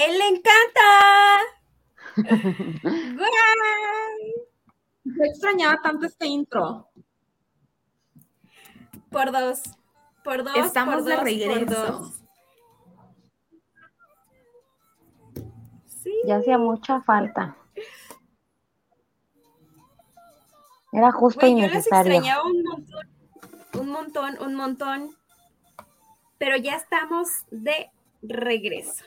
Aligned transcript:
a 0.00 0.04
él 0.06 0.18
le 0.18 0.28
encanta. 0.28 0.86
Guay. 3.16 4.34
Yo 5.04 5.24
extrañaba 5.24 5.80
tanto 5.82 6.06
este 6.06 6.26
intro. 6.26 6.88
Por 9.10 9.32
dos. 9.32 9.62
Por 10.22 10.44
dos. 10.44 10.56
Estamos 10.56 10.96
por 10.96 11.04
de 11.04 11.14
dos, 11.14 11.24
regreso. 11.24 11.66
Por 11.66 11.66
dos. 11.66 12.20
Sí. 15.86 16.12
Ya 16.26 16.36
hacía 16.36 16.58
mucha 16.58 17.00
falta. 17.02 17.56
Era 20.92 21.12
justo 21.12 21.46
y 21.46 21.54
necesario. 21.54 22.12
extrañaba 22.12 22.44
un 22.44 22.62
montón. 22.62 23.08
Un 23.78 23.90
montón, 23.90 24.38
un 24.40 24.54
montón. 24.54 25.16
Pero 26.38 26.56
ya 26.56 26.76
estamos 26.76 27.28
de 27.50 27.90
regreso. 28.22 29.04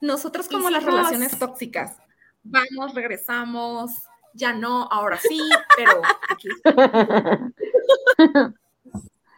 Nosotros 0.00 0.48
como 0.48 0.70
las 0.70 0.84
relaciones 0.84 1.38
tóxicas. 1.38 1.96
Vamos, 2.42 2.94
regresamos, 2.94 3.90
ya 4.32 4.52
no, 4.52 4.88
ahora 4.90 5.18
sí, 5.18 5.38
pero 5.76 6.00
aquí 6.28 6.48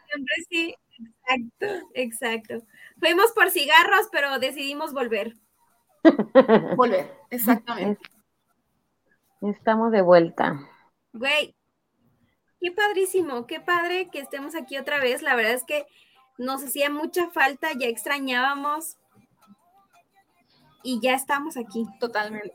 Siempre 0.07 0.35
sí. 0.49 0.75
Exacto, 1.25 1.89
exacto. 1.93 2.67
Fuimos 2.99 3.31
por 3.31 3.49
cigarros, 3.49 4.07
pero 4.11 4.39
decidimos 4.39 4.93
volver. 4.93 5.33
volver. 6.75 7.11
Exactamente. 7.29 8.01
Estamos 9.41 9.91
de 9.91 10.01
vuelta. 10.01 10.59
Güey, 11.13 11.55
qué 12.61 12.71
padrísimo, 12.71 13.47
qué 13.47 13.59
padre 13.59 14.09
que 14.09 14.19
estemos 14.19 14.55
aquí 14.55 14.77
otra 14.77 14.99
vez. 14.99 15.21
La 15.21 15.35
verdad 15.35 15.53
es 15.53 15.63
que 15.63 15.85
nos 16.37 16.63
hacía 16.63 16.89
mucha 16.89 17.29
falta, 17.31 17.71
ya 17.73 17.87
extrañábamos. 17.87 18.97
Y 20.83 20.99
ya 21.01 21.13
estamos 21.15 21.57
aquí. 21.57 21.85
Totalmente. 21.99 22.53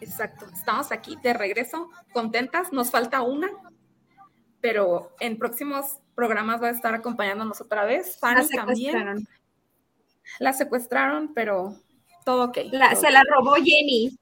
Exacto. 0.00 0.46
Estamos 0.52 0.92
aquí 0.92 1.16
de 1.22 1.32
regreso, 1.32 1.88
contentas. 2.12 2.72
Nos 2.72 2.90
falta 2.90 3.22
una, 3.22 3.48
pero 4.60 5.12
en 5.20 5.38
próximos 5.38 5.98
programas 6.14 6.62
va 6.62 6.68
a 6.68 6.70
estar 6.72 6.94
acompañándonos 6.94 7.60
otra 7.60 7.84
vez. 7.84 8.18
La 8.22 8.28
Fanny 8.28 8.48
también. 8.48 8.76
secuestraron. 8.92 9.28
La 10.38 10.52
secuestraron, 10.52 11.34
pero 11.34 11.76
todo 12.24 12.44
ok. 12.46 12.58
La- 12.72 12.90
todo 12.90 13.00
se 13.00 13.10
la 13.10 13.22
robó 13.34 13.54
Jenny. 13.54 14.16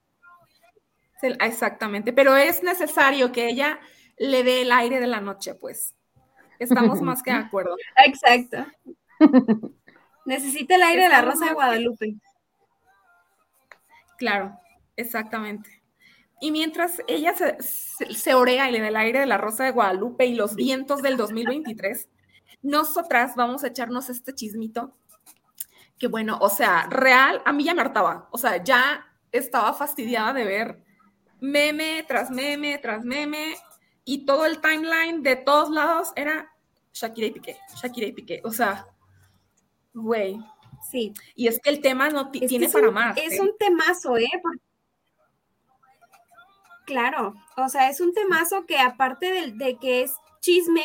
Se- 1.21 1.37
Exactamente, 1.41 2.13
pero 2.13 2.37
es 2.37 2.63
necesario 2.63 3.33
que 3.33 3.49
ella 3.49 3.79
le 4.17 4.43
dé 4.45 4.63
el 4.63 4.73
aire 4.73 5.01
de 5.01 5.07
la 5.07 5.21
noche, 5.21 5.55
pues. 5.55 5.95
Estamos 6.59 7.01
más 7.03 7.23
que 7.23 7.33
de 7.33 7.39
acuerdo. 7.39 7.77
Exacto. 8.05 8.65
Necesita 10.25 10.77
el 10.77 10.83
aire 10.83 11.05
de 11.05 11.09
la 11.09 11.23
Rosa 11.23 11.47
de 11.47 11.55
Guadalupe. 11.55 12.15
Claro, 14.19 14.59
exactamente. 14.97 15.83
Y 16.41 16.51
mientras 16.51 17.01
ella 17.07 17.35
se, 17.35 17.57
se, 17.63 18.13
se 18.13 18.35
orea 18.35 18.71
da 18.71 18.89
el 18.89 18.97
aire 18.97 19.21
de 19.21 19.27
la 19.27 19.39
Rosa 19.39 19.65
de 19.65 19.71
Guadalupe 19.71 20.27
y 20.27 20.35
los 20.35 20.55
vientos 20.55 21.03
del 21.03 21.17
2023, 21.17 22.09
nosotras 22.63 23.35
vamos 23.37 23.65
a 23.65 23.69
echarnos 23.69 24.09
este 24.09 24.35
chismito. 24.35 24.97
Que 25.99 26.09
bueno, 26.09 26.39
o 26.41 26.49
sea, 26.49 26.87
real, 26.91 27.43
a 27.45 27.53
mí 27.53 27.65
ya 27.65 27.75
me 27.75 27.83
hartaba. 27.83 28.29
O 28.33 28.39
sea, 28.39 28.63
ya 28.63 29.07
estaba 29.31 29.73
fastidiada 29.73 30.33
de 30.33 30.45
ver 30.45 30.85
meme 31.41 32.05
tras 32.09 32.31
meme 32.31 32.79
tras 32.79 33.05
meme 33.05 33.55
y 34.05 34.25
todo 34.25 34.47
el 34.47 34.61
timeline 34.61 35.23
de 35.23 35.37
todos 35.37 35.71
lados 35.71 36.13
era 36.17 36.51
Shakira 36.93 37.27
y 37.27 37.31
Piqué, 37.33 37.57
Shakira 37.83 38.07
y 38.07 38.13
Piqué. 38.13 38.41
O 38.45 38.53
sea, 38.53 38.87
güey. 39.95 40.39
Sí. 40.91 41.15
Y 41.35 41.49
es 41.49 41.59
que 41.61 41.71
el 41.71 41.81
tema 41.81 42.11
no 42.11 42.31
Es 42.35 42.47
tiene 42.49 42.69
para 42.69 42.89
un- 42.89 42.95
más. 42.95 43.17
Es 43.17 43.35
¿eh? 43.35 43.41
un 43.41 43.57
temazo, 43.59 44.19
¿eh? 44.19 44.29
Claro, 46.87 47.35
o 47.57 47.69
sea, 47.69 47.89
es 47.89 48.01
un 48.01 48.13
temazo 48.13 48.67
que 48.67 48.79
aparte 48.79 49.33
del- 49.33 49.57
de, 49.57 49.77
que 49.79 50.03
es 50.03 50.15
chisme, 50.41 50.85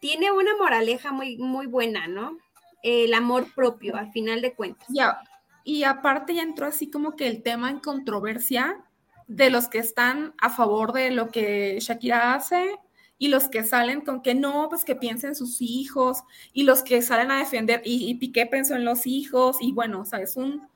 tiene 0.00 0.32
una 0.32 0.56
moraleja 0.56 1.12
muy, 1.12 1.36
muy 1.36 1.66
buena, 1.66 2.06
¿no? 2.06 2.38
El 2.82 3.12
amor 3.12 3.52
propio, 3.54 3.96
al 3.96 4.10
final 4.12 4.40
de 4.40 4.54
cuentas. 4.54 4.88
Y, 4.90 5.00
a- 5.00 5.18
y 5.64 5.84
aparte 5.84 6.34
ya 6.34 6.42
entró 6.42 6.66
así 6.66 6.90
como 6.90 7.14
que 7.16 7.26
el 7.26 7.42
tema 7.42 7.68
en 7.68 7.80
controversia 7.80 8.82
de 9.26 9.50
los 9.50 9.68
que 9.68 9.78
están 9.78 10.34
a 10.40 10.48
favor 10.48 10.92
de 10.92 11.10
lo 11.10 11.28
que 11.30 11.76
Shakira 11.80 12.32
hace 12.34 12.78
y 13.18 13.28
los 13.28 13.48
que 13.48 13.64
salen 13.64 14.00
con 14.00 14.22
que 14.22 14.34
no, 14.34 14.68
pues 14.68 14.84
que 14.84 14.94
piensen 14.94 15.34
sus 15.34 15.60
hijos 15.60 16.22
y 16.52 16.62
los 16.62 16.82
que 16.82 17.02
salen 17.02 17.30
a 17.30 17.38
defender 17.38 17.82
y, 17.84 18.08
y 18.08 18.14
Piqué 18.14 18.46
pensó 18.46 18.76
en 18.76 18.84
los 18.84 19.06
hijos 19.06 19.58
y 19.60 19.72
bueno, 19.72 20.02
o 20.02 20.04
sea, 20.04 20.20
es 20.20 20.36
un, 20.36 20.68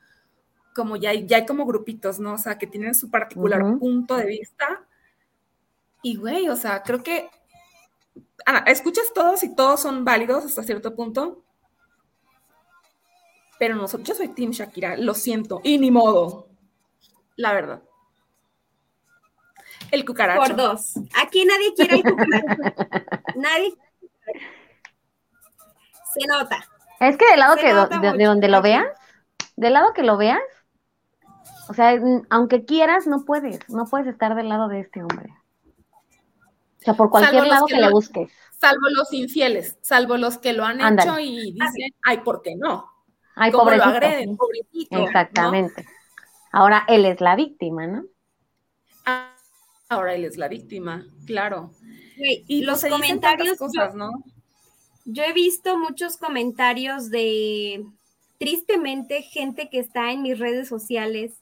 como 0.75 0.97
ya 0.97 1.11
hay, 1.11 1.27
ya 1.27 1.39
hay 1.39 1.47
como 1.47 1.67
grupitos, 1.67 2.19
¿no? 2.19 2.35
O 2.35 2.39
sea, 2.39 2.59
que 2.59 2.67
tienen 2.67 2.95
su 2.95 3.11
particular 3.11 3.61
punto 3.79 4.17
de 4.17 4.27
vista. 4.27 4.85
Y 6.03 6.17
güey, 6.17 6.49
o 6.49 6.57
sea, 6.57 6.83
creo 6.83 7.03
que, 7.03 7.29
Ana, 8.45 8.61
escuchas 8.67 9.13
todos 9.15 9.43
y 9.45 9.55
todos 9.55 9.81
son 9.81 10.05
válidos 10.05 10.45
hasta 10.45 10.65
cierto 10.65 10.95
punto, 10.97 11.45
pero 13.59 13.77
nosotros, 13.77 14.09
yo 14.09 14.15
soy 14.17 14.29
Team 14.29 14.51
Shakira, 14.51 14.97
lo 14.97 15.15
siento, 15.15 15.61
y 15.63 15.79
ni 15.79 15.93
modo, 15.93 16.49
la 17.37 17.53
verdad. 17.53 17.83
El 19.93 20.05
cucaracho. 20.05 20.41
Por 20.41 20.57
dos. 20.57 20.95
Aquí 21.23 21.45
nadie 21.45 21.73
quiere 21.75 21.97
el 21.97 22.03
cucaracho. 22.03 22.47
nadie. 23.37 23.75
Se 26.15 26.27
nota. 26.27 26.59
Es 27.01 27.17
que 27.17 27.27
del 27.31 27.41
lado 27.41 27.55
Se 27.55 27.61
que 27.61 27.73
do- 27.73 27.87
de, 27.87 28.25
donde 28.25 28.49
lo 28.49 28.63
veas, 28.63 28.87
del 29.57 29.73
lado 29.75 29.93
que 29.93 30.03
lo 30.03 30.17
veas, 30.17 30.41
o 31.69 31.75
sea, 31.75 31.95
aunque 32.31 32.65
quieras, 32.65 33.07
no 33.07 33.25
puedes, 33.25 33.69
no 33.69 33.87
puedes 33.87 34.07
estar 34.09 34.35
del 34.35 34.49
lado 34.49 34.69
de 34.69 34.81
este 34.81 35.03
hombre. 35.03 35.33
O 36.81 36.85
sea, 36.85 36.95
por 36.95 37.11
cualquier 37.11 37.47
lado 37.47 37.67
que 37.67 37.75
que, 37.75 37.81
le 37.81 37.87
lo- 37.87 37.93
busques. 37.93 38.31
Salvo 38.61 38.89
los 38.91 39.13
infieles, 39.13 39.79
salvo 39.83 40.17
los 40.17 40.39
que 40.39 40.53
lo 40.53 40.65
han 40.65 40.81
hecho 40.81 41.19
y 41.19 41.53
dicen, 41.53 41.93
ay, 42.05 42.19
¿por 42.19 42.43
qué 42.43 42.55
no? 42.57 42.89
Ay, 43.35 43.51
¿Cómo 43.51 43.65
lo 43.71 43.77
pobrecito. 43.79 43.89
agreden? 43.89 44.31
sí. 44.31 44.37
Pobrecito. 44.37 44.97
¿no? 44.99 45.05
Exactamente. 45.05 45.87
Ahora 46.53 46.85
él 46.87 47.05
es 47.07 47.21
la 47.21 47.35
víctima, 47.35 47.87
¿no? 47.87 48.05
Ah, 49.93 49.97
ahora 49.97 50.15
él 50.15 50.25
es 50.25 50.37
la 50.37 50.49
víctima, 50.49 51.07
claro. 51.27 51.73
Güey, 52.17 52.45
Y 52.49 52.63
los 52.63 52.83
comentarios. 52.83 53.21
tantas 53.21 53.47
yo- 53.49 53.57
cosas, 53.83 53.95
¿no? 53.95 54.11
Yo 55.05 55.23
he 55.25 55.33
visto 55.33 55.79
muchos 55.79 56.17
comentarios 56.17 57.11
de, 57.11 57.85
tristemente, 58.39 59.23
gente 59.23 59.69
que 59.71 59.79
está 59.81 60.13
en 60.13 60.23
mis 60.23 60.39
redes 60.39 60.69
sociales, 60.69 61.33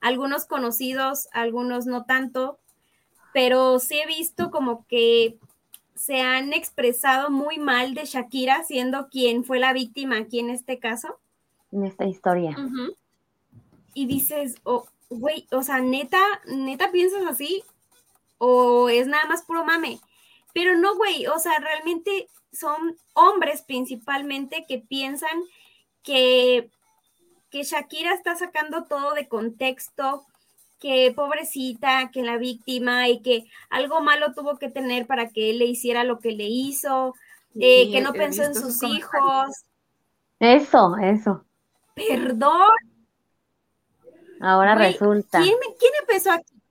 algunos 0.00 0.46
conocidos, 0.46 1.28
algunos 1.32 1.86
no 1.86 2.04
tanto, 2.04 2.58
pero 3.34 3.78
sí 3.78 3.98
he 3.98 4.06
visto 4.06 4.50
como 4.50 4.86
que 4.86 5.38
se 5.94 6.20
han 6.22 6.52
expresado 6.52 7.30
muy 7.30 7.58
mal 7.58 7.94
de 7.94 8.04
Shakira, 8.06 8.64
siendo 8.64 9.08
quien 9.08 9.44
fue 9.44 9.58
la 9.58 9.72
víctima 9.72 10.16
aquí 10.18 10.38
en 10.40 10.50
este 10.50 10.78
caso, 10.78 11.18
En 11.70 11.84
esta 11.84 12.04
historia. 12.06 12.56
Y 13.94 14.06
dices, 14.06 14.56
oh, 14.64 14.86
güey, 15.10 15.46
o 15.52 15.62
sea, 15.62 15.80
neta, 15.80 16.20
neta 16.46 16.90
piensas 16.92 17.22
así, 17.28 17.62
o 18.44 18.88
es 18.88 19.06
nada 19.06 19.24
más 19.26 19.42
puro 19.42 19.64
mame. 19.64 20.00
Pero 20.52 20.76
no, 20.76 20.96
güey, 20.96 21.28
o 21.28 21.38
sea, 21.38 21.60
realmente 21.60 22.28
son 22.52 22.96
hombres 23.14 23.62
principalmente 23.62 24.64
que 24.66 24.78
piensan 24.78 25.44
que, 26.02 26.68
que 27.50 27.62
Shakira 27.62 28.12
está 28.12 28.34
sacando 28.34 28.82
todo 28.86 29.14
de 29.14 29.28
contexto, 29.28 30.26
que 30.80 31.12
pobrecita, 31.14 32.10
que 32.10 32.24
la 32.24 32.36
víctima 32.36 33.08
y 33.08 33.22
que 33.22 33.44
algo 33.70 34.00
malo 34.00 34.34
tuvo 34.34 34.58
que 34.58 34.68
tener 34.68 35.06
para 35.06 35.28
que 35.28 35.50
él 35.50 35.60
le 35.60 35.66
hiciera 35.66 36.02
lo 36.02 36.18
que 36.18 36.32
le 36.32 36.48
hizo, 36.48 37.14
eh, 37.54 37.84
Sí, 37.84 37.92
que 37.92 38.00
no 38.00 38.10
he 38.10 38.18
pensó 38.18 38.42
en 38.42 38.56
sus 38.56 38.82
hijos. 38.82 39.66
Eso, 40.40 40.96
eso. 41.00 41.44
Perdón, 41.94 42.72
Ahora 44.40 44.74
Güey, 44.74 44.94
resulta. 44.94 45.40
¿quién, 45.40 45.54
quién 45.78 45.92
empezó 46.00 46.32
aquí? 46.32 46.61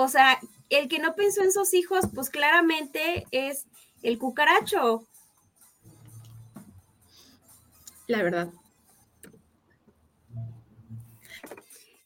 O 0.00 0.06
sea, 0.06 0.38
el 0.70 0.88
que 0.88 1.00
no 1.00 1.16
pensó 1.16 1.42
en 1.42 1.50
sus 1.50 1.74
hijos, 1.74 2.04
pues 2.14 2.30
claramente 2.30 3.26
es 3.32 3.66
el 4.04 4.16
cucaracho. 4.16 5.04
La 8.06 8.22
verdad. 8.22 8.48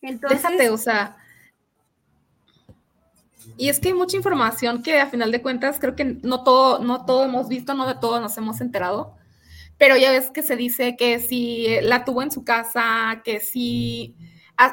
Entonces, 0.01 0.43
Déjate, 0.43 0.71
o 0.71 0.79
sea. 0.79 1.19
Y 3.59 3.69
es 3.69 3.79
que 3.79 3.89
hay 3.89 3.95
mucha 3.95 4.17
información 4.17 4.83
que 4.83 4.99
a 4.99 5.11
final 5.11 5.31
de 5.31 5.43
cuentas 5.43 5.79
creo 5.79 5.95
que 5.95 6.05
no 6.07 6.45
todo, 6.45 6.79
no 6.79 7.05
todo 7.05 7.25
hemos 7.25 7.47
visto, 7.49 7.75
no 7.75 7.87
de 7.87 7.97
todo 7.97 8.21
nos 8.21 8.39
hemos 8.39 8.63
enterado. 8.63 9.19
pero 9.77 9.99
ya 9.99 10.11
ves 10.13 10.31
que 10.31 10.43
se 10.43 10.57
dice 10.57 10.97
que 10.97 11.21
si 11.21 11.67
la 11.83 12.07
tuvo 12.07 12.23
en 12.23 12.31
su 12.31 12.43
casa, 12.43 13.21
que 13.23 13.39
si 13.41 14.17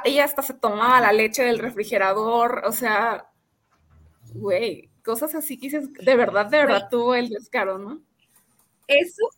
ella 0.03 0.25
hasta 0.25 0.41
se 0.41 0.53
tomaba 0.53 1.01
la 1.01 1.13
leche 1.13 1.43
del 1.43 1.59
refrigerador, 1.59 2.63
o 2.65 2.71
sea, 2.71 3.29
güey, 4.33 4.89
cosas 5.03 5.35
así 5.35 5.57
que 5.57 5.67
dices, 5.67 5.93
de 5.93 6.15
verdad, 6.15 6.47
de 6.47 6.57
verdad 6.57 6.87
tuvo 6.89 7.15
el 7.15 7.29
descaro, 7.29 7.77
¿no? 7.77 8.01
Eso, 8.87 9.29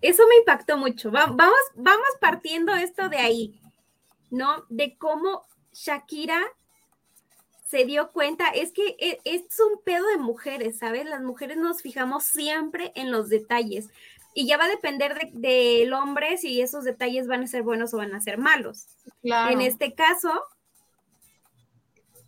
eso 0.00 0.22
me 0.28 0.36
impactó 0.36 0.76
mucho. 0.76 1.10
vamos, 1.10 1.38
vamos 1.74 2.08
partiendo 2.20 2.74
esto 2.74 3.08
de 3.08 3.18
ahí, 3.18 3.60
¿no? 4.30 4.64
De 4.68 4.96
cómo 4.96 5.42
Shakira 5.72 6.40
se 7.68 7.84
dio 7.84 8.10
cuenta, 8.12 8.48
es 8.48 8.72
que 8.72 8.96
e, 8.98 9.20
es 9.24 9.42
un 9.60 9.82
pedo 9.82 10.06
de 10.08 10.16
mujeres, 10.16 10.78
¿sabes? 10.78 11.04
Las 11.04 11.20
mujeres 11.20 11.58
nos 11.58 11.82
fijamos 11.82 12.24
siempre 12.24 12.92
en 12.94 13.10
los 13.10 13.28
detalles 13.28 13.90
y 14.38 14.46
ya 14.46 14.56
va 14.56 14.66
a 14.66 14.68
depender 14.68 15.32
del 15.32 15.92
hombre 15.92 16.36
si 16.36 16.60
esos 16.60 16.84
detalles 16.84 17.26
van 17.26 17.42
a 17.42 17.48
ser 17.48 17.64
buenos 17.64 17.92
o 17.92 17.96
van 17.96 18.14
a 18.14 18.20
ser 18.20 18.38
malos. 18.38 18.86
En 19.24 19.60
este 19.60 19.96
caso, 19.96 20.30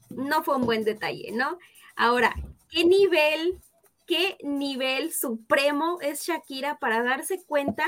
no 0.08 0.42
fue 0.42 0.56
un 0.56 0.66
buen 0.66 0.82
detalle, 0.82 1.30
¿no? 1.30 1.56
Ahora, 1.94 2.34
¿qué 2.68 2.84
nivel, 2.84 3.60
qué 4.08 4.36
nivel 4.42 5.12
supremo 5.12 5.98
es 6.00 6.26
Shakira 6.26 6.78
para 6.80 7.04
darse 7.04 7.44
cuenta 7.46 7.84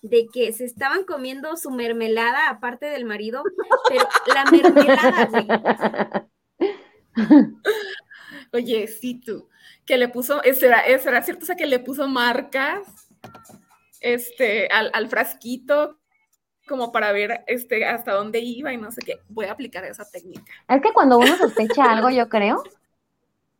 de 0.00 0.26
que 0.26 0.52
se 0.52 0.64
estaban 0.64 1.04
comiendo 1.04 1.56
su 1.56 1.70
mermelada 1.70 2.48
aparte 2.48 2.86
del 2.86 3.04
marido, 3.04 3.44
pero 3.88 4.08
la 4.34 4.44
mermelada, 4.50 5.26
güey. 5.26 5.46
Oye, 8.52 8.88
sí, 8.88 9.20
tú, 9.20 9.48
que 9.86 9.98
le 9.98 10.08
puso, 10.08 10.42
eso 10.42 10.66
era 10.66 11.22
cierto, 11.22 11.44
o 11.44 11.46
sea, 11.46 11.54
que 11.54 11.66
le 11.66 11.78
puso 11.78 12.08
marcas 12.08 13.01
este, 14.00 14.68
al, 14.68 15.08
frasquito 15.08 15.98
como 16.66 16.92
para 16.92 17.12
ver 17.12 17.44
este, 17.46 17.84
hasta 17.84 18.12
dónde 18.12 18.40
iba 18.40 18.72
y 18.72 18.76
no 18.76 18.90
sé 18.90 19.00
qué. 19.04 19.20
Voy 19.28 19.46
a 19.46 19.52
aplicar 19.52 19.84
esa 19.84 20.08
técnica. 20.10 20.44
Es 20.68 20.82
que 20.82 20.92
cuando 20.92 21.18
uno 21.18 21.36
sospecha 21.36 21.90
algo, 21.90 22.10
yo 22.10 22.28
creo, 22.28 22.62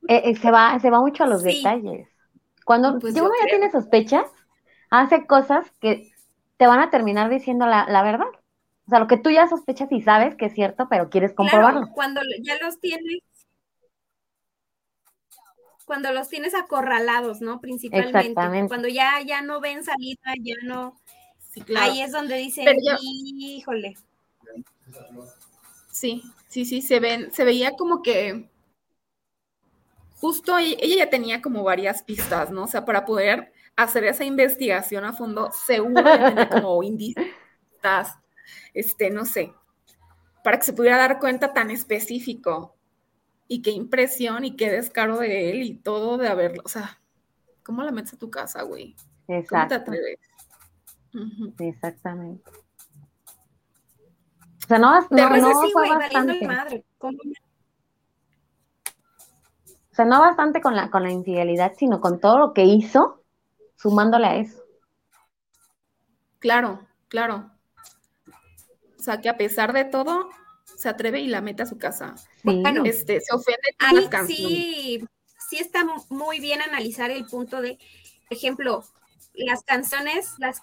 eh, 0.08 0.22
eh, 0.24 0.36
se, 0.36 0.50
va, 0.50 0.78
se 0.80 0.90
va 0.90 1.00
mucho 1.00 1.24
a 1.24 1.26
los 1.26 1.42
detalles. 1.42 2.08
Cuando 2.64 2.98
pues 2.98 3.14
uno 3.14 3.30
ya 3.40 3.46
tiene 3.46 3.70
sospechas, 3.70 4.26
hace 4.90 5.26
cosas 5.26 5.70
que 5.80 6.12
te 6.56 6.66
van 6.66 6.80
a 6.80 6.90
terminar 6.90 7.28
diciendo 7.28 7.66
la, 7.66 8.02
verdad. 8.02 8.26
O 8.86 8.90
sea, 8.90 8.98
lo 8.98 9.06
que 9.06 9.16
tú 9.16 9.30
ya 9.30 9.48
sospechas 9.48 9.90
y 9.90 10.02
sabes 10.02 10.36
que 10.36 10.46
es 10.46 10.54
cierto, 10.54 10.86
pero 10.88 11.08
quieres 11.08 11.34
comprobarlo. 11.34 11.88
cuando 11.92 12.20
ya 12.42 12.56
los 12.60 12.78
tienes 12.78 13.20
cuando 15.84 16.12
los 16.12 16.28
tienes 16.28 16.54
acorralados, 16.54 17.40
¿no? 17.40 17.60
Principalmente. 17.60 18.68
Cuando 18.68 18.88
ya, 18.88 19.20
ya 19.24 19.42
no 19.42 19.60
ven 19.60 19.84
salida, 19.84 20.34
ya 20.40 20.54
no. 20.62 21.00
Ahí 21.76 22.00
es 22.02 22.12
donde 22.12 22.36
dicen, 22.36 22.66
híjole. 23.02 23.96
Sí, 25.90 26.22
sí, 26.48 26.64
sí, 26.64 26.82
se 26.82 27.00
ven, 27.00 27.32
se 27.32 27.44
veía 27.44 27.72
como 27.72 28.02
que 28.02 28.48
justo 30.22 30.56
ella 30.56 30.96
ya 30.96 31.10
tenía 31.10 31.42
como 31.42 31.62
varias 31.64 32.02
pistas, 32.02 32.50
¿no? 32.50 32.64
O 32.64 32.68
sea, 32.68 32.84
para 32.84 33.04
poder 33.04 33.52
hacer 33.76 34.04
esa 34.04 34.24
investigación 34.24 35.04
a 35.04 35.12
fondo, 35.12 35.50
seguro 35.52 36.02
ya 36.02 36.28
tenía 36.28 36.48
como 36.48 36.82
indicios, 36.82 37.26
este, 38.72 39.10
no 39.10 39.24
sé, 39.24 39.52
para 40.44 40.58
que 40.58 40.64
se 40.64 40.72
pudiera 40.72 40.96
dar 40.96 41.18
cuenta 41.18 41.52
tan 41.52 41.70
específico 41.70 42.76
y 43.52 43.60
qué 43.60 43.70
impresión 43.70 44.46
y 44.46 44.56
qué 44.56 44.70
descaro 44.70 45.18
de 45.18 45.50
él 45.50 45.62
y 45.62 45.74
todo 45.74 46.16
de 46.16 46.26
haberlo, 46.26 46.62
o 46.64 46.70
sea, 46.70 46.98
¿cómo 47.62 47.82
la 47.82 47.92
metes 47.92 48.14
a 48.14 48.18
tu 48.18 48.30
casa, 48.30 48.62
güey? 48.62 48.96
Exacto. 49.28 49.50
¿Cómo 49.50 49.68
te 49.68 49.74
atreves? 49.74 50.18
Exactamente. 51.58 52.50
O 54.56 54.66
sea, 54.66 54.78
no, 54.78 55.02
no, 55.02 55.36
no 55.36 55.70
fue 55.70 55.86
bastante. 55.86 56.46
Madre. 56.46 56.86
O 56.98 57.10
sea, 59.90 60.06
no 60.06 60.20
bastante 60.20 60.62
con 60.62 60.74
la, 60.74 60.90
con 60.90 61.02
la 61.02 61.10
infidelidad, 61.10 61.74
sino 61.76 62.00
con 62.00 62.20
todo 62.20 62.38
lo 62.38 62.52
que 62.54 62.64
hizo, 62.64 63.22
sumándole 63.76 64.26
a 64.28 64.36
eso. 64.36 64.62
Claro, 66.38 66.80
claro. 67.08 67.50
O 68.98 69.02
sea, 69.02 69.20
que 69.20 69.28
a 69.28 69.36
pesar 69.36 69.74
de 69.74 69.84
todo, 69.84 70.30
se 70.76 70.88
atreve 70.88 71.20
y 71.20 71.28
la 71.28 71.40
mete 71.40 71.62
a 71.62 71.66
su 71.66 71.78
casa. 71.78 72.14
Bueno, 72.42 72.84
este, 72.84 73.20
se 73.20 73.34
ofende 73.34 73.60
ahí 73.78 74.08
sí, 74.26 75.04
sí 75.48 75.56
está 75.58 75.84
muy 76.08 76.40
bien 76.40 76.62
analizar 76.62 77.10
el 77.10 77.26
punto 77.26 77.60
de, 77.60 77.78
por 78.28 78.36
ejemplo, 78.36 78.84
las 79.34 79.62
canciones, 79.62 80.30
las 80.38 80.60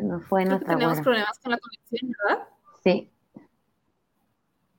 ¿qué? 0.00 0.06
no 0.06 0.20
fue 0.20 0.44
nuestra 0.44 0.76
Tenemos 0.76 1.00
problemas 1.00 1.38
con 1.38 1.52
la 1.52 1.58
conexión, 1.58 2.12
¿verdad? 2.18 2.48
Sí. 2.82 3.10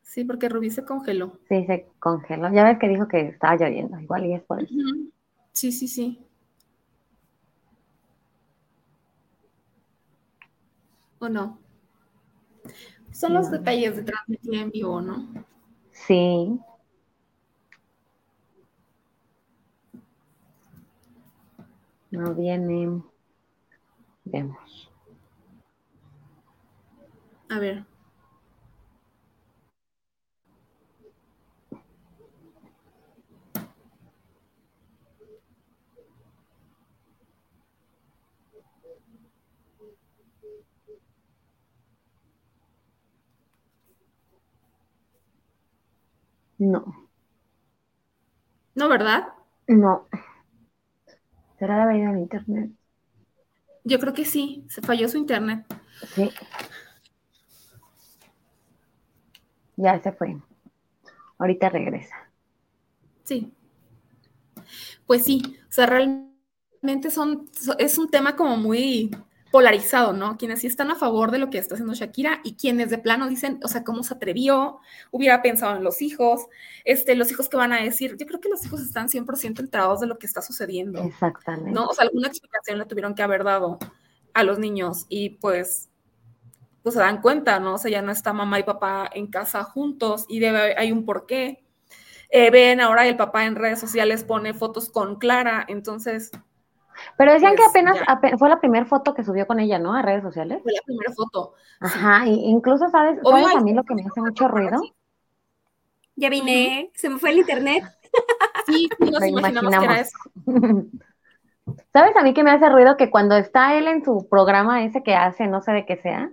Sí, 0.03 0.25
porque 0.25 0.49
Rubí 0.49 0.69
se 0.69 0.83
congeló. 0.83 1.39
Sí, 1.47 1.65
se 1.65 1.87
congeló. 1.99 2.51
Ya 2.53 2.65
ves 2.65 2.79
que 2.79 2.89
dijo 2.89 3.07
que 3.07 3.21
estaba 3.29 3.55
lloviendo, 3.55 3.97
igual 3.99 4.25
y 4.25 4.33
es 4.33 4.43
por 4.43 4.61
eso. 4.61 4.73
Sí, 5.53 5.71
sí, 5.71 5.87
sí. 5.87 6.19
¿O 11.19 11.29
no? 11.29 11.59
Son 13.11 13.33
los 13.33 13.51
detalles 13.51 13.95
de 13.95 14.03
transmitir 14.03 14.55
en 14.55 14.71
vivo, 14.71 15.01
¿no? 15.01 15.29
Sí. 15.91 16.59
No 22.09 22.33
viene. 22.35 23.01
Vemos. 24.25 24.70
A 27.51 27.59
ver. 27.59 27.83
No. 46.59 47.09
¿No, 48.75 48.87
verdad? 48.87 49.27
No. 49.67 50.07
¿Será 51.57 51.85
la 51.85 51.93
vida 51.93 52.11
de 52.11 52.19
internet? 52.19 52.71
Yo 53.83 53.99
creo 53.99 54.13
que 54.13 54.25
sí, 54.25 54.65
se 54.69 54.81
falló 54.81 55.07
su 55.09 55.17
internet. 55.17 55.65
Sí. 56.15 56.29
Ya 59.81 60.01
se 60.01 60.11
fue. 60.11 60.37
Ahorita 61.37 61.69
regresa. 61.69 62.15
Sí. 63.23 63.51
Pues 65.07 65.23
sí, 65.23 65.57
o 65.69 65.71
sea, 65.71 65.87
realmente 65.87 67.09
son, 67.09 67.49
es 67.79 67.97
un 67.97 68.09
tema 68.09 68.35
como 68.35 68.57
muy 68.57 69.11
polarizado, 69.51 70.13
¿no? 70.13 70.37
Quienes 70.37 70.61
sí 70.61 70.67
están 70.67 70.91
a 70.91 70.95
favor 70.95 71.31
de 71.31 71.37
lo 71.37 71.49
que 71.49 71.57
está 71.57 71.75
haciendo 71.75 71.93
Shakira 71.93 72.39
y 72.43 72.55
quienes 72.55 72.89
de 72.89 72.97
plano 72.97 73.27
dicen, 73.27 73.59
o 73.63 73.67
sea, 73.67 73.83
cómo 73.83 74.03
se 74.03 74.13
atrevió, 74.13 74.79
hubiera 75.11 75.41
pensado 75.41 75.75
en 75.75 75.83
los 75.83 76.01
hijos, 76.01 76.47
este, 76.85 77.15
los 77.15 77.29
hijos 77.31 77.49
que 77.49 77.57
van 77.57 77.73
a 77.73 77.81
decir, 77.81 78.15
yo 78.17 78.25
creo 78.25 78.39
que 78.39 78.49
los 78.49 78.65
hijos 78.65 78.81
están 78.81 79.09
100% 79.09 79.59
enterados 79.59 79.99
de 79.99 80.07
lo 80.07 80.17
que 80.17 80.25
está 80.25 80.41
sucediendo. 80.41 81.01
Exactamente. 81.03 81.71
¿No? 81.71 81.87
O 81.87 81.93
sea, 81.93 82.05
alguna 82.05 82.29
explicación 82.29 82.77
le 82.77 82.85
tuvieron 82.85 83.13
que 83.13 83.23
haber 83.23 83.43
dado 83.43 83.77
a 84.33 84.43
los 84.43 84.57
niños 84.57 85.05
y 85.09 85.31
pues 85.31 85.90
pues 86.83 86.95
se 86.95 87.01
dan 87.01 87.21
cuenta, 87.21 87.59
¿no? 87.59 87.75
O 87.75 87.77
sea, 87.77 87.91
ya 87.91 88.01
no 88.01 88.11
está 88.11 88.33
mamá 88.33 88.59
y 88.59 88.63
papá 88.63 89.09
en 89.13 89.27
casa 89.27 89.63
juntos 89.63 90.25
y 90.27 90.39
debe, 90.39 90.75
hay 90.77 90.91
un 90.91 91.05
porqué. 91.05 91.63
Eh, 92.29 92.49
ven 92.49 92.79
ahora 92.79 93.05
el 93.05 93.17
papá 93.17 93.45
en 93.45 93.55
redes 93.55 93.79
sociales 93.79 94.23
pone 94.23 94.53
fotos 94.53 94.89
con 94.89 95.17
Clara, 95.17 95.65
entonces... 95.67 96.31
Pero 97.17 97.33
decían 97.33 97.55
que 97.55 97.63
pues, 97.63 97.69
apenas, 97.69 98.37
fue 98.37 98.49
la 98.49 98.59
primera 98.59 98.85
foto 98.85 99.13
que 99.13 99.23
subió 99.23 99.47
con 99.47 99.59
ella, 99.59 99.79
¿no? 99.79 99.95
A 99.95 100.01
redes 100.01 100.23
sociales. 100.23 100.59
Fue 100.61 100.71
la 100.71 100.81
primera 100.85 101.11
foto. 101.13 101.55
Ajá, 101.79 102.25
incluso, 102.27 102.89
¿sabes? 102.89 103.19
¿sabes 103.23 103.55
a 103.55 103.61
mí 103.61 103.73
lo 103.73 103.83
que 103.83 103.95
me 103.95 104.03
hace 104.03 104.21
mucho 104.21 104.47
ruido? 104.47 104.81
Ya 106.15 106.29
vine, 106.29 106.91
se 106.93 107.09
me 107.09 107.17
fue 107.17 107.31
el 107.31 107.39
internet. 107.39 107.83
Sí, 108.67 108.87
nos 108.99 109.25
imaginamos, 109.25 109.75
que 109.75 109.85
era 109.85 109.99
eso. 109.99 110.17
¿Sabes 111.93 112.15
a 112.15 112.23
mí 112.23 112.33
que 112.33 112.43
me 112.43 112.51
hace 112.51 112.69
ruido 112.69 112.97
que 112.97 113.09
cuando 113.09 113.35
está 113.35 113.75
él 113.75 113.87
en 113.87 114.03
su 114.03 114.27
programa 114.29 114.83
ese 114.83 115.03
que 115.03 115.15
hace, 115.15 115.47
no 115.47 115.61
sé 115.61 115.71
de 115.71 115.85
qué 115.85 115.97
sea, 115.97 116.31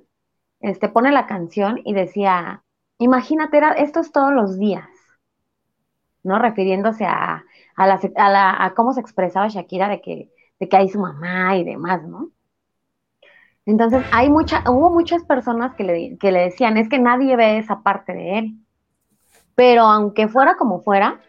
este, 0.61 0.88
pone 0.88 1.12
la 1.12 1.27
canción 1.27 1.81
y 1.85 1.95
decía, 1.95 2.62
imagínate, 2.99 3.57
era, 3.57 3.73
esto 3.73 4.00
es 4.00 4.12
todos 4.12 4.33
los 4.33 4.59
días. 4.59 4.88
¿no? 6.23 6.38
Refiriéndose 6.38 7.05
a, 7.05 7.45
a, 7.77 7.85
a, 7.85 8.29
la, 8.31 8.73
cómo 8.77 8.93
se 8.93 9.00
expresaba 9.00 9.49
Shakira 9.49 9.88
de 9.88 10.00
que, 10.00 10.31
de 10.61 10.69
que 10.69 10.77
hay 10.77 10.88
su 10.88 11.00
mamá 11.00 11.57
y 11.57 11.65
demás, 11.65 12.03
¿no? 12.07 12.31
Entonces, 13.67 14.03
hay 14.12 14.31
mucha, 14.31 14.65
hubo 14.71 14.88
muchas 14.91 15.25
personas 15.25 15.75
que 15.75 15.85
le, 15.85 16.17
que 16.19 16.33
le 16.33 16.41
decían, 16.41 16.79
es 16.79 16.88
que 16.88 16.99
nadie 16.99 17.37
ve 17.37 17.59
esa 17.59 17.83
parte 17.83 18.15
de 18.15 18.38
él. 18.38 18.55
Pero 19.55 19.83
aunque 19.83 20.29
fuera 20.29 20.57
como 20.57 20.81
fuera, 20.81 21.21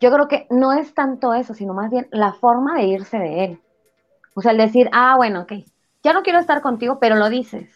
yo 0.00 0.10
creo 0.10 0.26
que 0.26 0.46
no 0.50 0.72
es 0.72 0.94
tanto 0.94 1.34
eso, 1.34 1.52
sino 1.52 1.74
más 1.74 1.90
bien 1.90 2.08
la 2.10 2.32
forma 2.32 2.74
de 2.76 2.84
irse 2.84 3.18
de 3.18 3.44
él. 3.44 3.60
O 4.34 4.40
sea, 4.40 4.52
el 4.52 4.58
decir, 4.58 4.88
ah, 4.92 5.16
bueno, 5.16 5.42
ok, 5.42 5.52
ya 6.02 6.14
no 6.14 6.22
quiero 6.22 6.38
estar 6.38 6.62
contigo, 6.62 6.98
pero 6.98 7.16
lo 7.16 7.28
dices. 7.28 7.70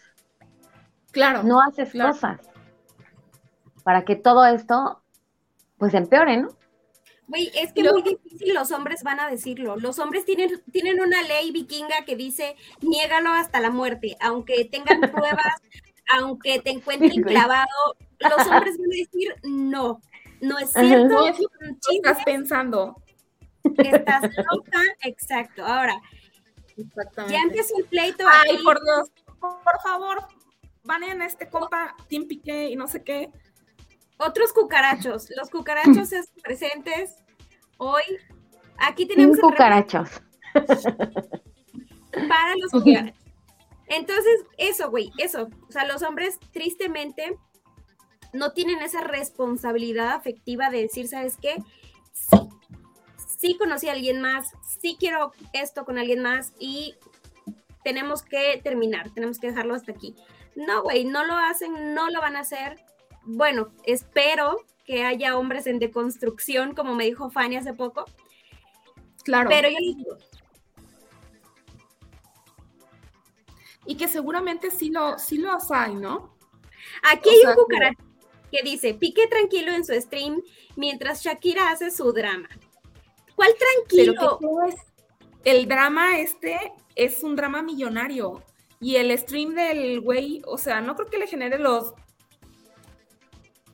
Claro. 1.17 1.41
No 1.41 1.59
haces 1.61 1.91
cosas 1.91 2.39
para 3.83 4.05
que 4.05 4.15
todo 4.15 4.45
esto, 4.45 5.01
pues, 5.77 5.93
empeore, 5.95 6.37
¿no? 6.37 6.49
Güey, 7.27 7.51
es 7.55 7.73
que 7.73 7.83
muy 7.83 8.03
difícil 8.03 8.53
los 8.53 8.71
hombres 8.71 9.01
van 9.01 9.19
a 9.19 9.29
decirlo. 9.29 9.77
Los 9.77 9.97
hombres 9.97 10.25
tienen, 10.25 10.61
tienen 10.71 11.01
una 11.01 11.23
ley 11.23 11.51
vikinga 11.51 12.05
que 12.05 12.15
dice, 12.15 12.55
niégalo 12.81 13.31
hasta 13.31 13.59
la 13.59 13.71
muerte, 13.71 14.15
aunque 14.19 14.65
tengan 14.65 15.01
pruebas, 15.11 15.55
aunque 16.19 16.59
te 16.59 16.69
encuentren 16.69 17.23
clavado, 17.23 17.95
los 18.19 18.47
hombres 18.47 18.77
van 18.77 18.91
a 18.91 18.97
decir 18.97 19.35
no. 19.43 20.01
No 20.39 20.59
es 20.59 20.71
cierto. 20.71 21.33
¿Qué 21.89 21.95
estás 21.95 22.23
pensando? 22.23 23.01
Estás 23.63 24.21
loca, 24.51 24.81
exacto. 25.01 25.65
Ahora, 25.65 25.99
ya 27.27 27.39
empieza 27.39 27.73
un 27.75 27.85
pleito. 27.85 28.23
Ay, 28.29 28.61
por 28.63 28.79
Dios, 28.83 29.09
por 29.39 29.81
favor, 29.81 30.27
van 30.87 31.03
en 31.03 31.21
este 31.21 31.49
compa, 31.49 31.95
Tim 32.07 32.27
Piqué 32.27 32.69
y 32.69 32.75
no 32.75 32.87
sé 32.87 33.03
qué. 33.03 33.29
Otros 34.17 34.53
cucarachos, 34.53 35.27
los 35.35 35.51
cucarachos 35.51 36.09
presentes 36.43 37.15
hoy. 37.77 38.03
Aquí 38.79 39.05
tenemos 39.05 39.37
cucarachos. 39.39 40.09
Para 40.53 42.55
los 42.55 42.71
cucarachos. 42.71 43.17
Entonces, 43.87 44.45
eso, 44.57 44.89
güey, 44.89 45.11
eso. 45.17 45.49
O 45.67 45.71
sea, 45.71 45.85
los 45.85 46.01
hombres 46.01 46.39
tristemente 46.51 47.37
no 48.33 48.53
tienen 48.53 48.81
esa 48.81 49.01
responsabilidad 49.01 50.13
afectiva 50.13 50.69
de 50.69 50.81
decir, 50.81 51.07
¿sabes 51.07 51.37
qué? 51.41 51.57
Sí, 52.11 52.37
sí 53.37 53.57
conocí 53.57 53.87
a 53.87 53.93
alguien 53.93 54.21
más, 54.21 54.51
sí 54.79 54.97
quiero 54.99 55.31
esto 55.53 55.85
con 55.85 55.97
alguien 55.97 56.21
más 56.21 56.53
y 56.59 56.95
tenemos 57.83 58.21
que 58.21 58.59
terminar, 58.63 59.11
tenemos 59.11 59.39
que 59.39 59.47
dejarlo 59.47 59.75
hasta 59.75 59.91
aquí. 59.91 60.15
No, 60.57 60.83
güey, 60.83 61.05
no 61.05 61.25
lo 61.25 61.37
hacen, 61.37 61.93
no 61.93 62.09
lo 62.09 62.19
van 62.19 62.35
a 62.35 62.41
hacer 62.41 62.85
bueno, 63.29 63.73
espero 63.83 64.65
que 64.85 65.03
haya 65.03 65.37
hombres 65.37 65.67
en 65.67 65.79
deconstrucción, 65.79 66.73
como 66.73 66.95
me 66.95 67.03
dijo 67.03 67.29
Fanny 67.29 67.57
hace 67.57 67.73
poco. 67.73 68.05
Claro. 69.25 69.49
Pero 69.49 69.67
yo 69.69 69.75
digo. 69.81 70.17
Y 73.85 73.97
que 73.97 74.07
seguramente 74.07 74.71
sí 74.71 74.89
lo, 74.89 75.19
sí 75.19 75.39
los 75.39 75.71
hay, 75.71 75.95
¿no? 75.95 76.37
Aquí 77.03 77.29
hay 77.29 77.45
un 77.47 77.55
cucaracho 77.55 78.01
que 78.49 78.63
dice, 78.63 78.93
pique 78.93 79.27
tranquilo 79.27 79.73
en 79.73 79.83
su 79.83 79.93
stream 79.93 80.41
mientras 80.77 81.21
Shakira 81.21 81.69
hace 81.69 81.91
su 81.91 82.13
drama. 82.13 82.47
¿Cuál 83.35 83.53
tranquilo? 83.57 84.39
el 85.43 85.67
drama 85.67 86.17
este 86.19 86.73
es 86.95 87.23
un 87.23 87.35
drama 87.35 87.61
millonario. 87.61 88.41
Y 88.79 88.95
el 88.97 89.17
stream 89.17 89.55
del 89.55 90.01
güey, 90.01 90.41
o 90.45 90.57
sea, 90.57 90.81
no 90.81 90.95
creo 90.95 91.09
que 91.09 91.17
le 91.17 91.27
genere 91.27 91.57
los 91.57 91.93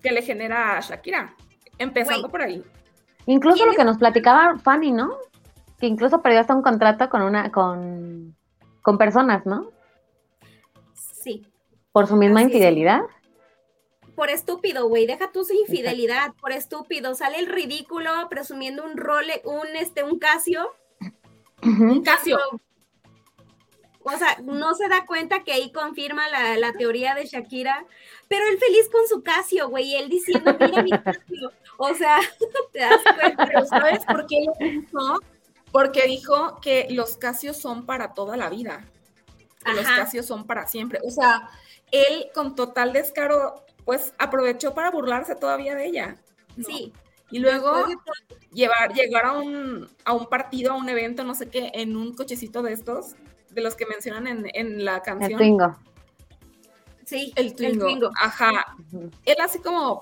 que 0.01 0.11
le 0.11 0.21
genera 0.21 0.77
a 0.77 0.81
Shakira, 0.81 1.35
empezando 1.77 2.29
por 2.29 2.41
ahí. 2.41 2.63
Incluso 3.25 3.65
lo 3.65 3.73
que 3.73 3.85
nos 3.85 3.97
platicaba 3.97 4.57
Fanny, 4.59 4.91
¿no? 4.91 5.17
Que 5.79 5.87
incluso 5.87 6.21
perdió 6.21 6.41
hasta 6.41 6.55
un 6.55 6.61
contrato 6.61 7.09
con 7.09 7.21
una, 7.21 7.51
con, 7.51 8.35
con 8.81 8.97
personas, 8.97 9.45
¿no? 9.45 9.71
Sí. 10.93 11.47
Por 11.91 12.07
su 12.07 12.15
misma 12.15 12.41
infidelidad. 12.41 13.01
Por 14.15 14.29
estúpido, 14.29 14.87
güey, 14.87 15.07
deja 15.07 15.31
tu 15.31 15.43
su 15.43 15.53
infidelidad, 15.53 16.33
por 16.39 16.51
estúpido, 16.51 17.15
sale 17.15 17.39
el 17.39 17.47
ridículo 17.47 18.11
presumiendo 18.29 18.83
un 18.83 18.97
role, 18.97 19.41
un 19.45 19.75
este, 19.75 20.03
un 20.03 20.19
Casio. 20.19 20.69
Un 21.63 22.03
Casio. 22.03 22.37
O 24.05 24.17
sea, 24.17 24.37
no 24.43 24.75
se 24.75 24.87
da 24.89 25.05
cuenta 25.05 25.43
que 25.43 25.53
ahí 25.53 25.71
confirma 25.71 26.23
la, 26.57 26.73
teoría 26.73 27.15
de 27.15 27.25
Shakira, 27.25 27.85
pero 28.27 28.45
él 28.47 28.57
feliz 28.57 28.89
con 28.91 29.07
su 29.07 29.23
Casio, 29.23 29.69
güey, 29.69 29.95
él 29.95 30.09
diciendo, 30.09 30.55
mira 30.59 30.83
mi 30.83 30.91
Casio. 30.91 31.51
O 31.77 31.93
sea, 31.93 32.19
te 32.73 32.79
das 32.79 33.01
cuenta. 33.19 33.45
Pero 33.45 33.65
¿sabes 33.65 34.05
por 34.05 34.27
qué 34.27 34.43
lo 34.45 34.53
dijo? 34.59 35.19
Porque 35.71 36.03
dijo 36.03 36.59
que 36.61 36.87
los 36.89 37.17
Casios 37.17 37.57
son 37.57 37.85
para 37.85 38.13
toda 38.13 38.37
la 38.37 38.49
vida. 38.49 38.85
los 39.65 39.85
Casios 39.85 40.25
son 40.25 40.45
para 40.45 40.67
siempre. 40.67 40.99
O 41.03 41.09
sea, 41.09 41.49
él 41.91 42.29
con 42.33 42.55
total 42.55 42.93
descaro, 42.93 43.65
pues 43.85 44.13
aprovechó 44.17 44.73
para 44.73 44.91
burlarse 44.91 45.35
todavía 45.35 45.75
de 45.75 45.85
ella. 45.85 46.17
Sí. 46.65 46.93
Y 47.31 47.39
luego 47.39 47.85
llevar, 48.51 48.93
llegar 48.93 49.25
a 49.25 49.31
un, 49.31 49.89
a 50.05 50.13
un 50.13 50.27
partido, 50.27 50.73
a 50.73 50.75
un 50.75 50.87
evento, 50.89 51.23
no 51.23 51.33
sé 51.33 51.49
qué, 51.49 51.71
en 51.73 51.95
un 51.95 52.13
cochecito 52.13 52.61
de 52.61 52.73
estos 52.73 53.15
de 53.53 53.61
los 53.61 53.75
que 53.75 53.85
mencionan 53.85 54.27
en, 54.27 54.45
en 54.53 54.85
la 54.85 55.01
canción. 55.01 55.31
El 55.31 55.37
Twingo. 55.37 55.77
Sí, 57.05 57.33
el 57.35 57.55
Twingo. 57.55 58.09
Ajá. 58.21 58.75
Él 59.25 59.35
así 59.41 59.59
como, 59.59 60.01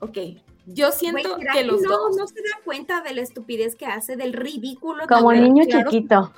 ok, 0.00 0.18
yo 0.66 0.92
siento 0.92 1.38
que 1.52 1.64
los 1.64 1.80
no, 1.80 1.90
dos... 1.90 2.16
No 2.16 2.26
se 2.26 2.34
da 2.34 2.60
cuenta 2.64 3.00
de 3.00 3.14
la 3.14 3.22
estupidez 3.22 3.74
que 3.74 3.86
hace, 3.86 4.16
del 4.16 4.32
ridículo. 4.32 5.06
Como 5.06 5.32
niño 5.32 5.64
chiquito. 5.64 6.32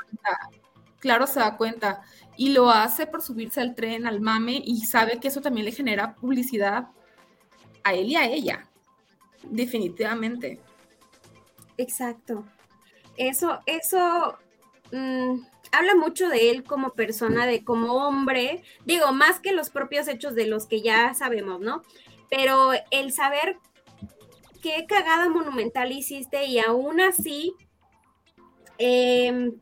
claro, 0.99 1.27
se 1.27 1.41
da 1.41 1.57
cuenta. 1.57 2.03
Y 2.37 2.53
lo 2.53 2.71
hace 2.71 3.07
por 3.07 3.23
subirse 3.23 3.61
al 3.61 3.75
tren, 3.75 4.07
al 4.07 4.21
mame, 4.21 4.63
y 4.65 4.83
sabe 4.83 5.19
que 5.19 5.29
eso 5.29 5.41
también 5.41 5.67
le 5.67 5.73
genera 5.73 6.15
publicidad 6.15 6.89
a 7.83 7.95
él 7.95 8.07
y 8.09 8.17
a 8.17 8.27
ella. 8.27 8.69
Definitivamente. 9.43 10.61
Exacto. 11.77 12.45
Eso, 13.17 13.59
eso, 13.67 14.39
mm, 14.93 15.41
habla 15.73 15.95
mucho 15.95 16.29
de 16.29 16.51
él 16.51 16.65
como 16.65 16.95
persona, 16.95 17.47
de 17.47 17.65
como 17.65 17.95
hombre, 17.95 18.63
digo, 18.85 19.13
más 19.13 19.41
que 19.41 19.53
los 19.53 19.71
propios 19.71 20.09
hechos 20.09 20.35
de 20.35 20.47
los 20.47 20.67
que 20.67 20.83
ya 20.83 21.15
sabemos, 21.15 21.61
¿no? 21.61 21.83
Pero 22.29 22.73
el 22.91 23.13
saber 23.13 23.59
qué 24.63 24.87
cagada 24.87 25.29
monumental 25.29 25.93
hiciste 25.93 26.45
y 26.45 26.59
aún 26.59 27.01
así 27.01 27.55
eh, 28.79 29.53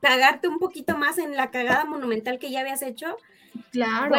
cagarte 0.00 0.48
un 0.48 0.58
poquito 0.58 0.96
más 0.96 1.18
en 1.18 1.36
la 1.36 1.50
cagada 1.50 1.84
monumental 1.84 2.38
que 2.38 2.50
ya 2.50 2.60
habías 2.60 2.82
hecho. 2.82 3.16
Claro. 3.72 4.14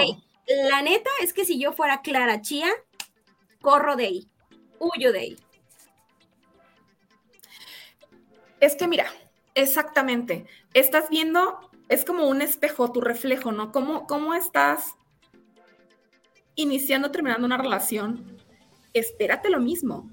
la 0.47 0.81
neta 0.81 1.09
es 1.21 1.33
que 1.33 1.45
si 1.45 1.59
yo 1.59 1.73
fuera 1.73 2.01
Clara 2.01 2.41
Chía, 2.41 2.69
corro 3.61 3.95
de 3.95 4.05
ahí, 4.05 4.27
huyo 4.79 5.11
de 5.11 5.19
ahí. 5.19 5.37
Es 8.59 8.75
que 8.75 8.87
mira, 8.87 9.07
Exactamente. 9.55 10.45
Estás 10.73 11.09
viendo, 11.09 11.59
es 11.89 12.05
como 12.05 12.27
un 12.27 12.41
espejo, 12.41 12.91
tu 12.91 13.01
reflejo, 13.01 13.51
¿no? 13.51 13.71
¿Cómo, 13.71 14.07
cómo 14.07 14.33
estás 14.33 14.95
iniciando, 16.55 17.11
terminando 17.11 17.45
una 17.45 17.57
relación? 17.57 18.37
Espérate 18.93 19.49
lo 19.49 19.59
mismo. 19.59 20.09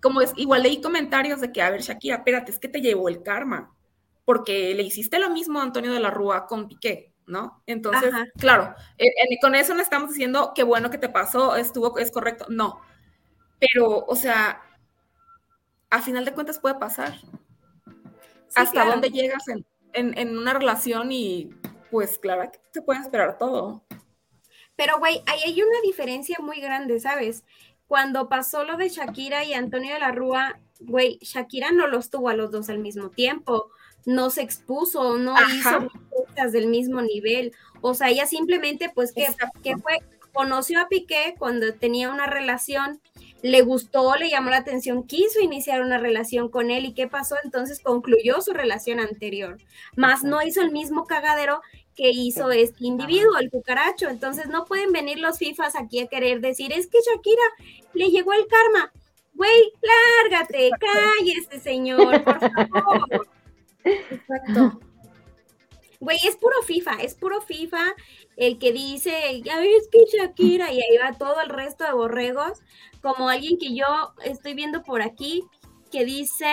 Como 0.00 0.20
es, 0.20 0.32
igual 0.36 0.62
leí 0.62 0.80
comentarios 0.80 1.40
de 1.40 1.52
que, 1.52 1.62
a 1.62 1.70
ver, 1.70 1.82
Shakira, 1.82 2.16
espérate, 2.16 2.52
es 2.52 2.58
que 2.58 2.68
te 2.68 2.80
llevó 2.80 3.08
el 3.08 3.22
karma, 3.22 3.74
porque 4.24 4.74
le 4.74 4.82
hiciste 4.82 5.18
lo 5.18 5.30
mismo 5.30 5.60
a 5.60 5.64
Antonio 5.64 5.92
de 5.92 6.00
la 6.00 6.10
Rúa 6.10 6.46
con 6.46 6.68
Piqué, 6.68 7.12
¿no? 7.26 7.62
Entonces, 7.66 8.12
claro, 8.38 8.74
eh, 8.98 9.10
con 9.40 9.54
eso 9.54 9.74
no 9.74 9.80
estamos 9.80 10.10
diciendo 10.10 10.52
qué 10.54 10.62
bueno 10.62 10.90
que 10.90 10.98
te 10.98 11.08
pasó, 11.08 11.56
estuvo, 11.56 11.98
es 11.98 12.10
correcto, 12.10 12.46
no. 12.48 12.80
Pero, 13.58 14.04
o 14.06 14.16
sea, 14.16 14.60
a 15.90 16.02
final 16.02 16.24
de 16.24 16.32
cuentas 16.32 16.58
puede 16.58 16.76
pasar 16.76 17.14
hasta 18.54 18.84
dónde 18.84 19.10
llegas 19.10 19.46
en, 19.48 19.64
una 19.94 20.54
relación 20.54 21.12
y 21.12 21.50
pues 21.90 22.18
claro 22.18 22.50
que 22.50 22.58
se 22.72 22.82
puede 22.82 23.00
esperar 23.00 23.38
todo. 23.38 23.84
Pero 24.76 24.98
güey, 24.98 25.22
ahí 25.26 25.40
hay 25.44 25.62
una 25.62 25.80
diferencia 25.82 26.38
muy 26.40 26.60
grande, 26.60 26.98
¿sabes? 27.00 27.44
Cuando 27.86 28.28
pasó 28.28 28.64
lo 28.64 28.76
de 28.76 28.88
Shakira 28.88 29.44
y 29.44 29.52
Antonio 29.52 29.92
de 29.92 30.00
la 30.00 30.12
Rúa, 30.12 30.58
güey, 30.80 31.18
Shakira 31.20 31.70
no 31.72 31.86
los 31.86 32.10
tuvo 32.10 32.30
a 32.30 32.34
los 32.34 32.50
dos 32.50 32.68
al 32.70 32.78
mismo 32.78 33.10
tiempo, 33.10 33.70
no 34.06 34.30
se 34.30 34.42
expuso, 34.42 35.18
no 35.18 35.34
hizo 35.50 35.88
cosas 36.10 36.52
del 36.52 36.68
mismo 36.68 37.02
nivel. 37.02 37.52
O 37.80 37.94
sea, 37.94 38.08
ella 38.08 38.26
simplemente, 38.26 38.90
pues, 38.94 39.12
que, 39.12 39.26
que 39.62 39.76
fue, 39.76 39.98
conoció 40.32 40.80
a 40.80 40.88
Piqué 40.88 41.34
cuando 41.38 41.74
tenía 41.74 42.10
una 42.10 42.26
relación 42.26 43.00
le 43.42 43.62
gustó, 43.62 44.14
le 44.16 44.30
llamó 44.30 44.50
la 44.50 44.58
atención, 44.58 45.02
quiso 45.04 45.40
iniciar 45.40 45.82
una 45.82 45.98
relación 45.98 46.48
con 46.48 46.70
él 46.70 46.84
y 46.84 46.94
qué 46.94 47.08
pasó, 47.08 47.36
entonces 47.44 47.80
concluyó 47.80 48.40
su 48.40 48.52
relación 48.52 49.00
anterior, 49.00 49.58
más 49.96 50.22
no 50.22 50.42
hizo 50.42 50.62
el 50.62 50.70
mismo 50.70 51.06
cagadero 51.06 51.60
que 51.94 52.10
hizo 52.10 52.50
este 52.52 52.86
individuo, 52.86 53.36
el 53.38 53.50
cucaracho, 53.50 54.08
entonces 54.08 54.46
no 54.46 54.64
pueden 54.64 54.92
venir 54.92 55.18
los 55.18 55.38
FIFAs 55.38 55.76
aquí 55.76 56.00
a 56.00 56.06
querer 56.06 56.40
decir, 56.40 56.72
es 56.72 56.86
que 56.86 56.98
Shakira 57.00 57.42
le 57.92 58.10
llegó 58.10 58.32
el 58.32 58.46
karma. 58.46 58.92
Güey, 59.34 59.72
lárgate, 60.30 60.70
cállese, 60.78 61.60
señor, 61.60 62.22
por 62.22 62.38
favor. 62.38 63.28
Exacto. 63.84 64.80
Güey, 66.02 66.18
es 66.26 66.34
puro 66.34 66.60
FIFA, 66.66 66.94
es 66.94 67.14
puro 67.14 67.40
FIFA 67.42 67.94
el 68.36 68.58
que 68.58 68.72
dice, 68.72 69.40
ya 69.44 69.60
ves 69.60 69.88
que 69.88 70.04
Shakira, 70.04 70.72
y 70.72 70.80
ahí 70.82 70.98
va 71.00 71.16
todo 71.16 71.40
el 71.40 71.48
resto 71.48 71.84
de 71.84 71.92
borregos, 71.92 72.58
como 73.00 73.28
alguien 73.28 73.56
que 73.56 73.72
yo 73.72 73.86
estoy 74.24 74.54
viendo 74.54 74.82
por 74.82 75.00
aquí, 75.00 75.44
que 75.92 76.04
dice, 76.04 76.52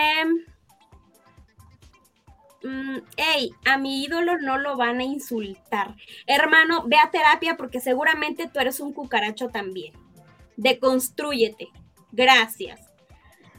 mm, 2.62 2.98
hey, 3.16 3.50
a 3.64 3.76
mi 3.76 4.04
ídolo 4.04 4.38
no 4.38 4.56
lo 4.56 4.76
van 4.76 5.00
a 5.00 5.04
insultar. 5.04 5.96
Hermano, 6.28 6.84
ve 6.86 6.98
a 6.98 7.10
terapia 7.10 7.56
porque 7.56 7.80
seguramente 7.80 8.48
tú 8.48 8.60
eres 8.60 8.78
un 8.78 8.92
cucaracho 8.92 9.48
también. 9.48 9.94
Deconstrúyete. 10.56 11.70
Gracias. 12.12 12.80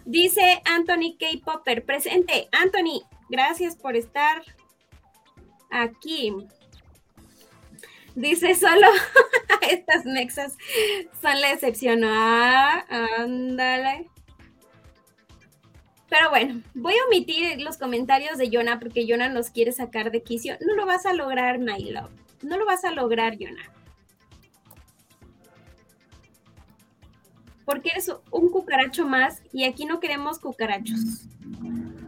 Dice 0.06 0.62
Anthony 0.64 1.18
K. 1.20 1.28
Popper, 1.44 1.84
presente. 1.84 2.48
Anthony, 2.54 3.02
gracias 3.30 3.76
por 3.76 3.98
estar 3.98 4.42
aquí. 5.72 6.34
Dice 8.16 8.56
solo 8.56 8.88
estas 9.72 10.06
mexas 10.06 10.58
son 11.22 11.40
la 11.42 11.52
excepción. 11.52 12.02
Ah, 12.04 12.86
ándale. 13.18 14.10
Pero 16.10 16.30
bueno, 16.30 16.62
voy 16.74 16.94
a 16.94 17.08
omitir 17.08 17.62
los 17.62 17.78
comentarios 17.78 18.38
de 18.38 18.50
Jonah 18.52 18.80
porque 18.80 19.06
Jonah 19.08 19.30
nos 19.30 19.50
quiere 19.50 19.72
sacar 19.72 20.12
de 20.12 20.22
quicio. 20.22 20.58
No 20.60 20.76
lo 20.76 20.86
vas 20.86 21.06
a 21.06 21.14
lograr, 21.14 21.60
my 21.60 21.90
love. 21.90 22.12
No 22.42 22.58
lo 22.58 22.66
vas 22.66 22.84
a 22.84 22.92
lograr, 22.92 23.38
Jonah. 23.40 23.72
Porque 27.64 27.92
eres 27.94 28.12
un 28.32 28.50
cucaracho 28.50 29.08
más 29.08 29.42
y 29.54 29.64
aquí 29.64 29.86
no 29.86 30.02
queremos 30.02 30.40
cucarachos. 30.40 31.30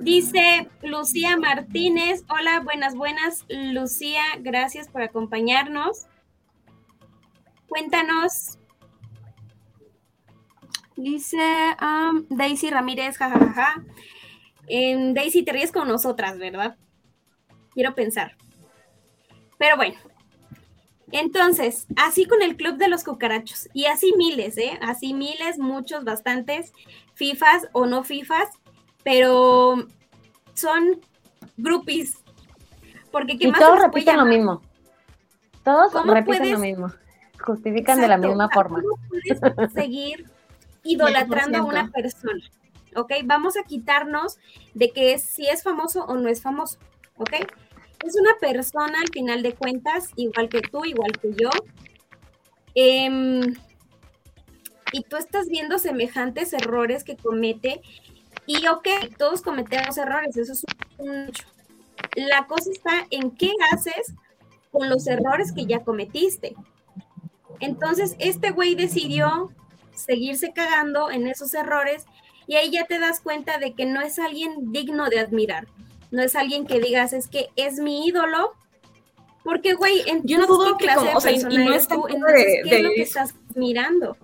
Dice 0.03 0.69
Lucía 0.81 1.37
Martínez, 1.37 2.25
hola, 2.27 2.59
buenas, 2.59 2.93
buenas. 2.93 3.45
Lucía, 3.47 4.21
gracias 4.39 4.89
por 4.89 5.01
acompañarnos. 5.01 6.07
Cuéntanos. 7.69 8.59
Dice 10.97 11.37
um, 11.81 12.25
Daisy 12.29 12.69
Ramírez, 12.69 13.17
jajajaja. 13.17 13.81
Daisy, 14.67 15.43
te 15.43 15.53
ríes 15.53 15.71
con 15.71 15.87
nosotras, 15.87 16.37
¿verdad? 16.37 16.75
Quiero 17.71 17.95
pensar. 17.95 18.35
Pero 19.57 19.77
bueno. 19.77 19.95
Entonces, 21.13 21.87
así 21.95 22.25
con 22.25 22.41
el 22.41 22.57
Club 22.57 22.75
de 22.75 22.89
los 22.89 23.05
Cucarachos. 23.05 23.69
Y 23.73 23.85
así 23.85 24.13
miles, 24.17 24.57
¿eh? 24.57 24.77
Así 24.81 25.13
miles, 25.13 25.59
muchos, 25.59 26.03
bastantes. 26.03 26.73
FIFAs 27.13 27.69
o 27.71 27.85
no 27.85 28.03
FIFAs 28.03 28.49
pero 29.03 29.85
son 30.53 31.01
groupies. 31.57 32.17
Porque 33.11 33.37
¿qué 33.37 33.47
y 33.47 33.51
todos 33.51 33.79
repiten 33.79 34.17
lo 34.17 34.25
mismo. 34.25 34.61
Todos 35.63 35.93
repiten 36.05 36.51
lo 36.51 36.59
mismo. 36.59 36.91
Justifican 37.39 37.99
de 37.99 38.07
la 38.07 38.17
misma 38.17 38.49
forma. 38.49 38.81
¿cómo 38.81 38.97
puedes 39.07 39.73
seguir 39.73 40.25
idolatrando 40.83 41.59
a 41.59 41.63
una 41.63 41.91
persona? 41.91 42.43
¿Ok? 42.95 43.11
Vamos 43.25 43.57
a 43.57 43.63
quitarnos 43.63 44.37
de 44.73 44.91
que 44.91 45.19
si 45.19 45.47
es 45.47 45.63
famoso 45.63 46.05
o 46.05 46.15
no 46.15 46.29
es 46.29 46.41
famoso. 46.41 46.79
¿Ok? 47.17 47.33
Es 48.05 48.15
una 48.19 48.35
persona 48.39 48.99
al 48.99 49.09
final 49.09 49.43
de 49.43 49.53
cuentas, 49.53 50.09
igual 50.15 50.49
que 50.49 50.61
tú, 50.61 50.83
igual 50.85 51.11
que 51.19 51.33
yo. 51.33 51.49
Em, 52.75 53.53
y 54.91 55.03
tú 55.03 55.17
estás 55.17 55.47
viendo 55.47 55.79
semejantes 55.79 56.53
errores 56.53 57.03
que 57.03 57.15
comete 57.15 57.81
y 58.45 58.67
ok, 58.67 58.87
todos 59.17 59.41
cometemos 59.41 59.97
errores, 59.97 60.35
eso 60.37 60.53
es 60.53 60.65
un 60.97 61.29
hecho. 61.29 61.45
La 62.15 62.45
cosa 62.47 62.71
está 62.71 63.07
en 63.09 63.31
qué 63.31 63.51
haces 63.71 64.13
con 64.71 64.89
los 64.89 65.07
errores 65.07 65.51
que 65.53 65.65
ya 65.65 65.83
cometiste. 65.83 66.55
Entonces, 67.59 68.15
este 68.19 68.51
güey 68.51 68.75
decidió 68.75 69.51
seguirse 69.95 70.51
cagando 70.53 71.11
en 71.11 71.27
esos 71.27 71.53
errores 71.53 72.05
y 72.47 72.55
ahí 72.55 72.71
ya 72.71 72.85
te 72.85 72.99
das 72.99 73.21
cuenta 73.21 73.57
de 73.57 73.73
que 73.73 73.85
no 73.85 74.01
es 74.01 74.19
alguien 74.19 74.71
digno 74.71 75.09
de 75.09 75.19
admirar. 75.19 75.67
No 76.11 76.21
es 76.21 76.35
alguien 76.35 76.67
que 76.67 76.79
digas, 76.79 77.13
es 77.13 77.27
que 77.27 77.49
es 77.55 77.79
mi 77.79 78.05
ídolo. 78.07 78.53
Porque, 79.43 79.73
güey, 79.73 80.03
yo 80.23 80.37
no 80.37 80.47
dudo 80.47 80.77
que 80.77 80.87
como, 80.87 81.17
o 81.17 81.21
sea, 81.21 81.31
y 81.31 81.37
no 81.39 81.73
es 81.73 81.87
tú, 81.87 82.07
entonces, 82.07 82.45
¿qué 82.63 82.77
es 82.77 82.81
lo 82.81 82.89
que 82.91 83.01
estás 83.01 83.35
mirando? 83.55 84.17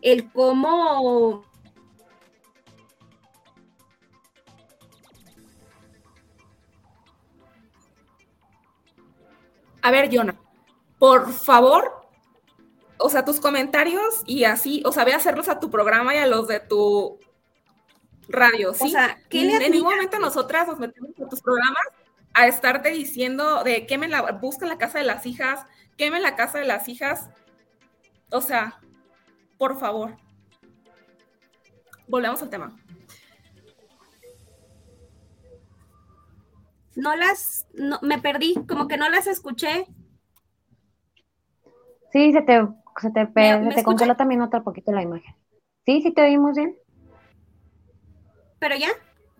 El 0.00 0.30
cómo 0.32 1.44
A 9.84 9.90
ver, 9.90 10.08
Jonah, 10.10 10.34
por 10.98 11.30
favor, 11.30 12.08
o 12.96 13.10
sea, 13.10 13.22
tus 13.22 13.38
comentarios 13.38 14.22
y 14.24 14.44
así, 14.44 14.82
o 14.86 14.92
sea, 14.92 15.04
ve 15.04 15.12
a 15.12 15.16
hacerlos 15.16 15.50
a 15.50 15.60
tu 15.60 15.70
programa 15.70 16.14
y 16.14 16.18
a 16.18 16.26
los 16.26 16.48
de 16.48 16.58
tu 16.58 17.18
radio, 18.26 18.72
¿sí? 18.72 18.86
O 18.86 18.88
sea, 18.88 19.18
¿qué 19.28 19.42
en 19.42 19.72
ningún 19.72 19.92
momento 19.92 20.18
nosotras 20.18 20.66
nos 20.68 20.78
metemos 20.78 21.10
a 21.20 21.28
tus 21.28 21.42
programas 21.42 21.84
a 22.32 22.48
estarte 22.48 22.88
diciendo 22.92 23.62
de 23.62 23.86
queme 23.86 24.08
la, 24.08 24.32
busca 24.32 24.64
la 24.64 24.78
casa 24.78 25.00
de 25.00 25.04
las 25.04 25.26
hijas, 25.26 25.66
queme 25.98 26.18
la 26.18 26.34
casa 26.34 26.60
de 26.60 26.64
las 26.64 26.88
hijas. 26.88 27.28
O 28.30 28.40
sea, 28.40 28.80
por 29.58 29.78
favor. 29.78 30.16
Volvemos 32.08 32.40
al 32.40 32.48
tema. 32.48 32.74
No 36.96 37.16
las, 37.16 37.66
no, 37.74 37.98
me 38.02 38.18
perdí, 38.18 38.54
como 38.68 38.88
que 38.88 38.96
no 38.96 39.08
las 39.08 39.26
escuché. 39.26 39.86
Sí, 42.12 42.32
se 42.32 42.42
te, 42.42 42.66
se 43.00 43.10
te, 43.10 43.26
se 43.26 43.74
te 43.74 43.82
congeló 43.82 44.16
también 44.16 44.40
otra 44.40 44.62
poquito 44.62 44.92
la 44.92 45.02
imagen. 45.02 45.34
Sí, 45.84 46.00
sí 46.02 46.12
te 46.12 46.22
oímos 46.22 46.56
bien. 46.56 46.76
Pero 48.58 48.76
ya, 48.76 48.88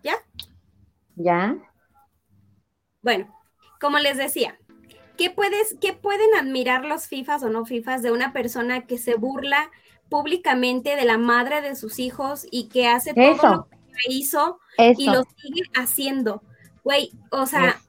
ya. 0.03 0.15
Ya. 1.15 1.57
Bueno, 3.01 3.33
como 3.79 3.99
les 3.99 4.17
decía, 4.17 4.59
¿qué, 5.17 5.29
puedes, 5.29 5.77
¿qué 5.79 5.93
pueden 5.93 6.35
admirar 6.35 6.85
los 6.85 7.07
FIFAs 7.07 7.43
o 7.43 7.49
no 7.49 7.65
FIFAs 7.65 8.01
de 8.01 8.11
una 8.11 8.33
persona 8.33 8.85
que 8.85 8.97
se 8.97 9.15
burla 9.15 9.71
públicamente 10.09 10.95
de 10.95 11.05
la 11.05 11.17
madre 11.17 11.61
de 11.61 11.75
sus 11.75 11.99
hijos 11.99 12.45
y 12.51 12.67
que 12.69 12.87
hace 12.87 13.13
todo 13.13 13.49
lo 13.49 13.67
que 13.69 14.13
hizo 14.13 14.59
y 14.77 15.09
lo 15.09 15.23
sigue 15.37 15.63
haciendo? 15.75 16.43
Güey, 16.85 17.11
o 17.31 17.47
sea, 17.47 17.81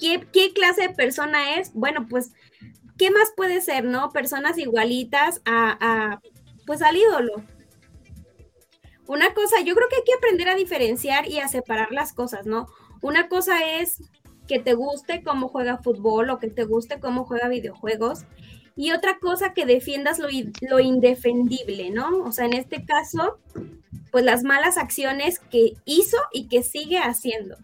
¿qué, 0.00 0.52
clase 0.52 0.88
de 0.88 0.88
persona 0.90 1.54
es? 1.54 1.72
Bueno, 1.72 2.08
pues, 2.10 2.32
¿qué 2.98 3.12
más 3.12 3.32
puede 3.36 3.60
ser, 3.60 3.84
no? 3.84 4.10
Personas 4.10 4.58
igualitas 4.58 5.40
a, 5.46 6.20
pues, 6.66 6.82
al 6.82 6.96
ídolo. 6.96 7.44
Una 9.06 9.32
cosa, 9.34 9.60
yo 9.60 9.76
creo 9.76 9.88
que 9.88 9.96
hay 9.96 10.04
que 10.04 10.14
aprender 10.14 10.48
a 10.48 10.56
diferenciar 10.56 11.28
y 11.28 11.38
a 11.38 11.46
separar 11.46 11.92
las 11.92 12.12
cosas, 12.12 12.44
¿no? 12.44 12.66
Una 13.02 13.28
cosa 13.28 13.78
es 13.78 14.02
que 14.48 14.58
te 14.58 14.74
guste 14.74 15.22
cómo 15.22 15.46
juega 15.46 15.78
fútbol 15.78 16.30
o 16.30 16.40
que 16.40 16.50
te 16.50 16.64
guste 16.64 16.98
cómo 16.98 17.24
juega 17.24 17.46
videojuegos. 17.46 18.24
Y 18.76 18.92
otra 18.92 19.18
cosa 19.20 19.52
que 19.52 19.66
defiendas 19.66 20.18
lo, 20.18 20.28
lo 20.68 20.80
indefendible, 20.80 21.90
¿no? 21.90 22.24
O 22.24 22.32
sea, 22.32 22.46
en 22.46 22.54
este 22.54 22.84
caso, 22.84 23.38
pues 24.10 24.24
las 24.24 24.42
malas 24.42 24.78
acciones 24.78 25.38
que 25.38 25.74
hizo 25.84 26.16
y 26.32 26.48
que 26.48 26.62
sigue 26.62 26.98
haciendo. 26.98 27.56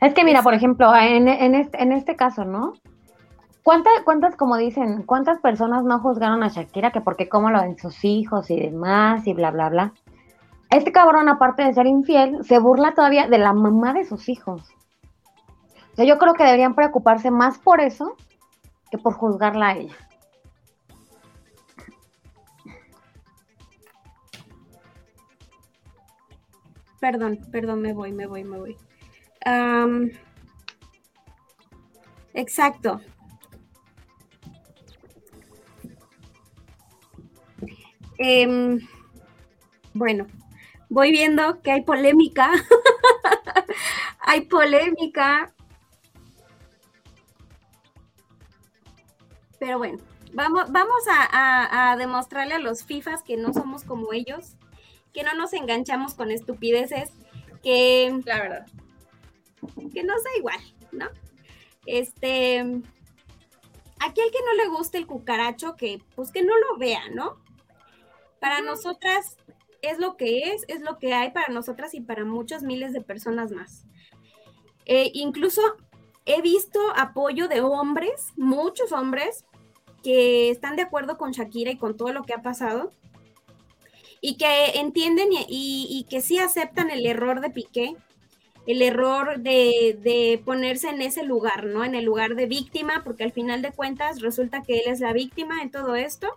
Es 0.00 0.14
que 0.14 0.24
mira, 0.24 0.42
por 0.42 0.54
ejemplo, 0.54 0.94
en, 0.94 1.28
este, 1.28 1.82
en 1.82 1.92
este 1.92 2.16
caso, 2.16 2.44
¿no? 2.44 2.74
¿Cuántas, 3.62 3.92
cuántas, 4.04 4.36
como 4.36 4.56
dicen, 4.56 5.02
cuántas 5.02 5.38
personas 5.40 5.84
no 5.84 6.00
juzgaron 6.00 6.42
a 6.42 6.48
Shakira 6.48 6.92
que 6.92 7.00
porque 7.00 7.28
cómo 7.28 7.50
lo 7.50 7.60
ven 7.60 7.78
sus 7.78 8.04
hijos 8.04 8.50
y 8.50 8.58
demás 8.58 9.26
y 9.26 9.34
bla, 9.34 9.50
bla, 9.50 9.68
bla? 9.68 9.92
Este 10.70 10.92
cabrón, 10.92 11.28
aparte 11.28 11.64
de 11.64 11.74
ser 11.74 11.86
infiel, 11.86 12.44
se 12.44 12.58
burla 12.58 12.94
todavía 12.94 13.26
de 13.26 13.38
la 13.38 13.52
mamá 13.52 13.92
de 13.92 14.04
sus 14.04 14.28
hijos. 14.28 14.62
O 15.92 15.96
sea, 15.96 16.04
yo 16.04 16.18
creo 16.18 16.34
que 16.34 16.44
deberían 16.44 16.74
preocuparse 16.74 17.30
más 17.30 17.58
por 17.58 17.80
eso 17.80 18.16
que 18.90 18.98
por 18.98 19.14
juzgarla 19.14 19.68
a 19.68 19.76
ella. 19.76 19.96
Perdón, 27.00 27.38
perdón, 27.50 27.80
me 27.80 27.94
voy, 27.94 28.12
me 28.12 28.26
voy, 28.26 28.44
me 28.44 28.58
voy. 28.58 28.76
exacto. 32.34 33.00
Em, 38.18 38.78
bueno, 39.94 40.26
voy 40.90 41.10
viendo 41.10 41.62
que 41.62 41.70
hay 41.72 41.82
polémica. 41.82 42.50
hay 44.20 44.42
polémica. 44.42 45.54
Pero 49.60 49.78
bueno, 49.78 49.98
Vamos, 50.32 50.70
vamos 50.70 51.02
a, 51.08 51.96
demostrarle 51.98 52.54
a 52.54 52.58
los 52.58 52.84
FIFAs 52.84 53.22
que 53.22 53.36
no 53.36 53.52
somos 53.52 53.84
como 53.84 54.12
ellos, 54.12 54.56
que 55.12 55.24
no 55.24 55.34
nos 55.34 55.52
enganchamos 55.52 56.14
con 56.14 56.30
estupideces, 56.30 57.10
que... 57.62 58.20
La 58.24 58.40
verdad. 58.40 58.66
Que 59.92 60.04
nos 60.04 60.22
da 60.22 60.30
igual, 60.38 60.60
¿no? 60.92 61.06
Este... 61.86 62.60
Aquel 64.02 64.30
que 64.30 64.38
no 64.46 64.54
le 64.54 64.68
guste 64.68 64.96
el 64.96 65.06
cucaracho, 65.06 65.76
que 65.76 66.00
pues 66.14 66.32
que 66.32 66.42
no 66.42 66.56
lo 66.56 66.78
vea, 66.78 67.02
¿no? 67.12 67.36
Para 68.40 68.62
nosotras 68.62 69.36
es 69.82 69.98
lo 69.98 70.16
que 70.16 70.52
es, 70.54 70.64
es 70.68 70.80
lo 70.80 70.98
que 70.98 71.12
hay 71.12 71.32
para 71.32 71.52
nosotras 71.52 71.92
y 71.92 72.00
para 72.00 72.24
muchos 72.24 72.62
miles 72.62 72.94
de 72.94 73.02
personas 73.02 73.52
más. 73.52 73.84
Eh, 74.86 75.10
incluso 75.12 75.60
he 76.24 76.40
visto 76.40 76.80
apoyo 76.96 77.46
de 77.46 77.60
hombres, 77.60 78.28
muchos 78.36 78.90
hombres, 78.92 79.44
que 80.02 80.50
están 80.50 80.76
de 80.76 80.82
acuerdo 80.82 81.18
con 81.18 81.32
Shakira 81.32 81.70
y 81.70 81.76
con 81.76 81.96
todo 81.96 82.12
lo 82.12 82.22
que 82.22 82.34
ha 82.34 82.42
pasado 82.42 82.92
y 84.20 84.36
que 84.36 84.78
entienden 84.78 85.28
y, 85.32 86.06
que 86.10 86.20
sí 86.20 86.38
aceptan 86.38 86.90
el 86.90 87.06
error 87.06 87.40
de 87.40 87.50
Piqué, 87.50 87.96
el 88.66 88.82
error 88.82 89.40
de, 89.40 90.42
ponerse 90.44 90.90
en 90.90 91.00
ese 91.00 91.24
lugar, 91.24 91.64
¿no? 91.64 91.84
En 91.84 91.94
el 91.94 92.04
lugar 92.04 92.34
de 92.34 92.46
víctima, 92.46 93.02
porque 93.02 93.24
al 93.24 93.32
final 93.32 93.62
de 93.62 93.72
cuentas 93.72 94.20
resulta 94.20 94.62
que 94.62 94.80
él 94.80 94.84
es 94.86 95.00
la 95.00 95.12
víctima 95.12 95.62
en 95.62 95.70
todo 95.70 95.96
esto. 95.96 96.28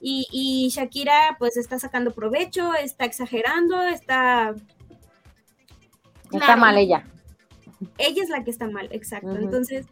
Y, 0.00 0.26
y 0.30 0.68
Shakira 0.68 1.36
pues 1.38 1.56
está 1.56 1.78
sacando 1.78 2.12
provecho, 2.12 2.74
está 2.74 3.04
exagerando, 3.04 3.80
está... 3.82 4.54
Está 6.32 6.56
mal 6.56 6.76
ella. 6.76 7.06
Ella 7.98 8.22
es 8.22 8.28
la 8.28 8.42
que 8.42 8.50
está 8.50 8.68
mal, 8.68 8.88
exacto. 8.90 9.36
Entonces, 9.36 9.86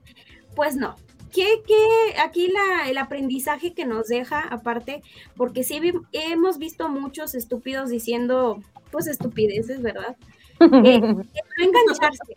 pues 0.54 0.74
no, 0.76 0.96
¿Qué, 1.32 1.62
qué 1.66 2.20
aquí 2.20 2.52
el 2.86 2.98
aprendizaje 2.98 3.74
que 3.74 3.84
nos 3.84 4.08
deja, 4.08 4.40
aparte, 4.40 5.02
porque 5.36 5.64
sí 5.64 5.80
hemos 6.12 6.58
visto 6.58 6.88
muchos 6.88 7.34
estúpidos 7.34 7.90
diciendo, 7.90 8.60
pues 8.90 9.06
estupideces, 9.06 9.82
¿verdad? 9.82 10.16
Eh, 10.60 10.66
el 10.66 11.02
no 11.02 11.24
engancharse, 11.58 12.34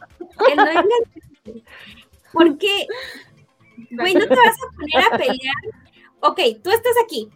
el 0.49 0.56
no 0.56 0.67
engancharse. 0.67 1.63
Porque, 2.32 2.88
güey, 3.91 4.13
no 4.13 4.27
te 4.27 4.36
vas 4.36 4.58
a 4.58 4.75
poner 4.75 5.13
a 5.13 5.17
pelear. 5.17 5.56
Ok, 6.21 6.39
tú 6.63 6.71
estás 6.71 6.93
aquí. 7.03 7.29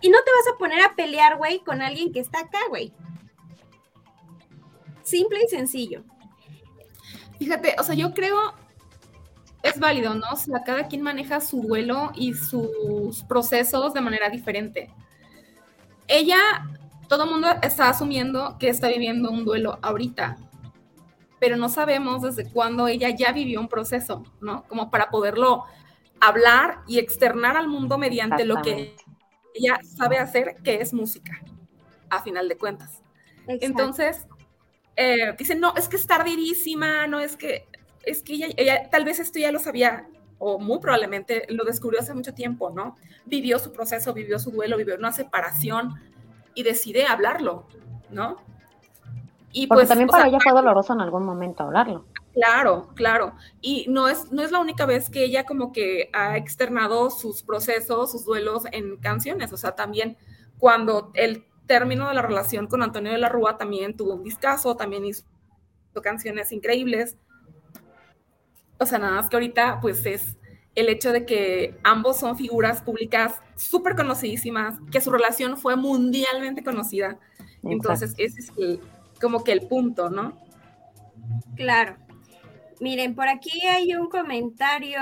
Y 0.00 0.10
no 0.10 0.18
te 0.18 0.30
vas 0.30 0.54
a 0.54 0.58
poner 0.58 0.80
a 0.82 0.94
pelear, 0.94 1.38
güey, 1.38 1.60
con 1.60 1.80
alguien 1.80 2.12
que 2.12 2.20
está 2.20 2.40
acá, 2.40 2.58
güey. 2.68 2.92
Simple 5.02 5.40
y 5.44 5.48
sencillo. 5.48 6.04
Fíjate, 7.38 7.76
o 7.78 7.82
sea, 7.82 7.94
yo 7.94 8.12
creo 8.12 8.54
es 9.66 9.78
válido, 9.78 10.14
¿no? 10.14 10.26
O 10.32 10.36
sea, 10.36 10.62
cada 10.64 10.88
quien 10.88 11.02
maneja 11.02 11.40
su 11.40 11.62
duelo 11.62 12.12
y 12.14 12.34
sus 12.34 13.22
procesos 13.24 13.94
de 13.94 14.00
manera 14.00 14.28
diferente. 14.28 14.90
Ella, 16.08 16.38
todo 17.08 17.24
el 17.24 17.30
mundo 17.30 17.48
está 17.62 17.88
asumiendo 17.88 18.56
que 18.58 18.68
está 18.68 18.88
viviendo 18.88 19.30
un 19.30 19.44
duelo 19.44 19.78
ahorita, 19.82 20.36
pero 21.38 21.56
no 21.56 21.68
sabemos 21.68 22.22
desde 22.22 22.50
cuándo 22.50 22.88
ella 22.88 23.10
ya 23.10 23.32
vivió 23.32 23.60
un 23.60 23.68
proceso, 23.68 24.24
¿no? 24.40 24.64
Como 24.68 24.90
para 24.90 25.10
poderlo 25.10 25.64
hablar 26.20 26.80
y 26.86 26.98
externar 26.98 27.56
al 27.56 27.68
mundo 27.68 27.98
mediante 27.98 28.44
lo 28.44 28.62
que 28.62 28.96
ella 29.54 29.78
sabe 29.82 30.18
hacer, 30.18 30.56
que 30.62 30.76
es 30.80 30.92
música, 30.92 31.40
a 32.10 32.22
final 32.22 32.48
de 32.48 32.56
cuentas. 32.56 33.02
Entonces, 33.46 34.26
eh, 34.96 35.34
dicen, 35.38 35.60
no, 35.60 35.74
es 35.76 35.88
que 35.88 35.96
es 35.96 36.06
tardidísima, 36.06 37.06
no 37.06 37.20
es 37.20 37.36
que 37.36 37.68
es 38.06 38.22
que 38.22 38.54
ella, 38.56 38.88
tal 38.88 39.04
vez 39.04 39.18
esto 39.18 39.38
ya 39.38 39.52
lo 39.52 39.58
sabía 39.58 40.08
o 40.38 40.58
muy 40.58 40.78
probablemente 40.78 41.46
lo 41.48 41.64
descubrió 41.64 42.00
hace 42.00 42.14
mucho 42.14 42.32
tiempo, 42.32 42.70
¿no? 42.70 42.96
Vivió 43.24 43.58
su 43.58 43.72
proceso, 43.72 44.12
vivió 44.12 44.38
su 44.38 44.50
duelo, 44.50 44.76
vivió 44.76 44.96
una 44.96 45.12
separación 45.12 45.94
y 46.54 46.62
decide 46.62 47.06
hablarlo, 47.06 47.66
¿no? 48.10 48.36
Y 49.52 49.66
Porque 49.66 49.80
pues, 49.80 49.88
también 49.88 50.08
para 50.08 50.28
ella 50.28 50.38
fue 50.40 50.52
doloroso 50.52 50.92
en 50.92 51.00
algún 51.00 51.24
momento 51.24 51.64
hablarlo. 51.64 52.04
Claro, 52.34 52.90
claro. 52.94 53.32
Y 53.62 53.86
no 53.88 54.08
es, 54.08 54.30
no 54.30 54.42
es 54.42 54.52
la 54.52 54.60
única 54.60 54.84
vez 54.84 55.08
que 55.08 55.24
ella 55.24 55.44
como 55.44 55.72
que 55.72 56.10
ha 56.12 56.36
externado 56.36 57.10
sus 57.10 57.42
procesos, 57.42 58.12
sus 58.12 58.26
duelos 58.26 58.64
en 58.72 58.98
canciones. 58.98 59.52
O 59.54 59.56
sea, 59.56 59.74
también 59.74 60.18
cuando 60.58 61.10
el 61.14 61.46
término 61.66 62.08
de 62.08 62.14
la 62.14 62.22
relación 62.22 62.66
con 62.66 62.82
Antonio 62.82 63.10
de 63.10 63.18
la 63.18 63.30
Rúa 63.30 63.56
también 63.56 63.96
tuvo 63.96 64.14
un 64.14 64.22
discazo, 64.22 64.76
también 64.76 65.06
hizo 65.06 65.24
canciones 66.02 66.52
increíbles 66.52 67.16
o 68.78 68.86
sea, 68.86 68.98
nada 68.98 69.14
más 69.14 69.28
que 69.28 69.36
ahorita 69.36 69.80
pues 69.80 70.04
es 70.06 70.36
el 70.74 70.88
hecho 70.90 71.10
de 71.10 71.24
que 71.24 71.78
ambos 71.82 72.18
son 72.18 72.36
figuras 72.36 72.82
públicas 72.82 73.40
súper 73.56 73.96
conocidísimas, 73.96 74.78
que 74.92 75.00
su 75.00 75.10
relación 75.10 75.56
fue 75.56 75.74
mundialmente 75.76 76.62
conocida. 76.62 77.18
Entonces, 77.62 78.14
ese 78.18 78.40
es 78.40 78.52
como 79.20 79.42
que 79.42 79.52
el 79.52 79.66
punto, 79.66 80.10
¿no? 80.10 80.38
Claro. 81.56 81.96
Miren, 82.78 83.14
por 83.14 83.26
aquí 83.26 83.66
hay 83.66 83.94
un 83.94 84.08
comentario. 84.08 85.00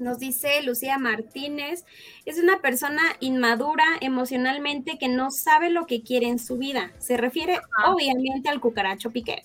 Nos 0.00 0.18
dice 0.18 0.60
Lucía 0.64 0.98
Martínez, 0.98 1.84
es 2.24 2.40
una 2.40 2.60
persona 2.60 3.02
inmadura 3.20 3.84
emocionalmente 4.00 4.98
que 4.98 5.06
no 5.06 5.30
sabe 5.30 5.70
lo 5.70 5.86
que 5.86 6.02
quiere 6.02 6.26
en 6.26 6.40
su 6.40 6.58
vida. 6.58 6.90
Se 6.98 7.16
refiere 7.16 7.60
obviamente 7.86 8.48
al 8.48 8.60
cucaracho 8.60 9.12
piqué. 9.12 9.44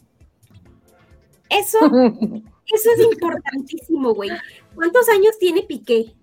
Eso 1.49 1.79
Eso 2.71 2.91
es 2.95 2.99
importantísimo, 3.11 4.13
güey. 4.13 4.29
¿Cuántos 4.75 5.09
años 5.09 5.37
tiene 5.39 5.63
Piqué? 5.63 6.13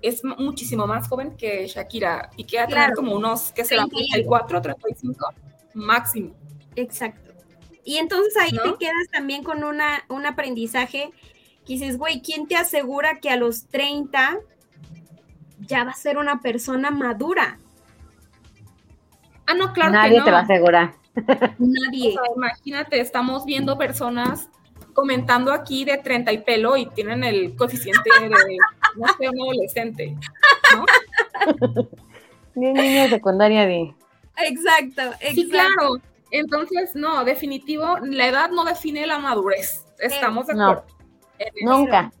Es 0.00 0.22
muchísimo 0.24 0.86
más 0.86 1.06
joven 1.06 1.36
que 1.36 1.66
Shakira. 1.66 2.30
Piqué 2.36 2.58
a 2.58 2.66
tener 2.66 2.92
como 2.94 3.14
unos, 3.14 3.52
¿qué 3.52 3.64
será? 3.64 3.86
34, 3.86 4.62
35 4.62 5.26
máximo. 5.74 6.34
Exacto. 6.76 7.32
Y 7.84 7.98
entonces 7.98 8.34
ahí 8.36 8.50
te 8.50 8.74
quedas 8.78 9.08
también 9.12 9.44
con 9.44 9.64
una, 9.64 10.04
un 10.08 10.24
aprendizaje 10.26 11.10
que 11.66 11.74
dices, 11.74 11.98
güey, 11.98 12.22
¿quién 12.22 12.48
te 12.48 12.56
asegura 12.56 13.20
que 13.20 13.30
a 13.30 13.36
los 13.36 13.66
30 13.66 14.38
ya 15.60 15.84
va 15.84 15.90
a 15.90 15.94
ser 15.94 16.16
una 16.16 16.40
persona 16.40 16.90
madura? 16.90 17.58
Ah, 19.46 19.54
no, 19.54 19.72
claro 19.72 19.92
Nadie 19.92 20.12
que 20.14 20.18
no. 20.18 20.24
te 20.24 20.30
va 20.30 20.38
a 20.38 20.42
asegurar. 20.42 21.01
Nadie. 21.58 22.16
imagínate, 22.36 23.00
estamos 23.00 23.44
viendo 23.44 23.76
personas 23.76 24.48
comentando 24.92 25.52
aquí 25.52 25.84
de 25.84 25.98
30 25.98 26.32
y 26.32 26.38
pelo 26.38 26.76
y 26.76 26.86
tienen 26.86 27.24
el 27.24 27.56
coeficiente 27.56 28.10
de, 28.20 28.28
no 28.28 29.06
sé, 29.18 29.28
un 29.28 29.40
adolescente, 29.40 30.16
¿no? 30.74 30.84
Ni 32.54 32.72
niña 32.72 33.08
secundaria 33.08 33.66
de... 33.66 33.94
Exacto, 34.36 35.02
exacto. 35.20 35.34
Sí, 35.34 35.48
claro. 35.48 35.96
Entonces, 36.30 36.94
no, 36.94 37.24
definitivo, 37.24 37.98
la 38.02 38.26
edad 38.26 38.50
no 38.50 38.64
define 38.64 39.06
la 39.06 39.18
madurez. 39.18 39.86
Estamos 39.98 40.46
de 40.46 40.54
acuerdo. 40.54 40.86
nunca. 41.62 42.12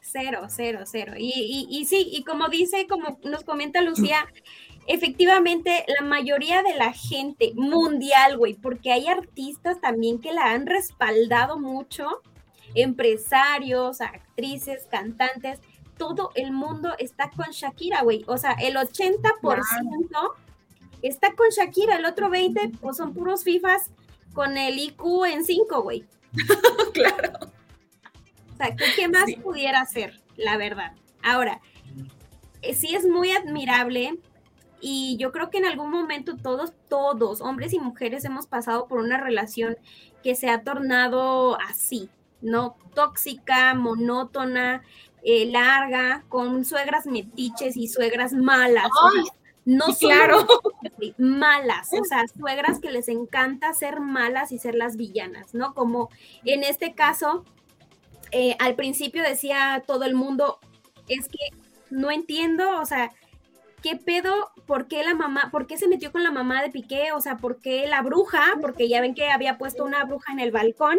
Cero, 0.00 0.42
cero, 0.48 0.80
cero. 0.84 1.12
Y, 1.16 1.32
y, 1.70 1.78
y 1.78 1.84
sí, 1.86 2.08
y 2.10 2.24
como 2.24 2.48
dice, 2.48 2.86
como 2.88 3.18
nos 3.22 3.44
comenta 3.44 3.80
Lucía, 3.80 4.26
efectivamente 4.86 5.84
la 6.00 6.04
mayoría 6.04 6.62
de 6.62 6.74
la 6.76 6.92
gente 6.92 7.52
mundial, 7.54 8.36
güey, 8.38 8.54
porque 8.54 8.92
hay 8.92 9.06
artistas 9.06 9.80
también 9.80 10.20
que 10.20 10.32
la 10.32 10.52
han 10.52 10.66
respaldado 10.66 11.58
mucho, 11.58 12.22
empresarios, 12.74 14.00
actrices, 14.00 14.86
cantantes, 14.90 15.60
todo 15.96 16.30
el 16.34 16.52
mundo 16.52 16.94
está 16.98 17.30
con 17.30 17.50
Shakira, 17.50 18.02
güey. 18.02 18.24
O 18.26 18.38
sea, 18.38 18.52
el 18.52 18.76
80% 18.76 20.32
está 21.02 21.34
con 21.34 21.48
Shakira, 21.50 21.96
el 21.96 22.06
otro 22.06 22.30
20% 22.30 22.78
pues 22.80 22.96
son 22.96 23.12
puros 23.12 23.44
FIFAs 23.44 23.90
con 24.32 24.56
el 24.56 24.78
IQ 24.78 25.26
en 25.26 25.44
5, 25.44 25.82
güey. 25.82 26.06
claro. 26.94 27.32
O 28.54 28.56
sea, 28.56 28.74
¿qué, 28.96 29.08
más 29.08 29.30
pudiera 29.42 29.80
hacer, 29.80 30.20
la 30.36 30.56
verdad? 30.56 30.92
Ahora, 31.22 31.60
eh, 32.62 32.74
sí 32.74 32.94
es 32.94 33.06
muy 33.06 33.30
admirable 33.32 34.18
y 34.80 35.16
yo 35.18 35.32
creo 35.32 35.50
que 35.50 35.58
en 35.58 35.66
algún 35.66 35.90
momento 35.90 36.36
todos, 36.36 36.72
todos, 36.88 37.40
hombres 37.40 37.72
y 37.72 37.78
mujeres, 37.78 38.24
hemos 38.24 38.46
pasado 38.46 38.86
por 38.86 38.98
una 39.00 39.18
relación 39.18 39.76
que 40.22 40.34
se 40.34 40.48
ha 40.48 40.62
tornado 40.62 41.58
así, 41.60 42.08
¿no? 42.40 42.76
Tóxica, 42.94 43.74
monótona, 43.74 44.82
eh, 45.22 45.46
larga, 45.46 46.24
con 46.28 46.64
suegras 46.64 47.06
metiches 47.06 47.76
y 47.76 47.88
suegras 47.88 48.32
malas. 48.32 48.88
no 49.64 49.86
claro. 49.98 50.46
malas, 51.18 51.90
o 51.92 52.04
sea, 52.04 52.26
suegras 52.28 52.80
que 52.80 52.90
les 52.90 53.08
encanta 53.08 53.74
ser 53.74 54.00
malas 54.00 54.52
y 54.52 54.58
ser 54.58 54.74
las 54.74 54.96
villanas, 54.96 55.54
¿no? 55.54 55.74
Como 55.74 56.10
en 56.44 56.64
este 56.64 56.94
caso, 56.94 57.44
eh, 58.32 58.56
al 58.58 58.74
principio 58.76 59.22
decía 59.22 59.82
todo 59.86 60.04
el 60.04 60.14
mundo, 60.14 60.58
es 61.08 61.28
que 61.28 61.38
no 61.90 62.10
entiendo, 62.10 62.80
o 62.80 62.86
sea, 62.86 63.12
¿qué 63.82 63.96
pedo? 63.96 64.50
¿Por 64.66 64.88
qué 64.88 65.02
la 65.04 65.14
mamá, 65.14 65.48
por 65.50 65.66
qué 65.66 65.76
se 65.76 65.88
metió 65.88 66.12
con 66.12 66.22
la 66.22 66.30
mamá 66.30 66.62
de 66.62 66.70
Piqué? 66.70 67.12
O 67.12 67.20
sea, 67.20 67.36
¿por 67.36 67.60
qué 67.60 67.86
la 67.86 68.02
bruja? 68.02 68.42
Porque 68.60 68.88
ya 68.88 69.00
ven 69.00 69.14
que 69.14 69.30
había 69.30 69.58
puesto 69.58 69.84
una 69.84 70.04
bruja 70.04 70.32
en 70.32 70.40
el 70.40 70.50
balcón. 70.50 70.98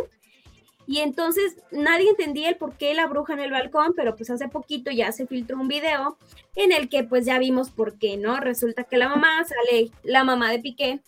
Y 0.87 0.99
entonces 0.99 1.57
nadie 1.71 2.09
entendía 2.09 2.49
el 2.49 2.57
por 2.57 2.75
qué 2.75 2.93
la 2.93 3.07
bruja 3.07 3.33
en 3.33 3.39
el 3.39 3.51
balcón, 3.51 3.93
pero 3.95 4.15
pues 4.15 4.29
hace 4.29 4.49
poquito 4.49 4.91
ya 4.91 5.11
se 5.11 5.27
filtró 5.27 5.57
un 5.57 5.67
video 5.67 6.17
en 6.55 6.71
el 6.71 6.89
que 6.89 7.03
pues 7.03 7.25
ya 7.25 7.39
vimos 7.39 7.69
por 7.69 7.97
qué, 7.97 8.17
¿no? 8.17 8.39
Resulta 8.39 8.83
que 8.83 8.97
la 8.97 9.07
mamá 9.07 9.43
sale, 9.45 9.91
la 10.03 10.23
mamá 10.23 10.51
de 10.51 10.59
Piqué, 10.59 11.01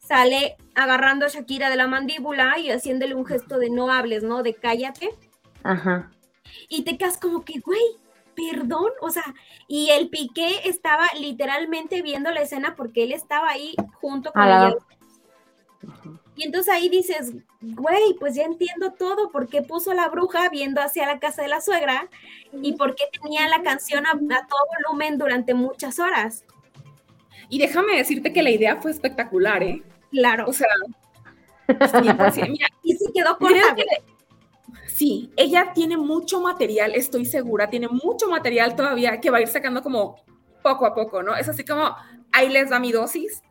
sale 0.00 0.56
agarrando 0.74 1.24
a 1.24 1.28
Shakira 1.28 1.70
de 1.70 1.76
la 1.76 1.86
mandíbula 1.86 2.58
y 2.58 2.70
haciéndole 2.70 3.14
un 3.14 3.24
gesto 3.24 3.58
de 3.58 3.70
no 3.70 3.90
hables, 3.90 4.22
¿no? 4.22 4.42
De 4.42 4.54
cállate. 4.54 5.10
Ajá. 5.62 6.10
Y 6.68 6.82
te 6.82 6.98
quedas 6.98 7.16
como 7.18 7.44
que, 7.44 7.60
güey, 7.60 7.80
perdón, 8.34 8.90
o 9.00 9.10
sea, 9.10 9.24
y 9.68 9.90
el 9.90 10.08
Piqué 10.08 10.68
estaba 10.68 11.06
literalmente 11.18 12.02
viendo 12.02 12.30
la 12.30 12.42
escena 12.42 12.74
porque 12.76 13.04
él 13.04 13.12
estaba 13.12 13.50
ahí 13.50 13.74
junto 14.00 14.32
con 14.32 14.42
ella. 14.42 14.74
Y 16.34 16.44
entonces 16.44 16.72
ahí 16.72 16.88
dices, 16.88 17.34
güey, 17.60 18.14
pues 18.18 18.34
ya 18.34 18.44
entiendo 18.44 18.92
todo, 18.92 19.30
por 19.30 19.48
qué 19.48 19.62
puso 19.62 19.92
la 19.92 20.08
bruja 20.08 20.48
viendo 20.48 20.80
hacia 20.80 21.06
la 21.06 21.18
casa 21.18 21.42
de 21.42 21.48
la 21.48 21.60
suegra 21.60 22.08
y 22.62 22.72
por 22.72 22.94
qué 22.94 23.04
tenía 23.20 23.48
la 23.48 23.62
canción 23.62 24.06
a, 24.06 24.12
todo 24.12 24.60
volumen 24.86 25.18
durante 25.18 25.52
muchas 25.54 25.98
horas. 25.98 26.44
Y 27.48 27.58
déjame 27.58 27.96
decirte 27.96 28.32
que 28.32 28.42
la 28.42 28.50
idea 28.50 28.80
fue 28.80 28.90
espectacular, 28.90 29.62
¿eh? 29.62 29.82
Claro. 30.10 30.46
O 30.48 30.52
sea, 30.52 30.68
mira, 32.00 32.66
y 32.82 32.96
sí 32.96 33.04
quedó 33.14 33.36
corta. 33.36 33.76
Sí, 34.94 35.30
ella 35.36 35.72
tiene 35.74 35.96
mucho 35.96 36.40
material, 36.40 36.94
estoy 36.94 37.24
segura, 37.24 37.70
tiene 37.70 37.88
mucho 37.88 38.28
material 38.28 38.76
todavía 38.76 39.20
que 39.20 39.30
va 39.30 39.38
a 39.38 39.42
ir 39.42 39.48
sacando 39.48 39.82
como 39.82 40.16
poco 40.62 40.86
a 40.86 40.94
poco, 40.94 41.22
¿no? 41.22 41.34
Es 41.36 41.48
así 41.48 41.64
como, 41.64 41.94
ahí 42.32 42.48
les 42.48 42.70
da 42.70 42.78
mi 42.78 42.92
dosis 42.92 43.42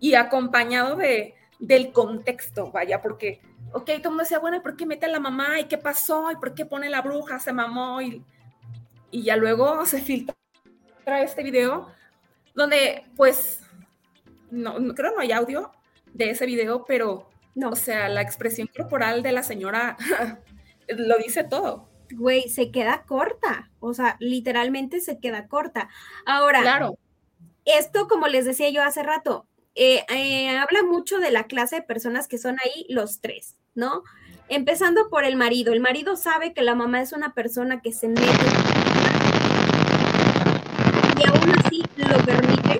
y 0.00 0.14
acompañado 0.14 0.96
de 0.96 1.34
del 1.58 1.92
contexto, 1.92 2.70
vaya, 2.70 3.00
porque, 3.00 3.40
ok, 3.72 3.84
todo 3.84 3.96
el 3.96 4.02
mundo 4.04 4.22
decía, 4.22 4.38
bueno, 4.38 4.58
¿y 4.58 4.60
por 4.60 4.76
qué 4.76 4.86
mete 4.86 5.06
a 5.06 5.10
la 5.10 5.20
mamá? 5.20 5.60
¿Y 5.60 5.64
qué 5.64 5.78
pasó? 5.78 6.30
¿Y 6.30 6.36
por 6.36 6.54
qué 6.54 6.66
pone 6.66 6.90
la 6.90 7.02
bruja? 7.02 7.38
Se 7.38 7.52
mamó. 7.52 8.00
Y, 8.02 8.22
y 9.10 9.22
ya 9.22 9.36
luego 9.36 9.84
se 9.86 10.00
filtra 10.00 10.34
este 11.22 11.42
video 11.42 11.88
donde, 12.54 13.04
pues, 13.16 13.60
no, 14.50 14.78
no, 14.78 14.94
creo 14.94 15.12
no 15.12 15.20
hay 15.20 15.32
audio 15.32 15.72
de 16.12 16.30
ese 16.30 16.46
video, 16.46 16.84
pero, 16.86 17.28
no. 17.54 17.70
o 17.70 17.76
sea, 17.76 18.08
la 18.08 18.22
expresión 18.22 18.68
corporal 18.74 19.22
de 19.22 19.32
la 19.32 19.42
señora 19.42 19.96
lo 20.88 21.18
dice 21.18 21.44
todo. 21.44 21.88
Güey, 22.12 22.48
se 22.48 22.70
queda 22.70 23.04
corta, 23.04 23.70
o 23.80 23.94
sea, 23.94 24.16
literalmente 24.20 25.00
se 25.00 25.18
queda 25.18 25.48
corta. 25.48 25.88
Ahora, 26.24 26.62
claro. 26.62 26.98
esto, 27.64 28.06
como 28.06 28.28
les 28.28 28.44
decía 28.44 28.70
yo 28.70 28.82
hace 28.82 29.02
rato, 29.02 29.46
eh, 29.74 30.04
eh, 30.08 30.56
habla 30.56 30.82
mucho 30.84 31.18
de 31.18 31.30
la 31.30 31.44
clase 31.44 31.76
de 31.76 31.82
personas 31.82 32.28
que 32.28 32.38
son 32.38 32.56
ahí 32.64 32.86
los 32.88 33.20
tres, 33.20 33.56
¿no? 33.74 34.04
Empezando 34.48 35.08
por 35.10 35.24
el 35.24 35.36
marido. 35.36 35.72
El 35.72 35.80
marido 35.80 36.16
sabe 36.16 36.54
que 36.54 36.62
la 36.62 36.74
mamá 36.74 37.02
es 37.02 37.12
una 37.12 37.34
persona 37.34 37.82
que 37.82 37.92
se 37.92 38.08
mete 38.08 38.22
y 41.18 41.28
aún 41.28 41.50
así 41.58 41.82
lo 41.96 42.18
permite. 42.24 42.78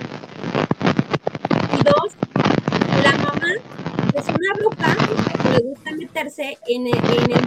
Y 1.73 1.83
dos, 1.83 2.13
la 3.03 3.17
mamá 3.19 3.53
es 4.15 4.27
una 4.29 4.55
bruja 4.55 4.97
que 5.85 5.93
le 5.93 6.07
en 6.39 6.87
el, 6.87 6.95
en 6.95 7.33
el 7.33 7.45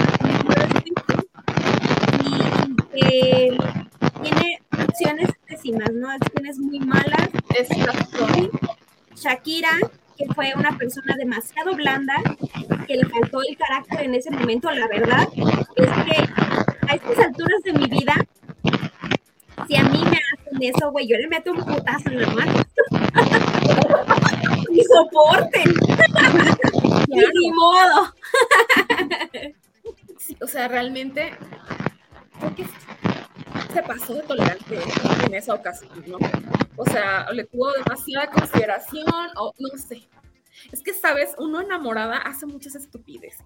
y 2.95 3.01
que 3.01 3.57
tiene 4.21 4.59
acciones 4.71 5.29
pésimas, 5.47 5.91
¿no? 5.93 6.09
Acciones 6.09 6.57
muy 6.57 6.79
malas. 6.79 7.29
Shakira, 9.15 9.69
que 10.17 10.25
fue 10.33 10.53
una 10.55 10.77
persona 10.77 11.15
demasiado 11.17 11.75
blanda, 11.75 12.15
que 12.87 12.95
le 12.95 13.05
faltó 13.05 13.41
el 13.47 13.57
carácter 13.57 14.01
en 14.05 14.15
ese 14.15 14.31
momento, 14.31 14.71
la 14.71 14.87
verdad, 14.87 15.27
es 15.75 15.87
que 16.05 16.29
a 16.87 16.95
estas 16.95 17.19
alturas 17.25 17.61
de 17.63 17.73
mi 17.73 17.85
vida, 17.85 18.15
si 19.67 19.75
a 19.75 19.83
mí 19.83 20.03
me 20.03 20.17
hacen 20.17 20.61
eso, 20.61 20.91
güey, 20.91 21.07
yo 21.07 21.17
le 21.17 21.27
meto 21.27 21.51
un 21.51 21.63
putazo 21.63 22.09
en 22.09 22.21
la 22.21 22.27
mano. 22.29 22.53
y 24.71 24.81
soporten. 24.83 25.73
ni 27.09 27.51
modo. 27.51 28.08
Sea, 30.59 30.67
realmente 30.67 31.31
creo 32.37 32.53
que 32.53 32.65
se 33.73 33.83
pasó 33.83 34.13
de 34.15 34.23
tolerante 34.23 34.79
en 35.25 35.33
esa 35.33 35.53
ocasión. 35.53 35.91
O 36.75 36.85
sea, 36.85 37.31
le 37.31 37.45
tuvo 37.45 37.71
demasiada 37.71 38.29
consideración, 38.29 39.29
o 39.37 39.53
no 39.57 39.77
sé. 39.77 40.09
Es 40.73 40.83
que, 40.83 40.93
sabes, 40.93 41.33
uno 41.37 41.61
enamorada 41.61 42.17
hace 42.17 42.45
muchas 42.45 42.75
estupideces. 42.75 43.45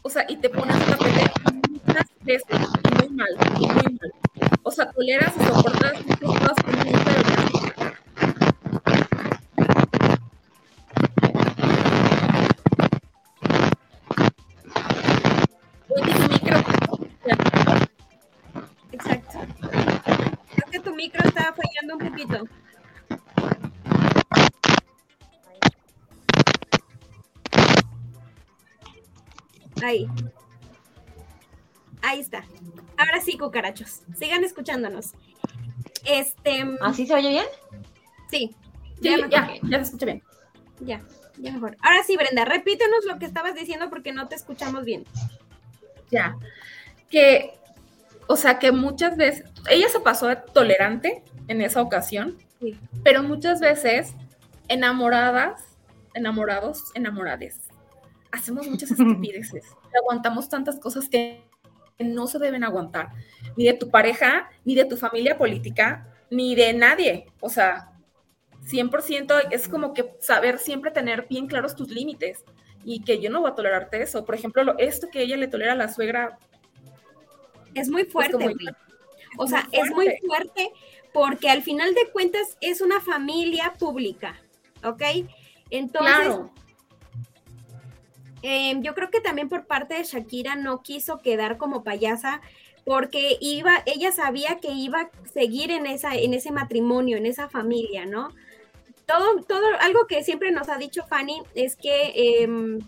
O 0.00 0.08
sea, 0.08 0.24
y 0.26 0.36
te 0.36 0.48
pones 0.48 0.76
a 0.76 0.96
tapete 0.96 1.30
muchas 1.68 2.06
veces, 2.22 2.60
muy 3.00 3.10
mal, 3.10 3.28
muy 3.58 3.68
mal. 3.68 4.12
O 4.62 4.70
sea, 4.70 4.90
toleras 4.92 5.34
y 5.38 5.44
soportas 5.44 6.06
muchas 6.06 6.18
cosas 6.20 6.56
nunca 6.86 7.53
un 21.92 21.98
poquito. 21.98 22.44
Ahí. 29.82 30.08
Ahí 32.02 32.20
está. 32.20 32.44
Ahora 32.96 33.20
sí, 33.20 33.36
cucarachos. 33.36 34.02
Sigan 34.16 34.44
escuchándonos. 34.44 35.12
Este. 36.04 36.64
¿Así 36.80 37.06
se 37.06 37.14
oye 37.14 37.28
bien? 37.28 37.46
Sí. 38.30 38.54
Ya, 39.00 39.16
ya, 39.28 39.54
ya, 39.62 39.78
se 39.78 39.84
escucha 39.84 40.06
bien. 40.06 40.22
Ya, 40.80 41.02
ya 41.38 41.52
mejor. 41.52 41.76
Ahora 41.82 42.02
sí, 42.04 42.16
Brenda, 42.16 42.44
repítenos 42.44 43.04
lo 43.04 43.18
que 43.18 43.26
estabas 43.26 43.54
diciendo 43.54 43.90
porque 43.90 44.12
no 44.12 44.28
te 44.28 44.36
escuchamos 44.36 44.84
bien. 44.84 45.04
Ya. 46.10 46.36
Que 47.10 47.58
o 48.26 48.36
sea 48.36 48.58
que 48.58 48.72
muchas 48.72 49.16
veces, 49.16 49.44
ella 49.70 49.88
se 49.88 50.00
pasó 50.00 50.26
de 50.28 50.36
tolerante 50.36 51.22
en 51.48 51.60
esa 51.60 51.82
ocasión, 51.82 52.38
pero 53.02 53.22
muchas 53.22 53.60
veces 53.60 54.14
enamoradas, 54.68 55.62
enamorados, 56.14 56.90
enamorades, 56.94 57.60
hacemos 58.32 58.68
muchas 58.68 58.90
estupideces, 58.92 59.64
aguantamos 59.96 60.48
tantas 60.48 60.78
cosas 60.78 61.08
que 61.08 61.42
no 61.98 62.26
se 62.26 62.38
deben 62.38 62.64
aguantar, 62.64 63.10
ni 63.56 63.64
de 63.64 63.74
tu 63.74 63.90
pareja, 63.90 64.50
ni 64.64 64.74
de 64.74 64.84
tu 64.84 64.96
familia 64.96 65.38
política, 65.38 66.08
ni 66.30 66.54
de 66.54 66.72
nadie, 66.72 67.26
o 67.40 67.48
sea, 67.48 67.94
100% 68.64 69.48
es 69.50 69.68
como 69.68 69.92
que 69.92 70.14
saber 70.20 70.58
siempre 70.58 70.90
tener 70.90 71.26
bien 71.28 71.46
claros 71.46 71.76
tus 71.76 71.90
límites 71.90 72.44
y 72.84 73.02
que 73.02 73.20
yo 73.20 73.30
no 73.30 73.40
voy 73.40 73.50
a 73.50 73.54
tolerarte 73.54 74.02
eso. 74.02 74.24
Por 74.24 74.34
ejemplo, 74.34 74.74
esto 74.78 75.08
que 75.10 75.22
ella 75.22 75.36
le 75.36 75.48
tolera 75.48 75.72
a 75.72 75.76
la 75.76 75.92
suegra, 75.92 76.38
es 77.74 77.88
muy 77.88 78.04
fuerte, 78.04 78.36
O 79.36 79.46
sea, 79.46 79.68
es 79.72 79.90
muy 79.90 80.16
fuerte 80.26 80.70
porque 81.14 81.48
al 81.48 81.62
final 81.62 81.94
de 81.94 82.10
cuentas 82.10 82.58
es 82.60 82.80
una 82.80 83.00
familia 83.00 83.74
pública, 83.78 84.36
¿ok? 84.82 85.00
Entonces, 85.70 86.40
em, 88.42 88.82
yo 88.82 88.96
creo 88.96 89.10
que 89.10 89.20
también 89.20 89.48
por 89.48 89.64
parte 89.64 89.94
de 89.94 90.02
Shakira 90.02 90.56
no 90.56 90.82
quiso 90.82 91.20
quedar 91.20 91.56
como 91.56 91.84
payasa 91.84 92.40
porque 92.84 93.38
iba, 93.40 93.80
ella 93.86 94.10
sabía 94.10 94.58
que 94.58 94.72
iba 94.72 95.02
a 95.02 95.10
seguir 95.32 95.70
en, 95.70 95.86
esa, 95.86 96.16
en 96.16 96.34
ese 96.34 96.50
matrimonio, 96.50 97.16
en 97.16 97.26
esa 97.26 97.48
familia, 97.48 98.06
¿no? 98.06 98.30
Todo, 99.06 99.40
todo, 99.44 99.66
algo 99.82 100.08
que 100.08 100.24
siempre 100.24 100.50
nos 100.50 100.68
ha 100.68 100.78
dicho 100.78 101.06
Fanny 101.06 101.42
es 101.54 101.76
que 101.76 102.42
em, 102.42 102.80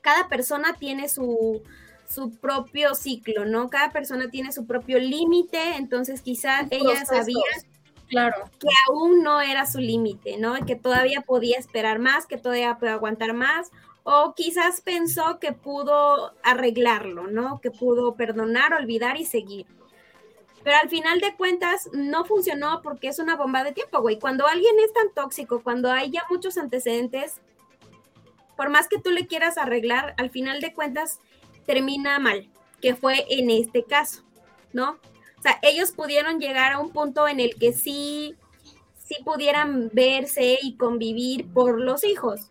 cada 0.00 0.28
persona 0.28 0.76
tiene 0.78 1.10
su, 1.10 1.62
su 2.08 2.30
propio 2.30 2.94
ciclo, 2.94 3.44
¿no? 3.44 3.68
Cada 3.68 3.90
persona 3.90 4.30
tiene 4.30 4.52
su 4.52 4.66
propio 4.66 4.98
límite, 4.98 5.76
entonces 5.76 6.22
quizás 6.22 6.66
ella 6.70 7.04
sabía 7.04 7.42
claro. 8.08 8.50
que 8.58 8.68
aún 8.88 9.22
no 9.22 9.40
era 9.40 9.66
su 9.66 9.78
límite, 9.78 10.38
¿no? 10.38 10.54
Que 10.66 10.74
todavía 10.74 11.20
podía 11.20 11.58
esperar 11.58 11.98
más, 11.98 12.26
que 12.26 12.38
todavía 12.38 12.78
puede 12.78 12.92
aguantar 12.92 13.34
más, 13.34 13.70
o 14.04 14.34
quizás 14.34 14.80
pensó 14.80 15.38
que 15.38 15.52
pudo 15.52 16.32
arreglarlo, 16.42 17.26
¿no? 17.26 17.60
Que 17.60 17.70
pudo 17.70 18.14
perdonar, 18.14 18.72
olvidar 18.72 19.18
y 19.18 19.26
seguir. 19.26 19.66
Pero 20.64 20.78
al 20.82 20.88
final 20.88 21.20
de 21.20 21.36
cuentas 21.36 21.90
no 21.92 22.24
funcionó 22.24 22.80
porque 22.82 23.08
es 23.08 23.18
una 23.18 23.36
bomba 23.36 23.64
de 23.64 23.72
tiempo, 23.72 24.00
güey. 24.00 24.18
Cuando 24.18 24.46
alguien 24.46 24.74
es 24.84 24.92
tan 24.92 25.12
tóxico, 25.14 25.62
cuando 25.62 25.90
hay 25.90 26.10
ya 26.10 26.24
muchos 26.30 26.56
antecedentes, 26.56 27.40
por 28.56 28.70
más 28.70 28.88
que 28.88 28.98
tú 28.98 29.10
le 29.10 29.26
quieras 29.26 29.56
arreglar, 29.58 30.14
al 30.16 30.30
final 30.30 30.60
de 30.60 30.72
cuentas 30.72 31.20
termina 31.68 32.18
mal, 32.18 32.48
que 32.80 32.96
fue 32.96 33.26
en 33.28 33.50
este 33.50 33.84
caso, 33.84 34.24
¿no? 34.72 34.92
O 35.38 35.42
sea, 35.42 35.58
ellos 35.60 35.92
pudieron 35.92 36.40
llegar 36.40 36.72
a 36.72 36.80
un 36.80 36.92
punto 36.92 37.28
en 37.28 37.40
el 37.40 37.56
que 37.56 37.74
sí, 37.74 38.36
sí 38.96 39.16
pudieran 39.22 39.90
verse 39.92 40.58
y 40.62 40.78
convivir 40.78 41.46
por 41.52 41.78
los 41.78 42.04
hijos, 42.04 42.50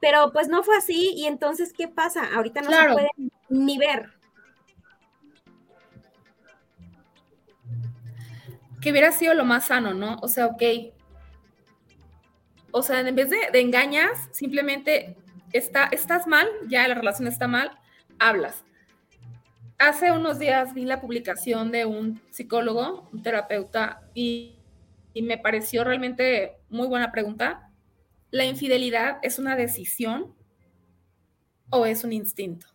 pero 0.00 0.32
pues 0.32 0.48
no 0.48 0.64
fue 0.64 0.76
así 0.76 1.12
y 1.14 1.26
entonces, 1.26 1.72
¿qué 1.72 1.86
pasa? 1.86 2.34
Ahorita 2.34 2.60
no 2.62 2.70
se 2.72 2.92
puede 2.92 3.10
ni 3.48 3.78
ver. 3.78 4.12
Que 8.80 8.90
hubiera 8.90 9.12
sido 9.12 9.34
lo 9.34 9.44
más 9.44 9.66
sano, 9.66 9.94
¿no? 9.94 10.18
O 10.20 10.26
sea, 10.26 10.46
ok. 10.46 10.62
O 12.72 12.82
sea, 12.82 13.00
en 13.00 13.14
vez 13.14 13.30
de, 13.30 13.60
engañas, 13.60 14.28
simplemente 14.32 15.16
está, 15.52 15.84
estás 15.92 16.26
mal, 16.26 16.48
ya 16.66 16.86
la 16.88 16.94
relación 16.94 17.28
está 17.28 17.46
mal, 17.46 17.78
hablas. 18.18 18.64
Hace 19.78 20.10
unos 20.12 20.38
días 20.38 20.74
vi 20.74 20.84
la 20.84 21.00
publicación 21.00 21.70
de 21.70 21.86
un 21.86 22.20
psicólogo, 22.30 23.08
un 23.12 23.22
terapeuta, 23.22 24.02
y, 24.14 24.56
y 25.14 25.22
me 25.22 25.38
pareció 25.38 25.84
realmente 25.84 26.56
muy 26.68 26.88
buena 26.88 27.12
pregunta 27.12 27.68
¿La 28.30 28.44
infidelidad 28.44 29.18
es 29.22 29.38
una 29.38 29.56
decisión 29.56 30.34
o 31.70 31.86
es 31.86 32.04
un 32.04 32.12
instinto? 32.12 32.66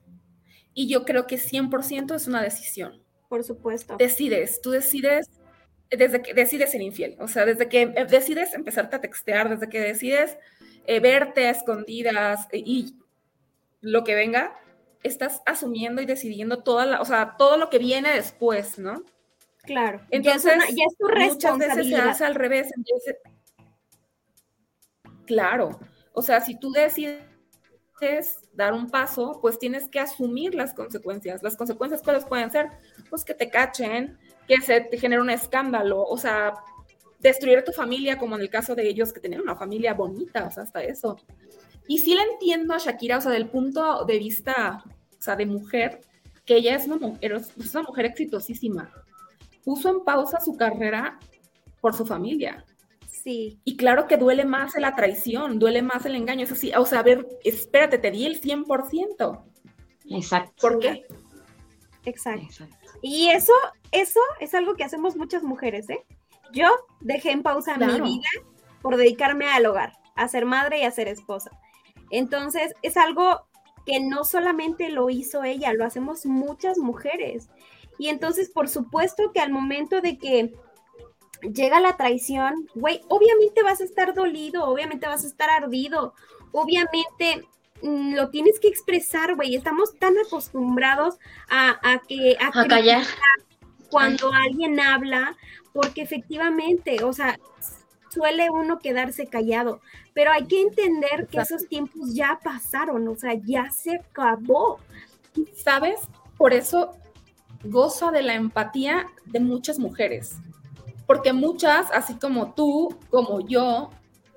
Y 0.73 0.87
yo 0.87 1.05
creo 1.05 1.27
que 1.27 1.37
100% 1.37 2.15
es 2.15 2.27
una 2.27 2.41
decisión. 2.41 3.03
Por 3.29 3.43
supuesto. 3.43 3.97
Decides, 3.97 4.61
tú 4.61 4.71
decides 4.71 5.29
desde 5.91 6.23
que 6.23 6.33
decides 6.33 6.71
ser 6.71 6.81
infiel, 6.81 7.15
o 7.19 7.27
sea, 7.27 7.45
desde 7.45 7.69
que 7.69 7.83
eh, 7.83 8.05
decides 8.09 8.55
empezarte 8.55 8.95
a 8.95 9.01
textear, 9.01 9.47
desde 9.47 9.69
que 9.69 9.79
decides 9.79 10.37
eh, 10.87 10.99
verte 10.99 11.45
a 11.45 11.51
escondidas 11.51 12.47
eh, 12.51 12.63
y 12.65 12.95
lo 13.81 14.03
que 14.03 14.15
venga, 14.15 14.55
estás 15.03 15.41
asumiendo 15.45 16.01
y 16.01 16.05
decidiendo 16.05 16.63
toda 16.63 16.85
la, 16.85 17.01
o 17.01 17.05
sea, 17.05 17.35
todo 17.37 17.57
lo 17.57 17.69
que 17.69 17.77
viene 17.77 18.13
después, 18.13 18.79
¿no? 18.79 19.03
Claro. 19.63 20.01
Entonces, 20.09 20.53
ya 20.75 20.85
es, 20.85 20.97
tu 20.97 21.07
responsabilidad. 21.07 21.67
muchas 21.67 21.77
veces 21.77 21.87
se 21.87 22.01
hace 22.01 22.25
al 22.25 22.35
revés. 22.35 22.71
Entonces, 22.75 23.15
Claro, 25.25 25.79
o 26.13 26.21
sea, 26.21 26.41
si 26.41 26.59
tú 26.59 26.71
decides 26.71 27.19
dar 28.53 28.73
un 28.73 28.89
paso, 28.89 29.39
pues 29.41 29.57
tienes 29.57 29.87
que 29.87 29.99
asumir 29.99 30.53
las 30.55 30.73
consecuencias. 30.73 31.41
Las 31.41 31.55
consecuencias, 31.55 32.01
¿cuáles 32.01 32.25
pueden 32.25 32.51
ser? 32.51 32.69
Pues 33.09 33.23
que 33.23 33.33
te 33.33 33.49
cachen, 33.49 34.17
que 34.47 34.61
se 34.61 34.81
te 34.81 34.97
genere 34.97 35.21
un 35.21 35.29
escándalo, 35.29 36.03
o 36.03 36.17
sea, 36.17 36.53
destruir 37.19 37.63
tu 37.63 37.71
familia, 37.71 38.17
como 38.17 38.35
en 38.35 38.41
el 38.41 38.49
caso 38.49 38.75
de 38.75 38.87
ellos 38.87 39.13
que 39.13 39.21
tenían 39.21 39.41
una 39.41 39.55
familia 39.55 39.93
bonita, 39.93 40.47
o 40.47 40.51
sea, 40.51 40.63
hasta 40.63 40.83
eso. 40.83 41.17
Y 41.87 41.99
sí 41.99 42.15
la 42.15 42.23
entiendo 42.23 42.73
a 42.73 42.77
Shakira, 42.77 43.17
o 43.17 43.21
sea, 43.21 43.31
del 43.31 43.49
punto 43.49 44.05
de 44.05 44.17
vista, 44.19 44.83
o 44.85 45.21
sea, 45.21 45.35
de 45.35 45.45
mujer, 45.45 46.01
que 46.45 46.57
ella 46.57 46.75
es 46.75 46.85
una 46.87 46.97
mujer, 46.97 47.33
es 47.33 47.75
una 47.75 47.83
mujer 47.83 48.05
exitosísima. 48.05 48.91
Puso 49.63 49.89
en 49.89 50.03
pausa 50.03 50.39
su 50.39 50.55
carrera 50.55 51.19
por 51.81 51.93
su 51.93 52.05
familia. 52.05 52.65
Y 53.25 53.77
claro 53.77 54.07
que 54.07 54.17
duele 54.17 54.43
más 54.45 54.75
la 54.75 54.95
traición, 54.95 55.59
duele 55.59 55.81
más 55.81 56.05
el 56.05 56.15
engaño. 56.15 56.43
Es 56.43 56.51
así, 56.51 56.71
o 56.75 56.85
sea, 56.85 56.99
a 56.99 57.03
ver, 57.03 57.27
espérate, 57.43 57.97
te 57.97 58.11
di 58.11 58.25
el 58.25 58.41
100%. 58.41 59.43
Exacto. 60.09 60.53
¿Por 60.59 60.79
qué? 60.79 61.05
Exacto. 62.05 62.65
Y 63.01 63.29
eso, 63.29 63.53
eso 63.91 64.19
es 64.39 64.53
algo 64.53 64.75
que 64.75 64.83
hacemos 64.83 65.15
muchas 65.15 65.43
mujeres, 65.43 65.89
¿eh? 65.89 66.03
Yo 66.51 66.67
dejé 66.99 67.31
en 67.31 67.43
pausa 67.43 67.77
mi 67.77 68.01
vida 68.01 68.27
por 68.81 68.97
dedicarme 68.97 69.47
al 69.47 69.65
hogar, 69.65 69.93
a 70.15 70.27
ser 70.27 70.45
madre 70.45 70.81
y 70.81 70.83
a 70.83 70.91
ser 70.91 71.07
esposa. 71.07 71.51
Entonces, 72.13 72.75
es 72.83 72.95
algo 72.95 73.47
que 73.87 73.99
no 73.99 74.23
solamente 74.23 74.89
lo 74.89 75.09
hizo 75.09 75.43
ella, 75.43 75.73
lo 75.73 75.83
hacemos 75.83 76.27
muchas 76.27 76.77
mujeres. 76.77 77.49
Y 77.97 78.09
entonces, 78.09 78.51
por 78.51 78.69
supuesto 78.69 79.31
que 79.33 79.39
al 79.39 79.51
momento 79.51 79.99
de 79.99 80.19
que 80.19 80.53
llega 81.41 81.79
la 81.79 81.97
traición, 81.97 82.69
güey, 82.75 83.01
obviamente 83.09 83.63
vas 83.63 83.81
a 83.81 83.85
estar 83.85 84.13
dolido, 84.13 84.65
obviamente 84.65 85.07
vas 85.07 85.23
a 85.23 85.27
estar 85.27 85.49
ardido, 85.49 86.13
obviamente 86.51 87.47
mm, 87.81 88.13
lo 88.13 88.29
tienes 88.29 88.59
que 88.59 88.67
expresar, 88.67 89.33
güey. 89.35 89.55
Estamos 89.55 89.97
tan 89.97 90.13
acostumbrados 90.19 91.17
a, 91.49 91.99
que 92.07 92.37
a, 92.39 92.51
callar 92.67 93.05
cuando 93.89 94.31
alguien 94.31 94.79
habla, 94.79 95.35
porque 95.73 96.03
efectivamente, 96.03 97.03
o 97.03 97.11
sea, 97.11 97.39
suele 98.13 98.49
uno 98.49 98.79
quedarse 98.79 99.27
callado, 99.27 99.81
pero 100.13 100.31
hay 100.31 100.45
que 100.45 100.61
entender 100.61 101.27
que 101.27 101.39
esos 101.39 101.67
tiempos 101.67 102.13
ya 102.13 102.39
pasaron, 102.43 103.07
o 103.07 103.15
sea, 103.15 103.33
ya 103.33 103.71
se 103.71 103.95
acabó. 103.95 104.79
¿Sabes? 105.55 105.99
Por 106.37 106.53
eso 106.53 106.91
goza 107.63 108.11
de 108.11 108.21
la 108.21 108.35
empatía 108.35 109.07
de 109.25 109.39
muchas 109.39 109.79
mujeres 109.79 110.37
porque 111.05 111.33
muchas, 111.33 111.91
así 111.91 112.15
como 112.15 112.53
tú, 112.53 112.97
como 113.09 113.41
yo, 113.41 113.89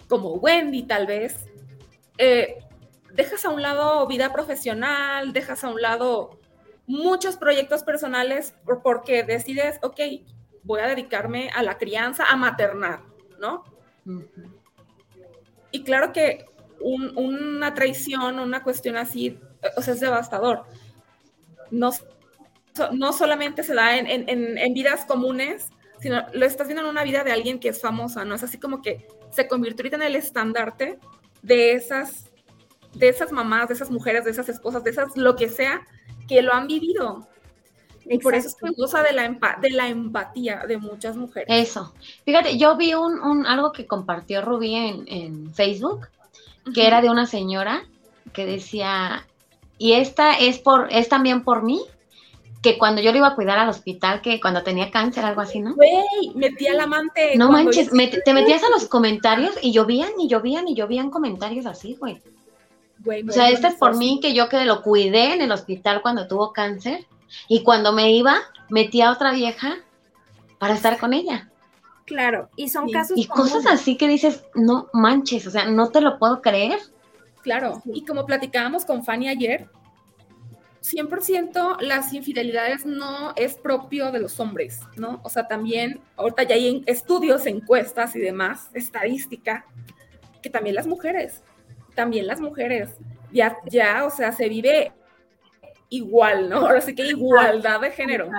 como 0.08 0.34
Wendy 0.34 0.82
tal 0.82 1.06
vez, 1.06 1.46
eh, 2.18 2.58
dejas 3.12 3.44
a 3.44 3.50
un 3.50 3.62
lado 3.62 4.06
vida 4.06 4.32
profesional, 4.32 5.32
dejas 5.32 5.64
a 5.64 5.68
un 5.68 5.80
lado 5.80 6.38
muchos 6.86 7.36
proyectos 7.36 7.82
personales 7.82 8.54
porque 8.82 9.22
decides, 9.22 9.78
ok, 9.82 10.00
voy 10.62 10.80
a 10.80 10.88
dedicarme 10.88 11.50
a 11.54 11.62
la 11.62 11.78
crianza, 11.78 12.24
a 12.28 12.36
maternar, 12.36 13.00
¿no? 13.40 13.64
Y 15.70 15.82
claro 15.82 16.12
que 16.12 16.46
una 16.80 17.74
traición, 17.74 18.38
una 18.38 18.62
cuestión 18.62 18.96
así, 18.96 19.38
o 19.76 19.82
sea, 19.82 19.94
es 19.94 20.00
devastador. 20.00 20.64
No, 21.70 21.90
no 22.92 23.12
solamente 23.12 23.62
se 23.62 23.74
da 23.74 23.96
en, 23.96 24.06
en, 24.06 24.58
en 24.58 24.74
vidas 24.74 25.04
comunes, 25.04 25.70
sino 26.00 26.24
lo 26.32 26.46
estás 26.46 26.66
viendo 26.66 26.82
en 26.82 26.90
una 26.90 27.04
vida 27.04 27.24
de 27.24 27.32
alguien 27.32 27.58
que 27.58 27.68
es 27.70 27.80
famosa, 27.80 28.24
¿no? 28.24 28.34
Es 28.34 28.42
así 28.42 28.58
como 28.58 28.82
que 28.82 29.06
se 29.30 29.48
convirtió 29.48 29.82
ahorita 29.82 29.96
en 29.96 30.02
el 30.02 30.16
estandarte 30.16 30.98
de 31.42 31.72
esas, 31.72 32.30
de 32.94 33.08
esas 33.08 33.32
mamás, 33.32 33.68
de 33.68 33.74
esas 33.74 33.90
mujeres, 33.90 34.24
de 34.24 34.30
esas 34.30 34.48
esposas, 34.48 34.84
de 34.84 34.90
esas 34.90 35.16
lo 35.16 35.36
que 35.36 35.48
sea, 35.48 35.86
que 36.28 36.42
lo 36.42 36.52
han 36.52 36.66
vivido. 36.66 37.28
Y 38.08 38.18
por 38.18 38.34
eso 38.34 38.48
es 38.48 38.54
que 38.54 38.70
goza 38.70 39.02
de 39.02 39.12
la, 39.12 39.36
de 39.60 39.70
la 39.70 39.88
empatía 39.88 40.64
de 40.66 40.78
muchas 40.78 41.16
mujeres. 41.16 41.48
Eso. 41.48 41.92
Fíjate, 42.24 42.56
yo 42.56 42.76
vi 42.76 42.94
un, 42.94 43.46
algo 43.46 43.72
que 43.72 43.86
compartió 43.86 44.42
Rubí 44.42 44.74
en, 44.74 45.52
Facebook, 45.54 46.06
que 46.74 46.86
era 46.86 47.00
de 47.00 47.10
una 47.10 47.26
señora 47.26 47.84
que 48.32 48.46
decía, 48.46 49.26
y 49.78 49.92
esta 49.92 50.34
es 50.38 50.58
por, 50.58 50.88
es 50.90 51.08
también 51.08 51.42
por 51.42 51.62
mí, 51.62 51.80
que 52.62 52.78
cuando 52.78 53.00
yo 53.00 53.12
lo 53.12 53.18
iba 53.18 53.28
a 53.28 53.34
cuidar 53.34 53.58
al 53.58 53.68
hospital, 53.68 54.20
que 54.20 54.40
cuando 54.40 54.62
tenía 54.62 54.90
cáncer, 54.90 55.24
algo 55.24 55.40
así, 55.40 55.60
¿no? 55.60 55.74
Güey, 55.74 56.34
metía 56.34 56.72
al 56.72 56.80
amante. 56.80 57.36
No 57.36 57.50
manches, 57.50 57.90
te 57.90 58.34
metías 58.34 58.62
a 58.62 58.70
los 58.70 58.86
comentarios 58.86 59.54
y 59.62 59.72
llovían 59.72 60.10
y 60.18 60.28
llovían 60.28 60.68
y 60.68 60.74
llovían 60.74 61.10
comentarios 61.10 61.66
así, 61.66 61.96
güey. 61.98 62.20
o 63.28 63.32
sea, 63.32 63.50
este 63.50 63.68
es 63.68 63.74
por 63.74 63.96
mí 63.96 64.18
que 64.20 64.32
yo 64.32 64.48
que 64.48 64.64
lo 64.64 64.82
cuidé 64.82 65.34
en 65.34 65.42
el 65.42 65.52
hospital 65.52 66.02
cuando 66.02 66.26
tuvo 66.26 66.52
cáncer 66.52 67.06
y 67.48 67.62
cuando 67.62 67.92
me 67.92 68.12
iba, 68.12 68.36
metía 68.68 69.08
a 69.08 69.12
otra 69.12 69.32
vieja 69.32 69.76
para 70.58 70.74
estar 70.74 70.98
con 70.98 71.12
ella. 71.14 71.50
Claro, 72.04 72.48
y 72.56 72.68
son 72.68 72.88
casos. 72.88 73.18
Y 73.18 73.26
cosas 73.26 73.66
así 73.66 73.96
que 73.96 74.08
dices, 74.08 74.44
no 74.54 74.88
manches, 74.92 75.46
o 75.46 75.50
sea, 75.50 75.66
no 75.66 75.90
te 75.90 76.00
lo 76.00 76.18
puedo 76.18 76.40
creer. 76.40 76.78
Claro, 77.42 77.82
y 77.84 78.04
como 78.04 78.26
platicábamos 78.26 78.84
con 78.84 79.04
Fanny 79.04 79.28
ayer, 79.28 79.68
100% 80.82 81.80
las 81.80 82.12
infidelidades 82.12 82.86
no 82.86 83.32
es 83.34 83.54
propio 83.54 84.12
de 84.12 84.20
los 84.20 84.38
hombres, 84.38 84.80
¿no? 84.96 85.20
O 85.24 85.28
sea, 85.28 85.48
también, 85.48 86.00
ahorita 86.16 86.44
ya 86.44 86.54
hay 86.54 86.82
estudios, 86.86 87.46
encuestas 87.46 88.14
y 88.14 88.20
demás, 88.20 88.70
estadística, 88.72 89.66
que 90.42 90.50
también 90.50 90.76
las 90.76 90.86
mujeres, 90.86 91.42
también 91.94 92.26
las 92.26 92.40
mujeres, 92.40 92.96
ya, 93.32 93.56
ya, 93.66 94.04
o 94.04 94.10
sea, 94.10 94.30
se 94.30 94.48
vive 94.48 94.92
igual, 95.88 96.48
¿no? 96.48 96.58
Ahora 96.58 96.80
sí 96.80 96.94
que 96.94 97.06
igualdad 97.06 97.80
de 97.80 97.90
género. 97.90 98.30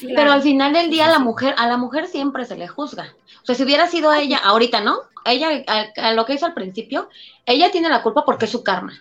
Pero 0.00 0.32
al 0.32 0.42
final 0.42 0.72
del 0.72 0.90
día 0.90 1.08
la 1.08 1.18
mujer, 1.18 1.54
a 1.58 1.66
la 1.66 1.76
mujer 1.76 2.06
siempre 2.06 2.44
se 2.44 2.56
le 2.56 2.68
juzga. 2.68 3.14
O 3.42 3.46
sea, 3.46 3.54
si 3.54 3.64
hubiera 3.64 3.88
sido 3.88 4.12
ella, 4.12 4.38
ahorita, 4.38 4.80
¿no? 4.80 4.98
Ella, 5.24 5.64
a 5.96 6.12
lo 6.12 6.24
que 6.24 6.34
hizo 6.34 6.46
al 6.46 6.54
principio, 6.54 7.08
ella 7.46 7.70
tiene 7.70 7.88
la 7.88 8.02
culpa 8.02 8.24
porque 8.24 8.44
es 8.44 8.50
su 8.50 8.62
karma. 8.62 8.92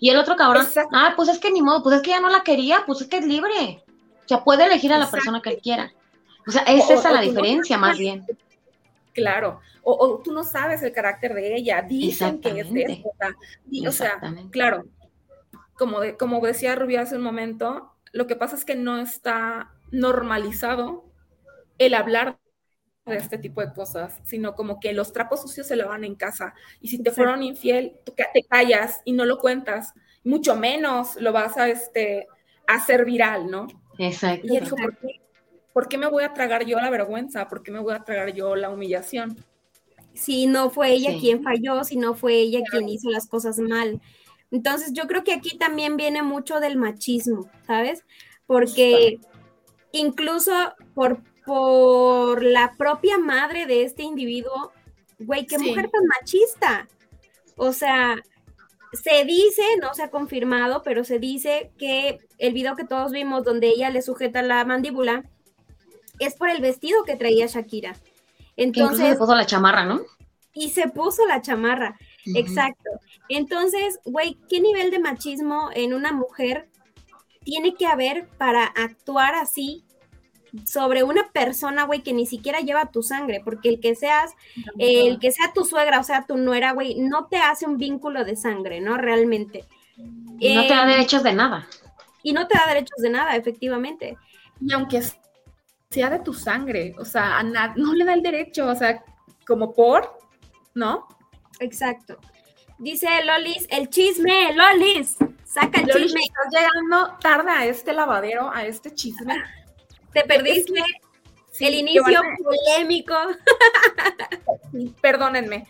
Y 0.00 0.10
el 0.10 0.18
otro 0.18 0.36
cabrón, 0.36 0.66
ah, 0.92 1.14
pues 1.16 1.28
es 1.28 1.38
que 1.38 1.50
ni 1.50 1.62
modo, 1.62 1.82
pues 1.82 1.96
es 1.96 2.02
que 2.02 2.10
ya 2.10 2.20
no 2.20 2.28
la 2.28 2.42
quería, 2.42 2.82
pues 2.86 3.00
es 3.00 3.08
que 3.08 3.18
es 3.18 3.26
libre. 3.26 3.82
O 4.24 4.28
sea, 4.28 4.44
puede 4.44 4.64
elegir 4.66 4.92
a 4.92 4.98
la 4.98 5.10
persona 5.10 5.40
que 5.40 5.50
él 5.50 5.60
quiera. 5.62 5.92
O 6.46 6.50
sea, 6.50 6.62
es 6.62 6.88
esa 6.90 7.12
la 7.12 7.20
diferencia 7.20 7.78
más 7.78 7.96
bien. 7.96 8.26
Claro, 9.12 9.60
o, 9.82 10.20
tú 10.22 10.32
no 10.32 10.44
sabes 10.44 10.82
el 10.82 10.92
carácter 10.92 11.32
de 11.32 11.56
ella, 11.56 11.80
dicen 11.80 12.40
que 12.40 12.60
es 12.60 12.72
de 12.72 13.04
o 13.86 13.92
sea, 13.92 14.20
claro, 14.50 14.84
como, 15.76 16.00
de, 16.00 16.16
como 16.16 16.40
decía 16.40 16.74
Rubio 16.74 17.00
hace 17.00 17.16
un 17.16 17.22
momento, 17.22 17.92
lo 18.12 18.26
que 18.26 18.36
pasa 18.36 18.56
es 18.56 18.64
que 18.64 18.74
no 18.74 18.98
está 18.98 19.72
normalizado 19.90 21.04
el 21.78 21.94
hablar 21.94 22.38
de 23.04 23.16
este 23.16 23.38
tipo 23.38 23.60
de 23.60 23.72
cosas, 23.72 24.20
sino 24.24 24.54
como 24.54 24.80
que 24.80 24.92
los 24.92 25.12
trapos 25.12 25.42
sucios 25.42 25.66
se 25.66 25.76
van 25.76 26.04
en 26.04 26.16
casa. 26.16 26.54
Y 26.80 26.88
si 26.88 27.02
te 27.02 27.12
fueron 27.12 27.42
infiel, 27.42 27.96
tú 28.04 28.12
te 28.12 28.42
callas 28.42 29.00
y 29.04 29.12
no 29.12 29.24
lo 29.24 29.38
cuentas, 29.38 29.92
mucho 30.24 30.56
menos 30.56 31.14
lo 31.20 31.32
vas 31.32 31.56
a 31.56 31.68
este, 31.68 32.26
hacer 32.66 33.04
viral, 33.04 33.48
¿no? 33.48 33.68
Exacto. 33.98 34.46
Y 34.50 34.56
él 34.56 34.64
dijo, 34.64 34.76
¿por 35.72 35.88
qué, 35.88 35.98
me 35.98 36.08
voy 36.08 36.24
a 36.24 36.32
tragar 36.34 36.64
yo 36.64 36.80
la 36.80 36.90
vergüenza? 36.90 37.48
¿Por 37.48 37.62
qué 37.62 37.70
me 37.70 37.78
voy 37.78 37.94
a 37.94 38.02
tragar 38.02 38.32
yo 38.32 38.56
la 38.56 38.70
humillación? 38.70 39.44
si 40.16 40.46
no 40.46 40.70
fue 40.70 40.92
ella 40.92 41.12
quien 41.20 41.42
falló, 41.42 41.84
si 41.84 41.96
no 41.96 42.14
fue 42.14 42.36
ella 42.36 42.60
quien 42.70 42.88
hizo 42.88 43.10
las 43.10 43.28
cosas 43.28 43.58
mal. 43.58 44.00
Entonces 44.50 44.92
yo 44.92 45.06
creo 45.06 45.24
que 45.24 45.32
aquí 45.32 45.58
también 45.58 45.96
viene 45.96 46.22
mucho 46.22 46.60
del 46.60 46.76
machismo, 46.76 47.50
¿sabes? 47.66 48.04
Porque 48.46 49.18
incluso 49.92 50.52
por, 50.94 51.22
por 51.44 52.42
la 52.42 52.74
propia 52.76 53.18
madre 53.18 53.66
de 53.66 53.82
este 53.82 54.02
individuo, 54.02 54.72
güey, 55.18 55.46
qué 55.46 55.58
mujer 55.58 55.90
tan 55.90 56.02
machista. 56.06 56.88
O 57.56 57.72
sea, 57.72 58.16
se 58.92 59.24
dice, 59.24 59.62
no 59.80 59.94
se 59.94 60.02
ha 60.02 60.10
confirmado, 60.10 60.82
pero 60.82 61.04
se 61.04 61.18
dice 61.18 61.72
que 61.78 62.18
el 62.38 62.52
video 62.52 62.76
que 62.76 62.84
todos 62.84 63.12
vimos 63.12 63.44
donde 63.44 63.68
ella 63.68 63.90
le 63.90 64.02
sujeta 64.02 64.42
la 64.42 64.64
mandíbula 64.64 65.24
es 66.18 66.34
por 66.34 66.48
el 66.48 66.60
vestido 66.60 67.04
que 67.04 67.16
traía 67.16 67.46
Shakira. 67.46 67.96
Entonces 68.56 69.10
se 69.10 69.16
puso 69.16 69.34
la 69.34 69.46
chamarra, 69.46 69.84
¿no? 69.84 70.02
Y 70.54 70.70
se 70.70 70.88
puso 70.88 71.26
la 71.26 71.42
chamarra, 71.42 71.98
exacto. 72.34 72.90
Entonces, 73.28 73.98
güey, 74.04 74.38
¿qué 74.48 74.60
nivel 74.60 74.90
de 74.90 74.98
machismo 74.98 75.70
en 75.74 75.94
una 75.94 76.12
mujer 76.12 76.68
tiene 77.44 77.74
que 77.74 77.86
haber 77.86 78.28
para 78.38 78.64
actuar 78.64 79.34
así 79.34 79.84
sobre 80.64 81.02
una 81.02 81.30
persona, 81.32 81.84
güey, 81.84 82.02
que 82.02 82.12
ni 82.12 82.26
siquiera 82.26 82.60
lleva 82.60 82.90
tu 82.90 83.02
sangre, 83.02 83.40
porque 83.44 83.68
el 83.68 83.80
que 83.80 83.94
seas, 83.94 84.32
el 84.78 85.18
que 85.18 85.30
sea 85.30 85.52
tu 85.52 85.64
suegra, 85.64 86.00
o 86.00 86.04
sea, 86.04 86.26
tu 86.26 86.36
nuera, 86.36 86.72
güey, 86.72 86.94
no 86.96 87.26
te 87.26 87.36
hace 87.36 87.66
un 87.66 87.76
vínculo 87.76 88.24
de 88.24 88.36
sangre, 88.36 88.80
¿no? 88.80 88.96
Realmente. 88.96 89.64
Y 90.38 90.54
no 90.54 90.62
te 90.62 90.74
da 90.74 90.82
em, 90.82 90.88
derechos 90.88 91.22
de 91.22 91.32
nada. 91.32 91.68
Y 92.22 92.32
no 92.32 92.46
te 92.46 92.58
da 92.58 92.66
derechos 92.66 92.98
de 92.98 93.10
nada, 93.10 93.36
efectivamente. 93.36 94.16
Y 94.60 94.72
aunque 94.72 95.02
sea 95.90 96.10
de 96.10 96.20
tu 96.20 96.32
sangre, 96.32 96.94
o 96.98 97.04
sea, 97.04 97.42
no 97.42 97.94
le 97.94 98.04
da 98.04 98.14
el 98.14 98.22
derecho, 98.22 98.66
o 98.66 98.74
sea, 98.74 99.04
como 99.46 99.74
por, 99.74 100.18
¿no? 100.74 101.06
Exacto. 101.60 102.18
Dice 102.78 103.08
Lolis, 103.24 103.66
el 103.70 103.88
chisme, 103.88 104.52
Lolis, 104.54 105.16
saca 105.44 105.80
el 105.80 105.86
chisme. 105.86 106.20
Estás 106.20 106.52
llegando 106.52 107.16
tarde 107.20 107.50
a 107.50 107.64
este 107.66 107.92
lavadero, 107.92 108.50
a 108.52 108.66
este 108.66 108.94
chisme. 108.94 109.34
Te 110.12 110.24
perdiste 110.24 110.82
el 111.60 111.74
inicio 111.74 112.20
polémico. 112.42 113.14
perdónenme. 115.00 115.66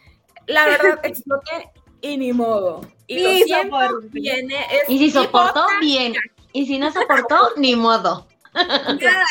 La 0.47 0.67
verdad, 0.67 1.01
exploté 1.05 1.71
y 2.01 2.17
ni 2.17 2.33
modo. 2.33 2.81
Y, 3.07 3.23
lo 3.23 3.31
siento, 3.45 4.01
viene, 4.11 4.67
y 4.89 4.99
si 4.99 5.11
soportó, 5.11 5.65
bien. 5.81 6.15
Y 6.53 6.67
si 6.67 6.79
no 6.79 6.91
soportó, 6.93 7.53
ni 7.57 7.77
modo. 7.77 8.27
Nada, 8.53 9.25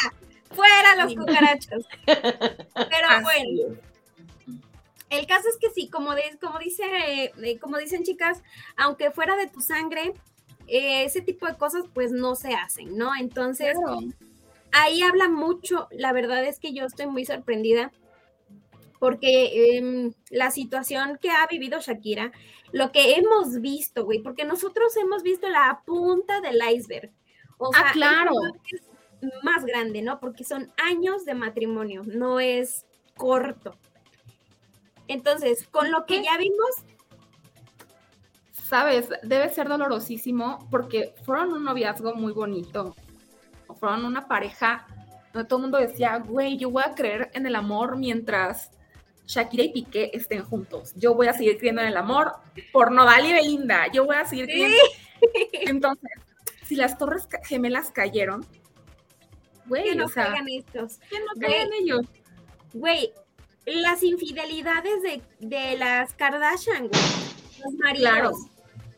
fuera 0.54 1.04
los 1.04 1.16
cucarachos. 1.16 1.86
Pero 2.06 3.08
bueno. 3.22 3.78
El 5.10 5.28
caso 5.28 5.48
es 5.50 5.58
que 5.60 5.70
sí, 5.70 5.90
como, 5.90 6.12
como, 6.42 6.60
dice, 6.60 6.84
eh, 7.38 7.60
como 7.60 7.78
dicen 7.78 8.04
chicas, 8.04 8.42
aunque 8.76 9.12
fuera 9.12 9.36
de 9.36 9.48
tu 9.48 9.62
sangre, 9.62 10.14
eh, 10.68 11.04
ese 11.04 11.22
tipo 11.22 11.46
de 11.46 11.58
cosas 11.58 11.84
pues 11.94 12.12
no 12.12 12.36
se 12.36 12.54
hacen, 12.54 12.98
¿no? 12.98 13.12
Entonces, 13.16 13.78
ahí 14.72 15.02
habla 15.04 15.30
mucho, 15.30 15.88
la 15.92 16.12
verdad 16.12 16.44
es 16.44 16.60
que 16.60 16.74
yo 16.74 16.86
estoy 16.86 17.08
muy 17.08 17.26
sorprendida 17.26 17.92
porque 19.00 19.78
em, 19.78 20.14
la 20.32 20.52
situación 20.52 21.20
que 21.22 21.30
ha 21.30 21.46
vivido 21.48 21.80
Shakira, 21.80 22.32
lo 22.72 22.92
que 22.92 23.16
hemos 23.16 23.62
visto, 23.62 24.06
güey, 24.06 24.24
porque 24.24 24.46
nosotros 24.46 24.96
hemos 24.98 25.22
visto 25.22 25.48
la 25.48 25.84
punta 25.86 26.42
del 26.42 26.60
iceberg. 26.74 27.12
O 27.58 27.70
ah, 27.74 27.78
sea, 27.78 27.92
claro. 27.92 28.32
Es 28.72 28.82
más 29.44 29.66
grande, 29.66 30.02
¿no? 30.02 30.20
Porque 30.20 30.44
son 30.44 30.72
años 30.78 31.26
de 31.26 31.36
matrimonio, 31.36 32.04
no 32.06 32.40
es 32.40 32.86
corto. 33.16 33.78
Entonces, 35.08 35.68
con 35.68 35.92
lo 35.92 36.06
que 36.06 36.24
ya 36.24 36.38
vimos... 36.38 36.70
Sabes, 38.52 39.10
debe 39.22 39.50
ser 39.50 39.68
dolorosísimo 39.70 40.68
porque 40.72 41.14
fueron 41.24 41.54
un 41.54 41.64
noviazgo 41.64 42.16
muy 42.16 42.34
bonito 42.34 42.96
fueron 43.76 44.06
una 44.06 44.28
pareja 44.28 44.88
donde 45.34 45.48
todo 45.48 45.60
el 45.60 45.64
mundo 45.64 45.78
decía, 45.78 46.18
güey, 46.18 46.58
yo 46.58 46.70
voy 46.70 46.84
a 46.86 46.96
creer 46.96 47.30
en 47.34 47.46
el 47.46 47.56
amor 47.56 47.98
mientras 47.98 48.72
Shakira 49.28 49.64
y 49.64 49.70
Piqué 49.70 50.12
estén 50.14 50.44
juntos. 50.44 50.94
Yo 50.96 51.14
voy 51.14 51.28
a 51.28 51.34
seguir 51.34 51.58
creyendo 51.58 51.82
en 51.82 51.90
el 51.90 51.98
amor 51.98 52.34
por 52.72 52.92
Nodal 52.92 53.26
y 53.26 53.34
Belinda. 53.34 53.88
Yo 53.92 54.06
voy 54.06 54.16
a 54.16 54.26
seguir 54.26 54.46
creyendo. 54.46 54.78
Entonces, 55.54 56.12
si 56.64 56.76
las 56.76 56.98
torres 56.98 57.28
gemelas 57.44 57.92
cayeron, 57.92 58.46
güey, 59.66 59.84
que 59.84 59.96
no 59.96 60.08
caigan 60.08 60.48
estos. 60.48 61.00
Que 61.10 61.20
no 61.20 61.40
caigan 61.40 61.70
ellos. 61.74 62.06
Güey, 62.74 63.12
las 63.66 64.04
infidelidades 64.04 65.02
de, 65.02 65.22
de 65.40 65.78
las 65.78 66.14
Kardashian, 66.14 66.88
güey. 66.88 67.02
Los 67.64 67.74
maridos. 67.76 68.38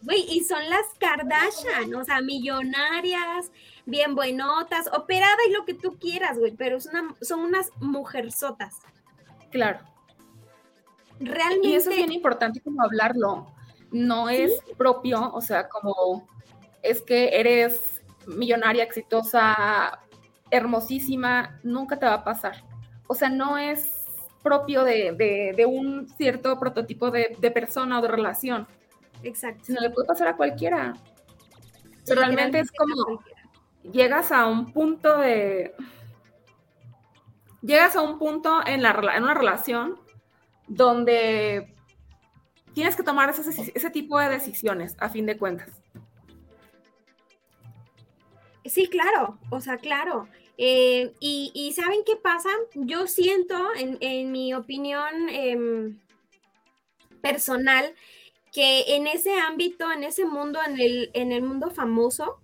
Güey, 0.01 0.25
y 0.29 0.43
son 0.43 0.61
las 0.69 0.85
Kardashian, 0.99 1.93
o 1.95 2.03
sea, 2.03 2.21
millonarias, 2.21 3.51
bien 3.85 4.15
buenotas, 4.15 4.87
operada 4.93 5.37
y 5.47 5.51
lo 5.51 5.65
que 5.65 5.73
tú 5.73 5.97
quieras, 5.99 6.37
güey, 6.37 6.51
pero 6.51 6.79
son 6.79 7.39
unas 7.39 7.71
mujerzotas. 7.79 8.75
Claro. 9.51 9.79
Realmente. 11.19 11.67
Y 11.67 11.73
eso 11.73 11.89
es 11.89 11.97
bien 11.97 12.11
importante 12.11 12.61
como 12.61 12.81
hablarlo. 12.81 13.47
No 13.91 14.29
es 14.29 14.51
propio, 14.77 15.31
o 15.33 15.41
sea, 15.41 15.67
como 15.67 16.27
es 16.83 17.01
que 17.01 17.39
eres 17.39 18.01
millonaria, 18.27 18.83
exitosa, 18.83 19.99
hermosísima, 20.51 21.59
nunca 21.63 21.97
te 21.97 22.05
va 22.05 22.13
a 22.13 22.23
pasar. 22.23 22.63
O 23.07 23.15
sea, 23.15 23.29
no 23.29 23.57
es 23.57 23.96
propio 24.47 24.83
de, 24.85 25.65
un 25.67 26.07
cierto 26.17 26.57
prototipo 26.57 27.11
de, 27.11 27.35
de, 27.37 27.51
persona 27.51 27.99
o 27.99 28.01
de 28.01 28.07
relación. 28.07 28.65
Exacto. 29.23 29.65
Sino 29.65 29.81
le 29.81 29.89
puede 29.89 30.07
pasar 30.07 30.29
a 30.29 30.37
cualquiera. 30.37 30.93
Pero 32.05 32.21
realmente 32.21 32.59
es 32.59 32.71
como, 32.71 33.21
llegas 33.91 34.31
a 34.31 34.47
un 34.47 34.71
punto 34.71 35.17
de... 35.17 35.75
Llegas 37.61 37.97
a 37.97 38.01
un 38.01 38.17
punto 38.17 38.61
en, 38.65 38.81
la, 38.81 38.91
en 39.15 39.23
una 39.23 39.33
relación 39.33 39.99
donde 40.67 41.73
tienes 42.73 42.95
que 42.95 43.03
tomar 43.03 43.29
ese, 43.29 43.71
ese 43.73 43.89
tipo 43.89 44.17
de 44.19 44.29
decisiones, 44.29 44.95
a 44.99 45.09
fin 45.09 45.25
de 45.25 45.37
cuentas. 45.37 45.81
Sí, 48.63 48.87
claro, 48.87 49.37
o 49.49 49.59
sea, 49.59 49.77
claro. 49.77 50.29
Eh, 50.57 51.13
y, 51.19 51.71
¿saben 51.75 52.01
qué 52.05 52.15
pasa? 52.15 52.49
Yo 52.73 53.07
siento, 53.07 53.55
en, 53.75 54.31
mi 54.31 54.53
opinión 54.53 55.29
em, 55.29 55.99
personal, 57.21 57.93
que 58.51 58.95
en 58.95 59.05
ese 59.05 59.35
ámbito, 59.35 59.91
en 59.91 60.03
ese 60.03 60.25
mundo, 60.25 60.59
en 60.65 60.79
el, 60.79 61.11
en 61.13 61.31
el 61.31 61.43
mundo 61.43 61.69
famoso, 61.69 62.39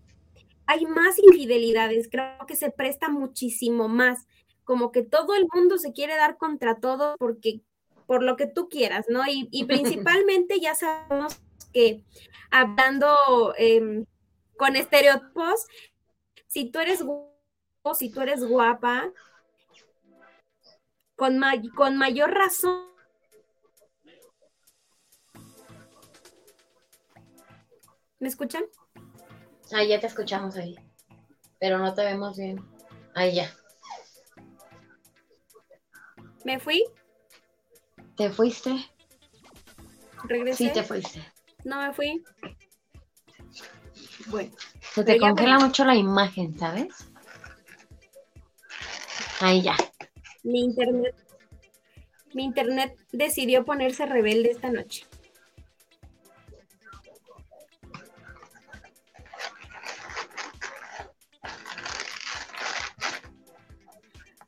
hay 0.66 0.86
más 0.86 1.18
infidelidades, 1.20 2.08
creo 2.10 2.46
que 2.48 2.56
se 2.56 2.72
presta 2.72 3.10
muchísimo 3.10 3.88
más, 3.88 4.28
como 4.64 4.92
que 4.92 5.04
todo 5.04 5.36
el 5.36 5.46
mundo 5.54 5.78
se 5.78 5.92
quiere 5.92 6.16
dar 6.16 6.38
contra 6.38 6.80
todo 6.80 7.16
porque 7.18 7.62
por 8.06 8.24
lo 8.24 8.38
que 8.38 8.48
tú 8.48 8.70
quieras, 8.70 9.06
¿no? 9.10 9.24
Y, 9.28 9.64
principalmente 9.66 10.60
ya 10.60 10.76
sabemos 10.76 11.42
que 11.74 12.04
hablando 12.52 13.54
em, 13.58 14.06
con 14.58 14.76
estereotipos, 14.76 15.66
si 16.48 16.70
tú 16.70 16.80
eres 16.80 17.04
si 17.94 18.10
tú 18.10 18.22
eres 18.22 18.46
guapa, 18.46 19.12
con, 21.18 21.42
con 21.76 21.98
mayor 21.98 22.32
razón. 22.32 22.88
¿Me 28.20 28.30
escuchan? 28.30 28.64
Ahí 29.74 29.90
ya 29.90 30.00
te 30.00 30.08
escuchamos 30.08 30.56
ahí. 30.56 30.76
Pero 31.60 31.78
no 31.78 31.94
te 31.94 32.06
vemos 32.06 32.38
bien. 32.38 32.64
Ahí 33.16 33.36
ya. 33.36 33.54
¿Me 36.46 36.60
fui? 36.60 36.86
¿Te 38.16 38.30
fuiste? 38.30 38.90
¿Regresé? 40.24 40.68
Sí, 40.68 40.74
te 40.74 40.84
fuiste. 40.84 41.34
No 41.66 41.82
me 41.82 41.94
fui. 41.94 42.24
Bueno. 44.28 44.56
Se 44.80 45.04
te 45.04 45.20
congela 45.20 45.60
mucho 45.60 45.84
la 45.84 45.96
imagen, 45.96 46.58
¿sabes? 46.58 47.13
Ahí 49.44 49.62
ya. 49.62 49.76
Mi 50.44 50.62
internet. 50.62 51.14
Mi 52.34 52.46
internet 52.46 52.98
decidió 53.12 53.66
ponerse 53.66 54.06
rebelde 54.06 54.52
esta 54.52 54.70
noche. 54.70 55.06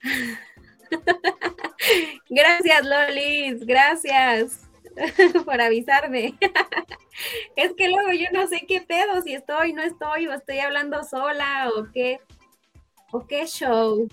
Gracias, 2.30 2.86
Lolis, 2.86 3.66
gracias 3.66 4.62
por 5.46 5.60
avisarme. 5.60 6.38
es 7.58 7.74
que 7.74 7.90
luego 7.90 8.14
yo 8.14 8.28
no 8.32 8.48
sé 8.48 8.66
qué 8.66 8.80
pedo, 8.80 9.22
si 9.22 9.34
estoy, 9.34 9.74
no 9.74 9.84
estoy, 9.84 10.28
o 10.28 10.34
estoy 10.34 10.60
hablando 10.60 11.04
sola, 11.04 11.70
o 11.76 11.92
qué, 11.92 12.22
o 13.12 13.28
qué 13.28 13.46
show. 13.46 14.08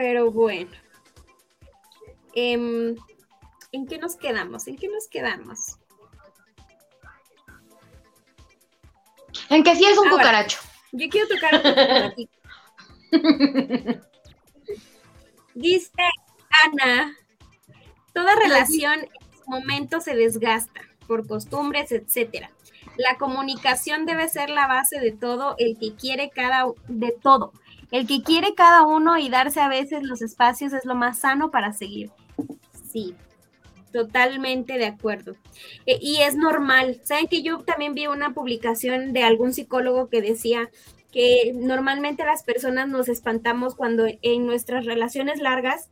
Pero 0.00 0.30
bueno. 0.30 0.70
Em, 2.32 2.96
¿En 3.70 3.86
qué 3.86 3.98
nos 3.98 4.16
quedamos? 4.16 4.66
¿En 4.66 4.78
qué 4.78 4.88
nos 4.88 5.06
quedamos? 5.08 5.76
En 9.50 9.62
que 9.62 9.76
sí 9.76 9.84
es 9.84 9.98
un 9.98 10.08
cucaracho. 10.08 10.58
Yo 10.92 11.06
quiero 11.10 11.28
tocar 11.28 11.62
un 12.16 12.30
Dice 15.54 15.92
Ana, 16.64 17.14
toda 18.14 18.36
relación 18.36 19.00
en 19.00 19.36
su 19.36 19.50
momento 19.50 20.00
se 20.00 20.14
desgasta 20.14 20.80
por 21.06 21.26
costumbres, 21.26 21.92
etcétera. 21.92 22.50
La 22.96 23.18
comunicación 23.18 24.06
debe 24.06 24.30
ser 24.30 24.48
la 24.48 24.66
base 24.66 24.98
de 24.98 25.12
todo, 25.12 25.56
el 25.58 25.76
que 25.78 25.94
quiere 25.94 26.30
cada 26.30 26.64
de 26.88 27.12
todo. 27.12 27.52
El 27.90 28.06
que 28.06 28.22
quiere 28.22 28.54
cada 28.54 28.82
uno 28.82 29.18
y 29.18 29.28
darse 29.28 29.60
a 29.60 29.68
veces 29.68 30.02
los 30.02 30.22
espacios 30.22 30.72
es 30.72 30.84
lo 30.84 30.94
más 30.94 31.20
sano 31.20 31.50
para 31.50 31.72
seguir. 31.72 32.10
Sí, 32.90 33.14
totalmente 33.92 34.78
de 34.78 34.86
acuerdo. 34.86 35.34
E, 35.86 35.98
y 36.00 36.18
es 36.22 36.36
normal. 36.36 37.00
Saben 37.04 37.26
que 37.26 37.42
yo 37.42 37.58
también 37.58 37.94
vi 37.94 38.06
una 38.06 38.32
publicación 38.32 39.12
de 39.12 39.24
algún 39.24 39.52
psicólogo 39.52 40.08
que 40.08 40.22
decía 40.22 40.70
que 41.10 41.52
normalmente 41.54 42.24
las 42.24 42.44
personas 42.44 42.88
nos 42.88 43.08
espantamos 43.08 43.74
cuando 43.74 44.06
en 44.22 44.46
nuestras 44.46 44.86
relaciones 44.86 45.40
largas 45.40 45.88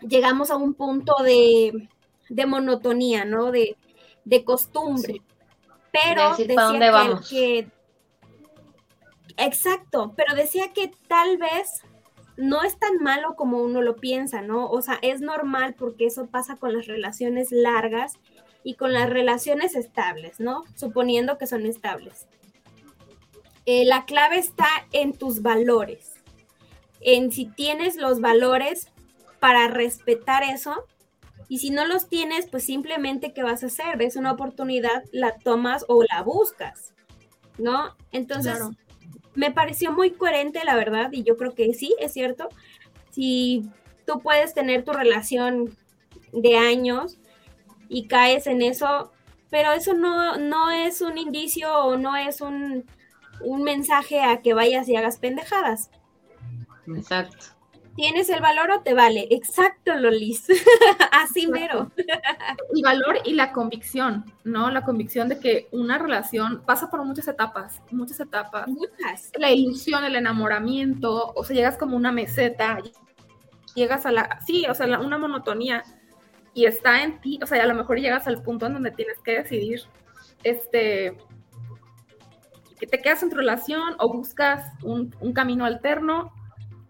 llegamos 0.00 0.50
a 0.50 0.56
un 0.56 0.74
punto 0.74 1.14
de, 1.22 1.88
monotonía, 2.46 3.24
¿no? 3.24 3.52
De, 3.52 3.76
costumbre. 4.44 5.22
Pero 5.92 6.36
decía 6.36 7.20
que, 7.28 7.68
exacto, 9.36 10.14
pero 10.16 10.34
decía 10.34 10.72
que 10.72 10.92
tal 11.08 11.38
vez 11.38 11.82
no 12.36 12.62
es 12.62 12.78
tan 12.78 12.98
malo 13.02 13.34
como 13.36 13.58
uno 13.58 13.82
lo 13.82 13.96
piensa, 13.96 14.42
¿no? 14.42 14.68
O 14.68 14.82
sea, 14.82 14.98
es 15.02 15.20
normal 15.20 15.74
porque 15.78 16.06
eso 16.06 16.26
pasa 16.26 16.56
con 16.56 16.72
las 16.72 16.86
relaciones 16.86 17.52
largas 17.52 18.14
y 18.64 18.74
con 18.74 18.92
las 18.92 19.10
relaciones 19.10 19.74
estables, 19.76 20.40
¿no? 20.40 20.64
Suponiendo 20.74 21.38
que 21.38 21.46
son 21.46 21.66
estables. 21.66 22.26
Eh, 23.66 23.84
la 23.84 24.04
clave 24.06 24.38
está 24.38 24.68
en 24.92 25.12
tus 25.12 25.42
valores, 25.42 26.14
en 27.00 27.30
si 27.30 27.46
tienes 27.46 27.96
los 27.96 28.20
valores 28.20 28.88
para 29.38 29.68
respetar 29.68 30.42
eso 30.42 30.84
y 31.48 31.58
si 31.58 31.70
no 31.70 31.84
los 31.86 32.08
tienes, 32.08 32.46
pues 32.46 32.64
simplemente 32.64 33.32
¿qué 33.32 33.42
vas 33.42 33.62
a 33.62 33.66
hacer? 33.66 33.98
Ves 33.98 34.16
una 34.16 34.32
oportunidad, 34.32 35.04
la 35.12 35.36
tomas 35.38 35.84
o 35.86 36.02
la 36.02 36.22
buscas, 36.22 36.94
¿no? 37.58 37.96
Entonces, 38.10 38.58
me 39.34 39.50
pareció 39.50 39.92
muy 39.92 40.12
coherente, 40.12 40.64
la 40.64 40.76
verdad, 40.76 41.10
y 41.12 41.22
yo 41.22 41.36
creo 41.36 41.54
que 41.54 41.72
sí, 41.74 41.94
es 41.98 42.12
cierto. 42.12 42.48
Si 43.10 43.68
tú 44.06 44.20
puedes 44.20 44.54
tener 44.54 44.84
tu 44.84 44.92
relación 44.92 45.76
de 46.32 46.56
años 46.56 47.18
y 47.88 48.06
caes 48.06 48.46
en 48.46 48.62
eso, 48.62 49.12
pero 49.50 49.72
eso 49.72 49.94
no, 49.94 50.38
no 50.38 50.70
es 50.70 51.00
un 51.02 51.18
indicio 51.18 51.74
o 51.74 51.96
no 51.96 52.16
es 52.16 52.40
un, 52.40 52.84
un 53.42 53.62
mensaje 53.62 54.20
a 54.22 54.40
que 54.40 54.54
vayas 54.54 54.88
y 54.88 54.96
hagas 54.96 55.18
pendejadas. 55.18 55.90
Exacto. 56.86 57.46
¿Tienes 57.94 58.30
el 58.30 58.40
valor 58.40 58.70
o 58.70 58.80
te 58.80 58.94
vale? 58.94 59.28
Exacto, 59.30 59.94
Lolis. 59.94 60.46
Así 61.12 61.46
mero. 61.46 61.90
el 61.96 62.82
valor 62.82 63.18
y 63.24 63.34
la 63.34 63.52
convicción, 63.52 64.24
¿no? 64.44 64.70
La 64.70 64.82
convicción 64.82 65.28
de 65.28 65.38
que 65.38 65.68
una 65.72 65.98
relación 65.98 66.62
pasa 66.64 66.90
por 66.90 67.04
muchas 67.04 67.28
etapas, 67.28 67.82
muchas 67.90 68.20
etapas. 68.20 68.66
Muchas. 68.68 69.30
La 69.38 69.50
ilusión, 69.50 70.04
el 70.04 70.16
enamoramiento, 70.16 71.32
o 71.34 71.44
sea, 71.44 71.54
llegas 71.54 71.76
como 71.76 71.96
una 71.96 72.12
meseta, 72.12 72.78
llegas 73.74 74.06
a 74.06 74.12
la, 74.12 74.40
sí, 74.46 74.64
o 74.68 74.74
sea, 74.74 74.98
una 74.98 75.18
monotonía 75.18 75.84
y 76.54 76.66
está 76.66 77.02
en 77.02 77.20
ti, 77.20 77.38
o 77.42 77.46
sea, 77.46 77.62
a 77.62 77.66
lo 77.66 77.74
mejor 77.74 77.98
llegas 77.98 78.26
al 78.26 78.42
punto 78.42 78.66
en 78.66 78.74
donde 78.74 78.90
tienes 78.90 79.18
que 79.20 79.38
decidir, 79.38 79.82
este, 80.44 81.16
que 82.78 82.86
te 82.86 83.00
quedas 83.00 83.22
en 83.22 83.30
tu 83.30 83.36
relación 83.36 83.94
o 83.98 84.12
buscas 84.12 84.72
un, 84.82 85.10
camino 85.32 85.64
alterno, 85.64 86.32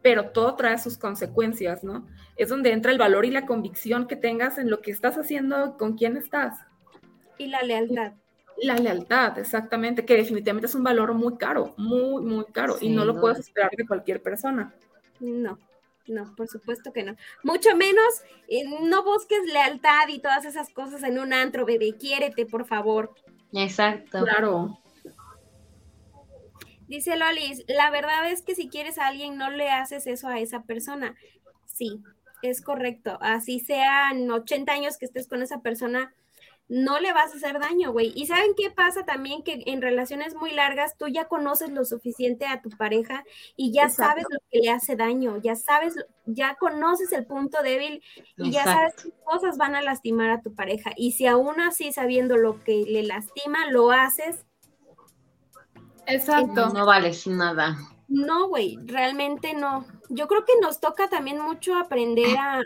pero 0.03 0.31
todo 0.31 0.57
trae 0.57 0.79
sus 0.79 0.99
consecuencias, 0.99 1.85
¿no? 1.85 2.07
Es 2.37 2.49
donde 2.49 2.73
entra 2.73 2.93
el 2.93 2.99
valor 2.99 3.25
y 3.25 3.31
la 3.31 3.47
convicción 3.47 4.07
que 4.07 4.17
tengas 4.17 4.59
en 4.59 4.69
lo 4.69 4.81
que 4.81 4.91
estás 4.91 5.17
haciendo, 5.17 5.77
con 5.79 5.97
quién 5.97 6.17
estás. 6.17 6.59
Y 7.39 7.47
la 7.47 7.63
lealtad. 7.63 8.13
La 8.59 8.77
lealtad, 8.77 9.39
exactamente, 9.39 10.05
que 10.05 10.17
definitivamente 10.17 10.67
es 10.67 10.75
un 10.75 10.85
valor 10.85 11.15
muy 11.15 11.37
caro, 11.37 11.75
muy, 11.77 12.23
muy 12.23 12.45
caro, 12.47 12.77
y 12.81 12.91
no 12.91 13.05
lo 13.05 13.21
puedes 13.21 13.39
esperar 13.39 13.71
de 13.77 13.87
cualquier 13.87 14.23
persona. 14.23 14.75
No, 15.21 15.59
no, 16.07 16.35
por 16.37 16.49
supuesto 16.49 16.93
que 16.93 17.03
no. 17.03 17.17
Mucho 17.43 17.77
menos, 17.77 18.23
eh, 18.49 18.65
no 18.83 19.05
busques 19.05 19.45
lealtad 19.53 20.09
y 20.09 20.21
todas 20.21 20.45
esas 20.45 20.71
cosas 20.71 21.03
en 21.03 21.19
un 21.19 21.33
antro, 21.33 21.65
bebé, 21.65 21.97
quiérete, 21.99 22.47
por 22.47 22.67
favor. 22.67 23.15
Exacto. 23.53 24.23
Claro. 24.23 24.79
Dice 26.93 27.17
Lolis, 27.17 27.65
la 27.69 27.91
verdad 27.91 28.31
es 28.31 28.43
que 28.43 28.55
si 28.55 28.69
quieres 28.69 28.99
a 28.99 29.07
alguien 29.07 29.39
no 29.39 29.51
le 29.51 29.71
haces 29.71 30.07
eso 30.07 30.29
a 30.29 30.39
esa 30.41 30.65
persona. 30.65 31.17
Sí, 31.65 32.03
es 32.43 32.61
correcto. 32.61 33.17
Así 33.23 33.61
sean 33.61 34.31
80 34.31 34.71
años 34.71 34.99
que 34.99 35.07
estés 35.07 35.27
con 35.27 35.41
esa 35.41 35.63
persona, 35.63 36.13
no 36.69 37.01
le 37.01 37.15
vas 37.15 37.33
a 37.33 37.37
hacer 37.39 37.59
daño, 37.61 37.93
güey. 37.93 38.13
Y 38.15 38.27
saben 38.27 38.53
qué 38.59 38.71
pasa 38.71 39.07
también 39.07 39.43
que 39.43 39.63
en 39.65 39.81
relaciones 39.81 40.35
muy 40.35 40.51
largas 40.51 40.99
tú 40.99 41.09
ya 41.09 41.29
conoces 41.29 41.71
lo 41.71 41.87
suficiente 41.87 42.45
a 42.45 42.61
tu 42.61 42.69
pareja 42.69 43.25
y 43.57 43.73
ya 43.73 43.89
sabes 43.89 44.27
lo 44.29 44.39
que 44.51 44.59
le 44.59 44.71
hace 44.71 44.95
daño, 44.95 45.39
ya 45.39 45.57
sabes, 45.57 45.95
ya 46.27 46.57
conoces 46.57 47.11
el 47.13 47.25
punto 47.25 47.63
débil 47.63 48.03
y 48.37 48.51
ya 48.51 48.65
sabes 48.65 48.93
qué 49.03 49.13
cosas 49.25 49.57
van 49.57 49.75
a 49.75 49.81
lastimar 49.81 50.29
a 50.29 50.43
tu 50.43 50.55
pareja. 50.55 50.93
Y 50.95 51.13
si 51.13 51.25
aún 51.25 51.59
así 51.63 51.91
sabiendo 51.91 52.37
lo 52.37 52.63
que 52.63 52.85
le 52.87 53.03
lastima, 53.03 53.71
lo 53.71 53.93
haces, 53.93 54.45
Exacto. 56.07 56.71
No 56.71 56.87
vale 56.87 57.13
sin 57.13 57.37
nada. 57.37 57.77
No, 58.13 58.49
güey, 58.49 58.79
realmente 58.85 59.55
no. 59.55 59.87
Yo 60.11 60.29
creo 60.29 60.45
que 60.45 60.53
nos 60.61 60.81
toca 60.81 61.09
también 61.09 61.41
mucho 61.41 61.75
aprender 61.77 62.37
a, 62.37 62.61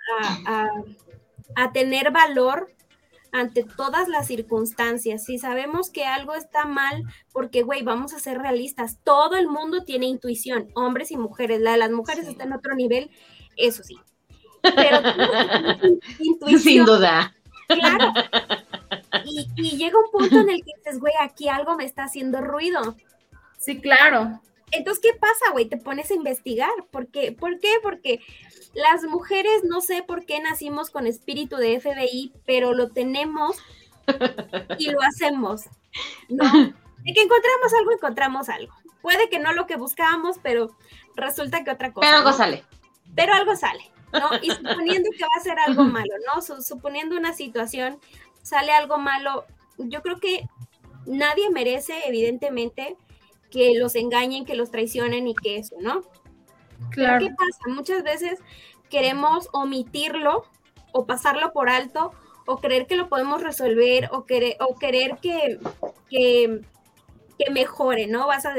a, 1.54 1.72
tener 1.72 2.10
valor 2.10 2.74
ante 3.30 3.62
todas 3.62 4.08
las 4.08 4.26
circunstancias. 4.26 5.24
Si 5.24 5.38
sabemos 5.38 5.90
que 5.90 6.04
algo 6.04 6.34
está 6.34 6.64
mal, 6.64 7.04
porque, 7.32 7.62
güey, 7.62 7.82
vamos 7.82 8.12
a 8.12 8.18
ser 8.18 8.38
realistas, 8.38 8.98
todo 9.04 9.36
el 9.36 9.46
mundo 9.46 9.84
tiene 9.84 10.06
intuición, 10.06 10.68
hombres 10.74 11.12
y 11.12 11.16
mujeres. 11.16 11.60
La 11.60 11.72
de 11.72 11.78
las 11.78 11.92
mujeres 11.92 12.26
está 12.26 12.42
en 12.42 12.52
otro 12.52 12.74
nivel, 12.74 13.10
eso 13.56 13.84
sí. 13.84 13.96
Pero 14.62 14.98
intuición. 16.18 16.60
Sin 16.60 16.84
duda. 16.84 17.36
Claro. 17.68 18.12
Y, 19.24 19.46
y 19.56 19.76
llega 19.76 19.96
un 19.96 20.10
punto 20.10 20.40
en 20.40 20.50
el 20.50 20.64
que 20.64 20.72
dices, 20.76 20.98
güey, 20.98 21.14
aquí 21.20 21.48
algo 21.48 21.76
me 21.76 21.84
está 21.84 22.04
haciendo 22.04 22.40
ruido. 22.40 22.96
Sí, 23.66 23.80
claro. 23.80 24.40
Entonces, 24.70 25.02
¿qué 25.02 25.18
pasa, 25.18 25.50
güey? 25.52 25.66
Te 25.66 25.76
pones 25.76 26.08
a 26.12 26.14
investigar. 26.14 26.70
¿Por 26.92 27.08
qué? 27.08 27.32
¿Por 27.32 27.58
qué? 27.58 27.72
Porque 27.82 28.20
las 28.74 29.02
mujeres, 29.02 29.64
no 29.64 29.80
sé 29.80 30.04
por 30.04 30.24
qué 30.24 30.38
nacimos 30.38 30.90
con 30.90 31.08
espíritu 31.08 31.56
de 31.56 31.80
FBI, 31.80 32.32
pero 32.46 32.74
lo 32.74 32.90
tenemos 32.90 33.56
y 34.78 34.90
lo 34.92 35.02
hacemos. 35.02 35.64
¿no? 36.28 36.44
De 37.02 37.12
que 37.12 37.22
encontramos 37.22 37.74
algo, 37.76 37.92
encontramos 37.92 38.48
algo. 38.48 38.72
Puede 39.02 39.28
que 39.28 39.40
no 39.40 39.52
lo 39.52 39.66
que 39.66 39.76
buscábamos, 39.76 40.38
pero 40.40 40.76
resulta 41.16 41.64
que 41.64 41.72
otra 41.72 41.92
cosa. 41.92 42.06
Pero 42.06 42.18
algo 42.18 42.32
sale. 42.32 42.64
Pero 43.16 43.34
algo 43.34 43.56
sale, 43.56 43.90
¿no? 44.12 44.30
Y 44.42 44.50
suponiendo 44.50 45.10
que 45.10 45.24
va 45.24 45.30
a 45.36 45.42
ser 45.42 45.58
algo 45.58 45.82
malo, 45.98 46.12
¿no? 46.24 46.40
Suponiendo 46.40 47.16
una 47.16 47.32
situación, 47.32 47.98
sale 48.42 48.70
algo 48.72 48.98
malo. 48.98 49.44
Yo 49.78 50.02
creo 50.02 50.18
que 50.18 50.48
nadie 51.06 51.50
merece, 51.50 52.06
evidentemente, 52.06 52.96
que 53.50 53.78
los 53.78 53.94
engañen, 53.94 54.44
que 54.44 54.54
los 54.54 54.70
traicionen 54.70 55.26
y 55.26 55.34
que 55.34 55.56
eso, 55.56 55.76
¿no? 55.80 56.02
Claro. 56.90 57.24
¿Qué 57.24 57.30
pasa? 57.34 57.60
Muchas 57.68 58.02
veces 58.02 58.38
queremos 58.90 59.48
omitirlo 59.52 60.44
o 60.92 61.06
pasarlo 61.06 61.52
por 61.52 61.68
alto 61.68 62.12
o 62.46 62.58
creer 62.58 62.86
que 62.86 62.96
lo 62.96 63.08
podemos 63.08 63.42
resolver 63.42 64.08
o 64.12 64.24
querer, 64.24 64.56
o 64.60 64.78
querer 64.78 65.18
que, 65.20 65.58
que, 66.08 66.60
mejore, 67.50 68.06
¿no? 68.06 68.26
Vas 68.28 68.46
a, 68.46 68.54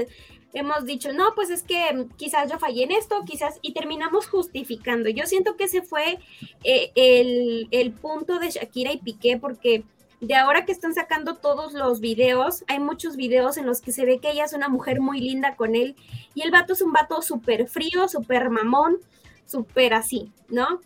hemos 0.54 0.86
dicho, 0.86 1.14
no, 1.14 1.34
pues 1.36 1.50
es 1.50 1.64
que 1.64 2.08
quizás 2.18 2.52
yo 2.52 2.60
fallé 2.60 2.84
en 2.84 2.92
esto, 2.92 3.24
quizás, 3.26 3.60
y 3.62 3.74
terminamos 3.74 4.28
justificando. 4.28 5.10
Yo 5.10 5.26
siento 5.26 5.56
que 5.56 5.66
ese 5.66 5.82
fue 5.82 6.20
eh, 6.64 6.92
el, 6.96 7.68
el 7.72 7.94
punto 7.94 8.40
de 8.40 8.52
Shakira 8.52 8.92
y 8.92 8.98
Piqué 8.98 9.38
porque 9.38 9.84
de 10.20 10.36
ahora 10.36 10.66
que 10.66 10.72
están 10.72 10.94
sacando 10.94 11.36
todos 11.36 11.74
los 11.74 12.00
videos, 12.00 12.64
hay 12.68 12.80
muchos 12.80 13.16
videos 13.16 13.58
en 13.58 13.66
los 13.66 13.82
que 13.82 13.92
se 13.92 14.06
ve 14.06 14.20
que 14.20 14.32
ella 14.32 14.46
es 14.46 14.54
una 14.54 14.68
mujer 14.68 15.00
muy 15.00 15.20
linda 15.20 15.56
con 15.56 15.76
él 15.76 15.96
y 16.34 16.42
el 16.42 16.52
vato 16.52 16.74
es 16.74 16.82
un 16.82 16.92
vato 16.92 17.22
súper 17.22 17.68
frío, 17.68 18.08
súper 18.08 18.50
mamón, 18.50 18.98
súper 19.46 19.94
así, 19.94 20.32
¿no? 20.50 20.80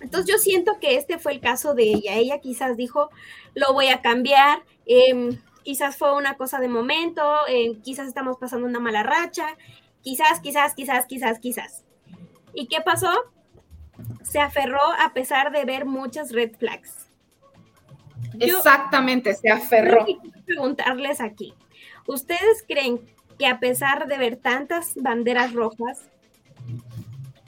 Entonces 0.00 0.32
yo 0.32 0.38
siento 0.38 0.78
que 0.80 0.96
este 0.96 1.18
fue 1.18 1.32
el 1.32 1.40
caso 1.40 1.74
de 1.74 1.84
ella. 1.84 2.14
Ella 2.14 2.40
quizás 2.40 2.76
dijo, 2.76 3.10
lo 3.54 3.72
voy 3.72 3.88
a 3.88 4.00
cambiar, 4.00 4.62
em, 4.84 5.38
quizás 5.62 5.96
fue 5.96 6.14
una 6.16 6.36
cosa 6.36 6.58
de 6.58 6.68
momento, 6.68 7.22
em, 7.48 7.80
quizás 7.82 8.08
estamos 8.08 8.36
pasando 8.36 8.66
una 8.66 8.80
mala 8.80 9.02
racha, 9.02 9.56
quizás, 10.02 10.40
quizás, 10.40 10.74
quizás, 10.74 11.06
quizás, 11.06 11.38
quizás. 11.38 11.84
¿Y 12.54 12.66
qué 12.66 12.80
pasó? 12.80 13.10
Se 14.22 14.40
aferró 14.40 14.80
a 14.98 15.12
pesar 15.14 15.52
de 15.52 15.64
ver 15.64 15.84
muchas 15.84 16.32
red 16.32 16.56
flags. 16.56 17.11
Exactamente, 18.38 19.34
se 19.34 19.50
aferró. 19.50 20.04
Quiero 20.04 20.20
preguntarles 20.44 21.20
aquí, 21.20 21.54
¿ustedes 22.06 22.64
creen 22.66 23.00
que 23.38 23.46
a 23.46 23.60
pesar 23.60 24.06
de 24.06 24.18
ver 24.18 24.36
tantas 24.36 24.94
banderas 24.96 25.52
rojas 25.52 26.02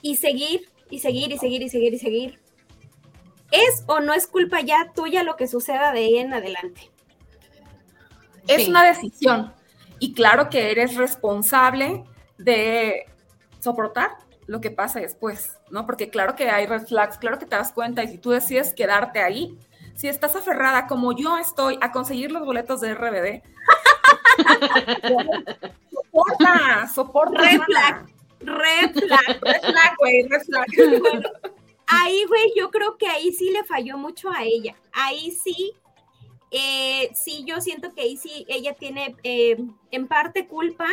y 0.03 0.17
seguir 0.17 0.69
y 0.91 0.99
seguir 1.01 1.33
y 1.33 1.39
seguir 1.39 1.63
y 1.63 1.69
seguir 1.69 1.95
y 1.95 1.99
seguir, 1.99 2.41
¿es 3.51 3.85
o 3.87 4.01
no 4.01 4.13
es 4.15 4.27
culpa 4.27 4.61
ya 4.61 4.93
tuya 4.95 5.23
lo 5.23 5.37
que 5.37 5.49
suceda 5.49 5.93
de 5.93 6.01
ahí 6.01 6.19
en 6.19 6.33
adelante? 6.33 6.91
Es 8.47 8.69
una 8.69 8.85
decisión. 8.85 9.53
Y 9.99 10.13
claro 10.13 10.51
que 10.51 10.71
eres 10.71 10.97
responsable 10.97 12.05
de 12.37 13.07
soportar 13.61 14.11
lo 14.47 14.61
que 14.61 14.71
pasa 14.71 15.01
después, 15.01 15.57
¿no? 15.71 15.87
Porque 15.87 16.11
claro 16.11 16.37
que 16.37 16.51
hay 16.51 16.67
red 16.67 16.87
flags, 16.87 17.17
claro 17.17 17.39
que 17.39 17.47
te 17.47 17.57
das 17.57 17.73
cuenta 17.73 18.05
y 18.05 18.09
si 18.09 18.19
tú 18.19 18.31
decides 18.31 18.75
quedarte 18.75 19.21
ahí, 19.21 19.59
si 19.95 20.09
estás 20.09 20.37
aferrada 20.37 20.87
como 20.87 21.13
yo 21.13 21.39
estoy 21.39 21.79
a 21.81 21.93
conseguir 21.93 22.33
los 22.33 22.45
boletos 22.45 22.81
de 22.81 22.95
RBD, 22.95 23.43
soporta, 25.91 26.89
soporta. 26.93 27.41
Red 27.41 27.61
flag, 27.63 28.07
red 28.41 28.93
flag, 28.93 29.41
red 29.43 29.61
flag, 29.61 29.97
güey, 29.99 30.29
red 30.29 30.43
flag. 30.43 30.67
ahí, 31.87 32.25
güey, 32.27 32.53
yo 32.57 32.71
creo 32.71 32.97
que 32.97 33.07
ahí 33.07 33.33
sí 33.33 33.51
le 33.51 33.65
falló 33.65 33.97
mucho 33.97 34.31
a 34.31 34.43
ella. 34.43 34.75
Ahí 34.93 35.31
sí, 35.31 35.73
eh, 36.51 37.11
sí, 37.15 37.45
yo 37.47 37.61
siento 37.61 37.95
que 37.95 38.03
ahí 38.03 38.17
sí 38.17 38.45
ella 38.49 38.75
tiene 38.75 39.17
eh, 39.23 39.57
en 39.91 40.07
parte 40.09 40.47
culpa, 40.47 40.87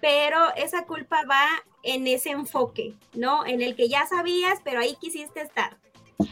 pero 0.00 0.54
esa 0.56 0.84
culpa 0.84 1.24
va 1.28 1.46
en 1.82 2.06
ese 2.06 2.30
enfoque, 2.30 2.94
¿no? 3.14 3.46
En 3.46 3.62
el 3.62 3.76
que 3.76 3.88
ya 3.88 4.06
sabías, 4.06 4.60
pero 4.64 4.80
ahí 4.80 4.96
quisiste 5.00 5.40
estar. 5.40 5.78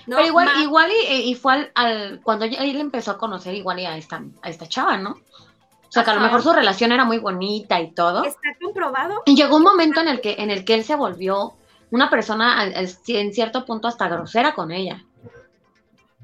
Pero 0.06 0.26
igual, 0.26 0.48
igual 0.60 0.90
y, 1.08 1.34
fue 1.36 1.70
al, 1.74 2.20
cuando 2.22 2.44
él 2.44 2.76
empezó 2.76 3.12
a 3.12 3.18
conocer 3.18 3.54
igual 3.54 3.78
y 3.78 3.86
a 3.86 3.96
esta, 3.96 4.22
a 4.42 4.48
esta 4.48 4.66
chava, 4.66 4.96
¿no? 4.96 5.10
O 5.12 5.92
sea, 5.92 6.02
que 6.02 6.10
a 6.10 6.14
lo 6.14 6.20
mejor 6.20 6.42
su 6.42 6.52
relación 6.52 6.90
era 6.92 7.04
muy 7.04 7.18
bonita 7.18 7.80
y 7.80 7.92
todo. 7.92 8.24
Está 8.24 8.56
comprobado. 8.60 9.22
Y 9.24 9.36
llegó 9.36 9.56
un 9.56 9.62
momento 9.62 10.00
en 10.00 10.08
el 10.08 10.20
que, 10.20 10.34
en 10.38 10.50
el 10.50 10.64
que 10.64 10.74
él 10.74 10.84
se 10.84 10.96
volvió 10.96 11.54
una 11.90 12.10
persona 12.10 12.64
en 12.64 13.32
cierto 13.32 13.64
punto 13.64 13.86
hasta 13.86 14.08
grosera 14.08 14.54
con 14.54 14.72
ella. 14.72 15.04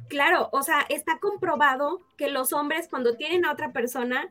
Claro, 0.08 0.48
o 0.52 0.62
sea, 0.62 0.84
está 0.88 1.18
comprobado 1.20 2.00
que 2.18 2.28
los 2.28 2.52
hombres 2.52 2.88
cuando 2.88 3.16
tienen 3.16 3.46
a 3.46 3.52
otra 3.52 3.72
persona 3.72 4.28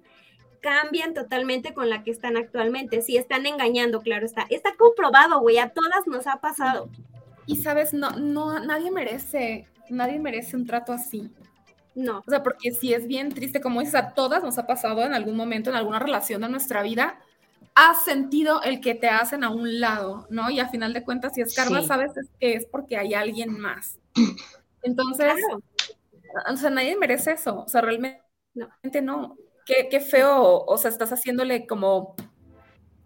cambian 0.62 1.14
totalmente 1.14 1.74
con 1.74 1.90
la 1.90 2.04
que 2.04 2.12
están 2.12 2.38
actualmente. 2.38 3.02
Si 3.02 3.18
están 3.18 3.46
engañando, 3.46 4.02
claro 4.02 4.26
está. 4.26 4.46
Está 4.50 4.76
comprobado, 4.76 5.40
güey, 5.40 5.58
a 5.58 5.70
todas 5.70 6.06
nos 6.06 6.28
ha 6.28 6.38
pasado. 6.38 6.90
Y 7.52 7.58
sabes, 7.58 7.94
no, 7.94 8.12
no, 8.12 8.62
nadie 8.62 8.92
merece, 8.92 9.68
nadie 9.90 10.20
merece 10.20 10.56
un 10.56 10.66
trato 10.66 10.94
así. 10.94 11.30
No. 11.96 12.20
O 12.26 12.30
sea, 12.30 12.42
porque 12.44 12.72
si 12.72 12.94
es 12.94 13.08
bien 13.08 13.28
triste, 13.28 13.60
como 13.60 13.82
dices, 13.82 13.96
a 13.96 14.14
todas 14.14 14.42
nos 14.42 14.58
ha 14.58 14.66
pasado 14.66 15.04
en 15.04 15.14
algún 15.14 15.36
momento, 15.36 15.70
en 15.70 15.76
alguna 15.76 16.00
relación 16.00 16.40
de 16.40 16.48
nuestra 16.48 16.82
vida, 16.82 17.20
has 17.76 18.06
sentido 18.06 18.62
el 18.64 18.80
que 18.80 18.96
te 18.96 19.10
hacen 19.10 19.44
a 19.44 19.50
un 19.50 19.82
lado, 19.82 20.28
¿no? 20.30 20.50
Y 20.50 20.62
a 20.62 20.70
final 20.70 20.94
de 20.94 21.04
cuentas, 21.04 21.34
si 21.36 21.42
es 21.42 21.54
karma, 21.54 21.82
sabes 21.82 22.14
que 22.40 22.54
es 22.54 22.66
porque 22.66 22.96
hay 22.96 23.16
alguien 23.16 23.60
más. 23.60 24.00
Entonces, 24.82 25.34
o 26.50 26.56
sea, 26.56 26.70
nadie 26.70 26.96
merece 26.96 27.34
eso. 27.34 27.66
O 27.66 27.68
sea, 27.68 27.82
realmente 27.82 28.22
no. 29.02 29.36
Qué, 29.66 29.90
qué 29.92 30.00
feo, 30.00 30.64
o 30.64 30.78
sea, 30.78 30.90
estás 30.90 31.12
haciéndole 31.12 31.68
como 31.68 32.16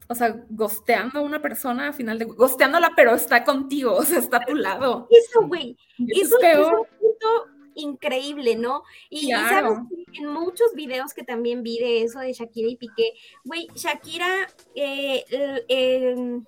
o 0.07 0.15
sea, 0.15 0.43
gosteando 0.49 1.19
a 1.19 1.23
una 1.23 1.41
persona, 1.41 1.89
a 1.89 1.93
final 1.93 2.19
de 2.19 2.25
gosteándola, 2.25 2.93
pero 2.95 3.15
está 3.15 3.43
contigo, 3.43 3.93
o 3.95 4.03
sea, 4.03 4.19
está 4.19 4.37
a 4.37 4.45
tu 4.45 4.55
lado. 4.55 5.07
Eso, 5.09 5.47
güey, 5.47 5.77
eso, 6.09 6.37
es, 6.41 6.57
un 6.57 6.85
punto 6.99 7.27
increíble, 7.75 8.55
¿no? 8.55 8.83
Y, 9.09 9.31
sabes, 9.31 9.77
en 10.13 10.27
muchos 10.27 10.73
videos 10.75 11.13
que 11.13 11.23
también 11.23 11.63
vi 11.63 11.79
de 11.79 12.03
eso 12.03 12.19
de 12.19 12.33
Shakira 12.33 12.69
y 12.69 12.77
Piqué, 12.77 13.13
güey, 13.43 13.67
Shakira, 13.75 14.47
eh, 14.75 15.25
el, 15.67 16.43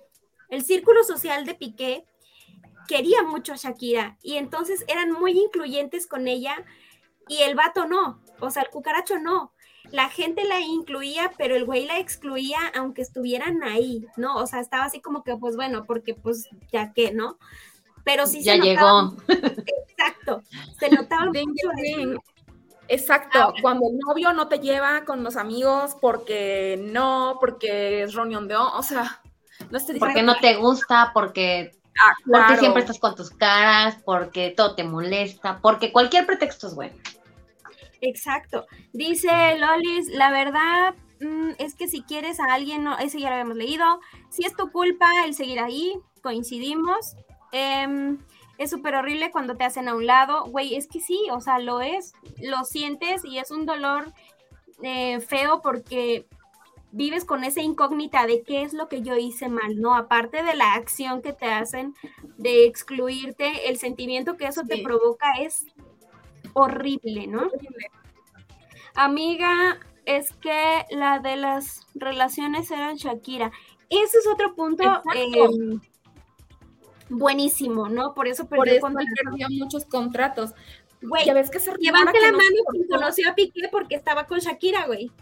el 0.48 0.64
círculo 0.64 1.04
social 1.04 1.44
de 1.44 1.54
Piqué 1.54 2.04
quería 2.86 3.22
mucho 3.22 3.52
a 3.52 3.56
Shakira 3.56 4.16
y 4.22 4.36
entonces 4.36 4.84
eran 4.88 5.12
muy 5.12 5.32
incluyentes 5.32 6.06
con 6.06 6.26
ella 6.26 6.64
y 7.28 7.42
el 7.42 7.54
vato 7.54 7.86
no, 7.86 8.22
o 8.40 8.50
sea, 8.50 8.62
el 8.62 8.70
cucaracho 8.70 9.18
no 9.18 9.52
la 9.90 10.08
gente 10.08 10.44
la 10.44 10.60
incluía, 10.60 11.32
pero 11.36 11.56
el 11.56 11.64
güey 11.64 11.86
la 11.86 11.98
excluía 11.98 12.58
aunque 12.74 13.02
estuvieran 13.02 13.62
ahí, 13.62 14.06
¿no? 14.16 14.36
O 14.36 14.46
sea, 14.46 14.60
estaba 14.60 14.84
así 14.84 15.00
como 15.00 15.22
que, 15.22 15.36
pues 15.36 15.56
bueno, 15.56 15.84
porque 15.86 16.14
pues 16.14 16.48
ya 16.70 16.92
que, 16.92 17.12
¿no? 17.12 17.38
Pero 18.04 18.26
sí 18.26 18.42
ya 18.42 18.56
llegó. 18.56 19.14
Exacto, 19.28 20.42
se 20.78 20.90
notaba 20.90 21.26
mucho 21.26 21.70
Exacto, 22.90 23.38
ah, 23.38 23.52
cuando 23.60 23.86
el 23.90 23.98
novio 23.98 24.32
no 24.32 24.48
te 24.48 24.60
lleva 24.60 25.04
con 25.04 25.22
los 25.22 25.36
amigos 25.36 25.94
porque 26.00 26.82
no, 26.82 27.36
porque 27.38 28.02
es 28.02 28.14
reunión 28.14 28.48
de, 28.48 28.56
o 28.56 28.82
sea, 28.82 29.20
no 29.70 29.76
estoy 29.76 29.98
Porque 29.98 30.22
no 30.22 30.36
te 30.38 30.56
gusta, 30.56 31.10
porque 31.12 31.72
ah, 31.98 32.12
porque 32.30 32.56
siempre 32.56 32.80
estás 32.80 32.98
con 32.98 33.14
tus 33.14 33.30
caras, 33.30 33.98
porque 34.06 34.54
todo 34.56 34.74
te 34.74 34.84
molesta, 34.84 35.58
porque 35.60 35.92
cualquier 35.92 36.24
pretexto 36.24 36.68
es 36.68 36.74
bueno. 36.74 36.94
Exacto. 38.00 38.66
Dice 38.92 39.30
Lolis, 39.58 40.08
la 40.08 40.30
verdad 40.30 40.94
mm, 41.20 41.50
es 41.58 41.74
que 41.74 41.88
si 41.88 42.02
quieres 42.02 42.40
a 42.40 42.52
alguien, 42.52 42.84
no, 42.84 42.98
ese 42.98 43.20
ya 43.20 43.28
lo 43.28 43.34
habíamos 43.34 43.56
leído, 43.56 44.00
si 44.30 44.44
es 44.44 44.54
tu 44.54 44.70
culpa 44.70 45.06
el 45.24 45.34
seguir 45.34 45.60
ahí, 45.60 45.94
coincidimos. 46.22 47.16
Em, 47.52 48.18
es 48.58 48.70
súper 48.70 48.94
horrible 48.96 49.30
cuando 49.30 49.56
te 49.56 49.64
hacen 49.64 49.88
a 49.88 49.94
un 49.94 50.06
lado, 50.06 50.44
güey, 50.46 50.74
es 50.74 50.86
que 50.88 51.00
sí, 51.00 51.18
o 51.30 51.40
sea, 51.40 51.58
lo 51.58 51.80
es, 51.80 52.12
lo 52.42 52.64
sientes 52.64 53.24
y 53.24 53.38
es 53.38 53.50
un 53.50 53.66
dolor 53.66 54.12
eh, 54.82 55.20
feo 55.20 55.60
porque 55.62 56.26
vives 56.90 57.24
con 57.24 57.44
esa 57.44 57.60
incógnita 57.60 58.26
de 58.26 58.42
qué 58.42 58.62
es 58.62 58.72
lo 58.72 58.88
que 58.88 59.02
yo 59.02 59.16
hice 59.16 59.48
mal, 59.48 59.80
¿no? 59.80 59.94
Aparte 59.94 60.42
de 60.42 60.54
la 60.54 60.74
acción 60.74 61.22
que 61.22 61.32
te 61.32 61.46
hacen 61.46 61.94
de 62.38 62.64
excluirte, 62.66 63.68
el 63.68 63.78
sentimiento 63.78 64.36
que 64.36 64.46
eso 64.46 64.62
te 64.62 64.82
provoca 64.82 65.32
es 65.40 65.66
horrible, 66.54 67.26
¿no? 67.26 67.50
Amiga, 68.94 69.78
es 70.04 70.32
que 70.32 70.84
la 70.90 71.18
de 71.18 71.36
las 71.36 71.86
relaciones 71.94 72.70
eran 72.70 72.96
Shakira. 72.96 73.52
Ese 73.90 74.18
es 74.18 74.26
otro 74.26 74.54
punto 74.54 74.84
em, 75.14 75.80
buenísimo, 77.08 77.88
¿no? 77.88 78.14
Por 78.14 78.26
eso 78.28 78.48
perdió, 78.48 78.80
Por 78.80 78.92
muchos 79.50 79.84
contratos. 79.84 80.54
Güey, 81.00 81.26
ya 81.26 81.34
ves 81.34 81.50
que 81.50 81.60
se 81.60 81.72
levante 81.78 82.20
la 82.20 82.32
mano 82.32 82.42
quien 82.70 82.88
conoció 82.88 83.30
a 83.30 83.34
Piqué 83.34 83.68
porque 83.70 83.94
estaba 83.94 84.26
con 84.26 84.40
Shakira, 84.40 84.86
güey. 84.86 85.12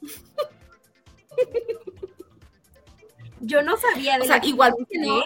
Yo 3.40 3.62
no 3.62 3.76
sabía 3.76 4.16
de 4.18 4.22
o 4.22 4.26
sea, 4.26 4.40
igual 4.44 4.74
que 4.88 4.98
no, 4.98 5.22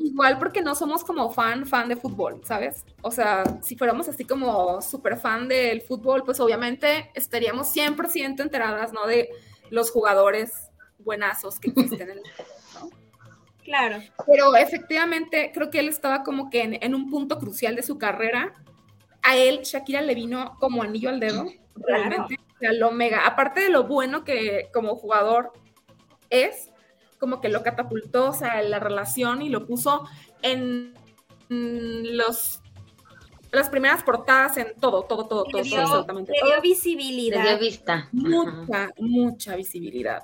igual 0.00 0.38
porque 0.38 0.62
no 0.62 0.74
somos 0.74 1.04
como 1.04 1.30
fan, 1.30 1.66
fan 1.66 1.88
de 1.88 1.96
fútbol, 1.96 2.40
¿sabes? 2.44 2.84
O 3.02 3.10
sea, 3.10 3.44
si 3.62 3.76
fuéramos 3.76 4.08
así 4.08 4.24
como 4.24 4.80
súper 4.82 5.16
fan 5.16 5.48
del 5.48 5.82
fútbol, 5.82 6.24
pues 6.24 6.40
obviamente 6.40 7.10
estaríamos 7.14 7.74
100% 7.74 8.40
enteradas, 8.40 8.92
¿no? 8.92 9.06
De 9.06 9.30
los 9.70 9.90
jugadores 9.90 10.70
buenazos 10.98 11.60
que 11.60 11.70
existen 11.70 12.10
en 12.10 12.18
el 12.18 12.22
¿no? 12.74 12.90
Claro. 13.62 14.02
Pero 14.26 14.56
efectivamente 14.56 15.50
creo 15.54 15.70
que 15.70 15.80
él 15.80 15.88
estaba 15.88 16.22
como 16.22 16.50
que 16.50 16.78
en, 16.80 16.94
un 16.94 17.10
punto 17.10 17.38
crucial 17.38 17.76
de 17.76 17.82
su 17.82 17.98
carrera. 17.98 18.54
A 19.22 19.36
él, 19.36 19.60
Shakira 19.62 20.00
le 20.00 20.14
vino 20.14 20.56
como 20.58 20.82
anillo 20.82 21.10
al 21.10 21.20
dedo, 21.20 21.46
realmente. 21.76 22.36
O 22.56 22.58
sea, 22.58 22.72
lo 22.72 22.90
mega. 22.90 23.26
Aparte 23.26 23.60
de 23.60 23.68
lo 23.68 23.84
bueno 23.84 24.24
que 24.24 24.70
como 24.72 24.96
jugador 24.96 25.52
es, 26.30 26.70
como 27.20 27.40
que 27.40 27.48
lo 27.48 27.62
catapultó, 27.62 28.30
o 28.30 28.32
sea, 28.32 28.60
la 28.62 28.80
relación 28.80 29.42
y 29.42 29.50
lo 29.50 29.66
puso 29.66 30.08
en 30.42 30.94
los 31.48 32.60
las 33.52 33.68
primeras 33.68 34.04
portadas 34.04 34.56
en 34.58 34.74
todo, 34.78 35.02
todo, 35.02 35.26
todo, 35.26 35.44
todo, 35.44 35.62
dio, 35.62 35.80
absolutamente 35.80 36.32
le 36.32 36.48
dio 36.48 36.60
visibilidad. 36.62 37.42
Le 37.42 37.50
dio 37.50 37.58
vista. 37.58 38.08
Mucha, 38.12 38.90
mucha 38.98 39.56
visibilidad. 39.56 40.22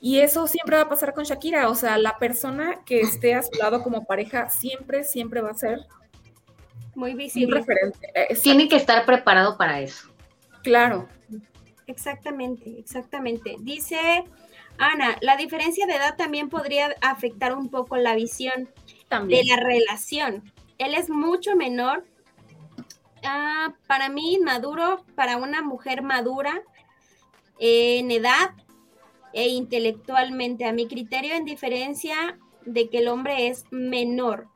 Y 0.00 0.18
eso 0.18 0.46
siempre 0.46 0.76
va 0.76 0.82
a 0.82 0.88
pasar 0.88 1.14
con 1.14 1.24
Shakira, 1.24 1.70
o 1.70 1.74
sea, 1.74 1.96
la 1.96 2.18
persona 2.18 2.82
que 2.84 3.00
esté 3.00 3.34
a 3.34 3.42
su 3.42 3.58
lado 3.58 3.82
como 3.82 4.04
pareja 4.04 4.50
siempre, 4.50 5.02
siempre 5.04 5.40
va 5.40 5.52
a 5.52 5.54
ser 5.54 5.86
muy 6.94 7.14
visible. 7.14 7.60
referente. 7.60 8.12
Tiene 8.42 8.68
que 8.68 8.76
estar 8.76 9.06
preparado 9.06 9.56
para 9.56 9.80
eso. 9.80 10.08
Claro. 10.62 11.08
Exactamente, 11.86 12.78
exactamente. 12.78 13.56
Dice 13.60 14.24
Ana, 14.78 15.16
la 15.20 15.36
diferencia 15.36 15.86
de 15.86 15.94
edad 15.94 16.16
también 16.16 16.48
podría 16.48 16.94
afectar 17.00 17.56
un 17.56 17.68
poco 17.68 17.96
la 17.96 18.14
visión 18.14 18.68
de 19.28 19.44
la 19.44 19.56
relación. 19.56 20.50
Él 20.78 20.94
es 20.94 21.10
mucho 21.10 21.54
menor. 21.56 22.04
Ah, 23.22 23.74
para 23.86 24.08
mí, 24.08 24.38
maduro, 24.42 25.04
para 25.14 25.36
una 25.36 25.62
mujer 25.62 26.02
madura 26.02 26.62
en 27.58 28.10
edad, 28.10 28.50
e 29.34 29.48
intelectualmente. 29.48 30.64
A 30.64 30.72
mi 30.72 30.86
criterio, 30.86 31.34
en 31.34 31.44
diferencia 31.44 32.38
de 32.64 32.88
que 32.88 32.98
el 32.98 33.08
hombre 33.08 33.48
es 33.48 33.64
menor. 33.70 34.48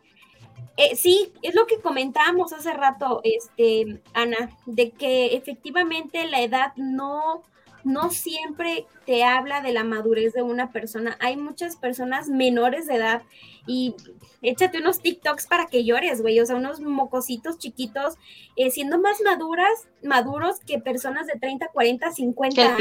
Eh, 0.78 0.94
sí, 0.94 1.32
es 1.42 1.56
lo 1.56 1.66
que 1.66 1.80
comentábamos 1.80 2.52
hace 2.52 2.72
rato, 2.72 3.20
este, 3.24 4.00
Ana, 4.14 4.56
de 4.64 4.92
que 4.92 5.34
efectivamente 5.34 6.24
la 6.28 6.40
edad 6.40 6.72
no, 6.76 7.42
no 7.82 8.10
siempre 8.10 8.86
te 9.04 9.24
habla 9.24 9.60
de 9.60 9.72
la 9.72 9.82
madurez 9.82 10.34
de 10.34 10.42
una 10.42 10.70
persona. 10.70 11.16
Hay 11.18 11.36
muchas 11.36 11.74
personas 11.74 12.28
menores 12.28 12.86
de 12.86 12.94
edad 12.94 13.22
y 13.66 13.96
échate 14.40 14.78
unos 14.78 15.00
TikToks 15.00 15.48
para 15.48 15.66
que 15.66 15.84
llores, 15.84 16.22
güey, 16.22 16.38
o 16.38 16.46
sea, 16.46 16.54
unos 16.54 16.78
mocositos 16.78 17.58
chiquitos, 17.58 18.14
eh, 18.54 18.70
siendo 18.70 19.00
más 19.00 19.20
maduras, 19.20 19.88
maduros 20.04 20.60
que 20.60 20.78
personas 20.78 21.26
de 21.26 21.40
30, 21.40 21.70
40, 21.72 22.12
50 22.12 22.62
años. 22.62 22.78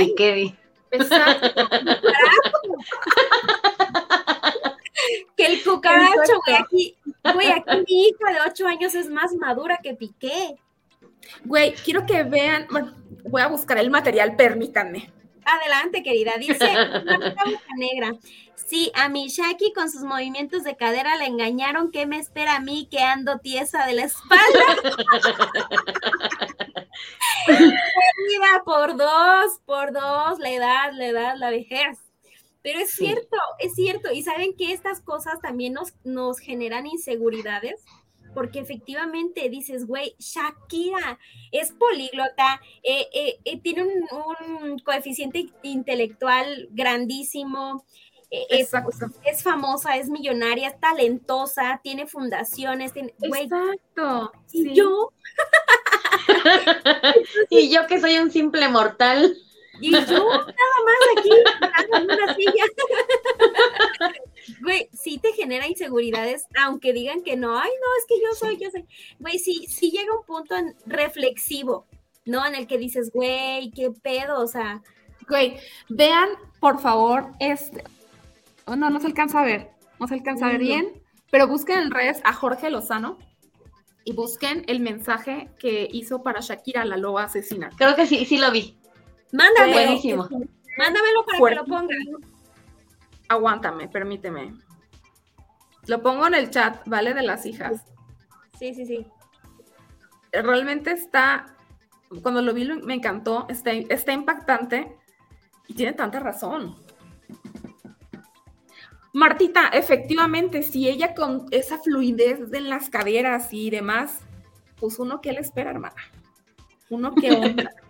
Exacto. 0.92 1.68
que 5.36 5.46
el 5.46 5.64
cucaracho, 5.64 6.42
güey, 6.46 6.58
aquí, 6.58 6.96
güey, 7.34 7.52
aquí 7.52 7.86
mi 7.88 8.08
hija 8.08 8.34
de 8.34 8.50
8 8.50 8.68
años 8.68 8.96
es 8.96 9.10
más 9.10 9.34
madura 9.36 9.80
que 9.82 9.94
Piqué. 9.94 10.56
Güey, 11.44 11.74
quiero 11.74 12.06
que 12.06 12.24
vean, 12.24 12.68
bueno, 12.72 12.94
voy 13.24 13.42
a 13.42 13.48
buscar 13.48 13.78
el 13.78 13.90
material, 13.90 14.36
permítanme. 14.36 15.12
Adelante, 15.48 16.04
querida. 16.04 16.34
Dice 16.38 16.66
una 16.66 17.36
negra. 17.78 18.12
Sí, 18.56 18.92
a 18.96 19.08
mi 19.08 19.30
Shaki 19.30 19.72
con 19.72 19.90
sus 19.90 20.04
movimientos 20.04 20.66
de 20.66 20.76
cadera 20.76 21.16
le 21.16 21.26
engañaron. 21.26 21.90
¿Qué 21.90 22.06
me 22.06 22.20
espera 22.20 22.58
a 22.58 22.60
mí 22.60 22.90
que 22.92 23.00
ando 23.00 23.40
tiesa 23.40 23.86
de 23.86 23.94
la 23.94 24.04
espalda? 24.04 24.44
Mira, 27.48 28.62
por 28.66 28.98
dos, 28.98 29.62
por 29.66 29.94
dos, 29.94 30.40
la 30.40 30.50
edad, 30.50 30.92
la 30.92 31.06
edad, 31.06 31.36
la 31.38 31.50
vejez. 31.50 31.98
Pero 32.68 32.80
es 32.80 32.92
cierto, 32.92 33.38
es 33.60 33.76
cierto. 33.76 34.12
Y 34.12 34.24
saben 34.24 34.54
que 34.58 34.74
estas 34.74 35.00
cosas 35.00 35.40
también 35.40 35.72
nos, 35.72 35.94
nos 36.04 36.40
generan 36.40 36.86
inseguridades 36.86 37.82
porque 38.34 38.60
efectivamente 38.60 39.48
dices, 39.48 39.88
güey, 39.88 40.14
Shakira 40.20 41.18
es 41.54 41.72
políglota, 41.72 42.62
eh, 42.84 43.08
eh, 43.14 43.40
eh, 43.46 43.62
tiene 43.62 43.84
un, 43.84 44.80
coeficiente 44.80 45.48
intelectual 45.64 46.68
grandísimo, 46.72 47.86
es, 48.30 48.70
es, 49.24 49.44
famosa, 49.44 49.96
es 49.96 50.10
millonaria, 50.10 50.68
es 50.68 50.80
talentosa, 50.82 51.80
tiene 51.82 52.06
fundaciones, 52.06 52.92
tiene, 52.92 53.16
Exacto. 53.22 54.34
Y 54.52 54.74
yo. 54.74 55.14
y 57.50 57.74
yo 57.74 57.88
que 57.88 58.02
soy 58.02 58.18
un 58.18 58.30
simple 58.30 58.68
mortal. 58.68 59.38
Y 59.80 59.92
yo 59.92 60.00
nada 60.00 60.78
más 60.86 61.02
aquí, 61.18 61.30
en 61.94 62.04
una 62.04 62.36
silla. 62.36 62.66
Güey, 64.62 64.90
sí 64.94 65.20
te 65.20 65.34
genera 65.34 65.68
inseguridades, 65.68 66.46
aunque 66.64 66.94
digan 66.94 67.22
que 67.22 67.36
no, 67.36 67.60
ay, 67.60 67.70
no, 67.70 67.88
es 68.00 68.06
que 68.08 68.22
yo 68.22 68.34
soy, 68.36 68.58
yo 68.58 68.72
soy. 68.72 68.86
Güey, 69.20 69.40
sí, 69.40 69.66
sí 69.68 69.92
llega 69.92 70.18
un 70.18 70.26
punto 70.26 70.56
reflexivo, 70.86 71.86
¿no? 72.26 72.46
En 72.46 72.56
el 72.56 72.68
que 72.68 72.78
dices, 72.78 73.12
güey, 73.14 73.72
qué 73.72 73.92
pedo, 73.92 74.40
o 74.42 74.48
sea. 74.48 74.82
Güey, 75.28 75.58
vean, 75.90 76.30
por 76.60 76.80
favor, 76.80 77.32
este. 77.40 77.84
Oh, 78.66 78.76
no, 78.76 78.90
no 78.90 79.00
se 79.00 79.08
alcanza 79.08 79.42
a 79.42 79.46
ver, 79.46 79.72
no 80.00 80.08
se 80.08 80.16
alcanza 80.16 80.48
a 80.48 80.52
ver 80.52 80.60
bien, 80.60 81.02
pero 81.32 81.48
busquen 81.48 81.80
en 81.80 81.92
redes 81.92 82.22
a 82.24 82.34
Jorge 82.34 82.70
Lozano 82.70 83.18
y 84.08 84.14
busquen 84.14 84.64
el 84.68 84.80
mensaje 84.80 85.50
que 85.60 85.90
hizo 85.92 86.24
para 86.24 86.40
Shakira, 86.40 86.86
la 86.86 86.96
loba 86.96 87.24
asesina. 87.24 87.70
Creo 87.76 87.94
que 87.96 88.08
sí, 88.08 88.26
sí 88.26 88.38
lo 88.38 88.52
vi. 88.52 88.77
Mándamelo. 89.32 89.74
Buenísimo. 89.74 90.24
Mándamelo 90.78 91.26
para 91.26 91.50
que 91.50 91.56
lo 91.56 91.66
pongan. 91.66 91.98
Aguántame, 93.30 93.88
permíteme. 93.88 94.54
Lo 95.88 96.02
pongo 96.02 96.28
en 96.28 96.36
el 96.36 96.50
chat, 96.50 96.82
¿vale? 96.86 97.14
De 97.14 97.24
las 97.24 97.46
hijas. 97.46 97.84
Sí, 98.58 98.74
sí, 98.74 98.86
sí. 98.86 99.08
Realmente 100.32 100.92
está, 100.92 101.56
cuando 102.22 102.42
lo 102.42 102.54
vi 102.54 102.66
me 102.84 102.94
encantó, 102.94 103.46
está, 103.50 103.72
está 103.72 104.12
impactante 104.12 104.98
y 105.68 105.74
tiene 105.74 105.94
tanta 105.94 106.20
razón. 106.20 106.76
Martita, 109.14 109.70
efectivamente, 109.70 110.62
si 110.64 110.88
ella 110.88 111.16
con 111.16 111.48
esa 111.52 111.80
fluidez 111.80 112.40
en 112.54 112.70
las 112.70 112.90
caderas 112.90 113.52
y 113.52 113.70
demás, 113.70 114.20
pues 114.80 115.00
uno 115.00 115.22
que 115.22 115.34
le 115.34 115.40
espera, 115.40 115.72
hermana. 115.72 115.96
Uno 116.90 117.16
que 117.16 117.32
onda. 117.32 117.72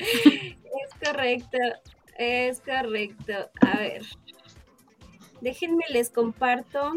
es 0.00 0.94
correcto, 1.04 1.58
es 2.16 2.60
correcto. 2.60 3.32
A 3.60 3.78
ver. 3.78 4.02
Déjenme 5.40 5.84
les 5.90 6.10
comparto. 6.10 6.92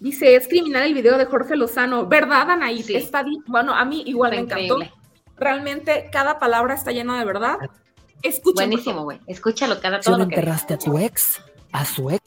Dice, 0.00 0.34
es 0.34 0.48
criminal 0.48 0.84
el 0.84 0.94
video 0.94 1.18
de 1.18 1.26
Jorge 1.26 1.56
Lozano. 1.56 2.06
¿Verdad, 2.06 2.50
Anaí? 2.50 2.84
Está 2.88 3.24
bueno, 3.46 3.74
a 3.74 3.84
mí 3.84 4.02
igual 4.06 4.30
me 4.32 4.38
encantó. 4.38 4.78
Realmente 5.36 6.08
cada 6.10 6.38
palabra 6.38 6.74
está 6.74 6.90
llena 6.90 7.18
de 7.18 7.24
verdad. 7.24 7.58
Escúchalo. 8.22 8.66
Buenísimo, 8.66 9.04
güey. 9.04 9.20
Escúchalo 9.26 9.80
cada 9.80 10.00
todo 10.00 10.18
lo 10.18 10.28
que 10.28 10.34
enterraste 10.34 10.74
a 10.74 10.78
tu 10.78 10.98
ex, 10.98 11.42
a 11.72 11.84
su 11.84 12.10
ex. 12.10 12.20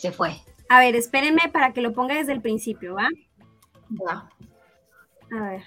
Se 0.00 0.12
fue. 0.12 0.30
A 0.70 0.80
ver, 0.80 0.96
espérenme 0.96 1.50
para 1.52 1.74
que 1.74 1.82
lo 1.82 1.92
ponga 1.92 2.14
desde 2.14 2.32
el 2.32 2.40
principio, 2.40 2.94
¿va? 2.94 3.10
Va. 3.90 4.30
A 5.30 5.50
ver. 5.50 5.62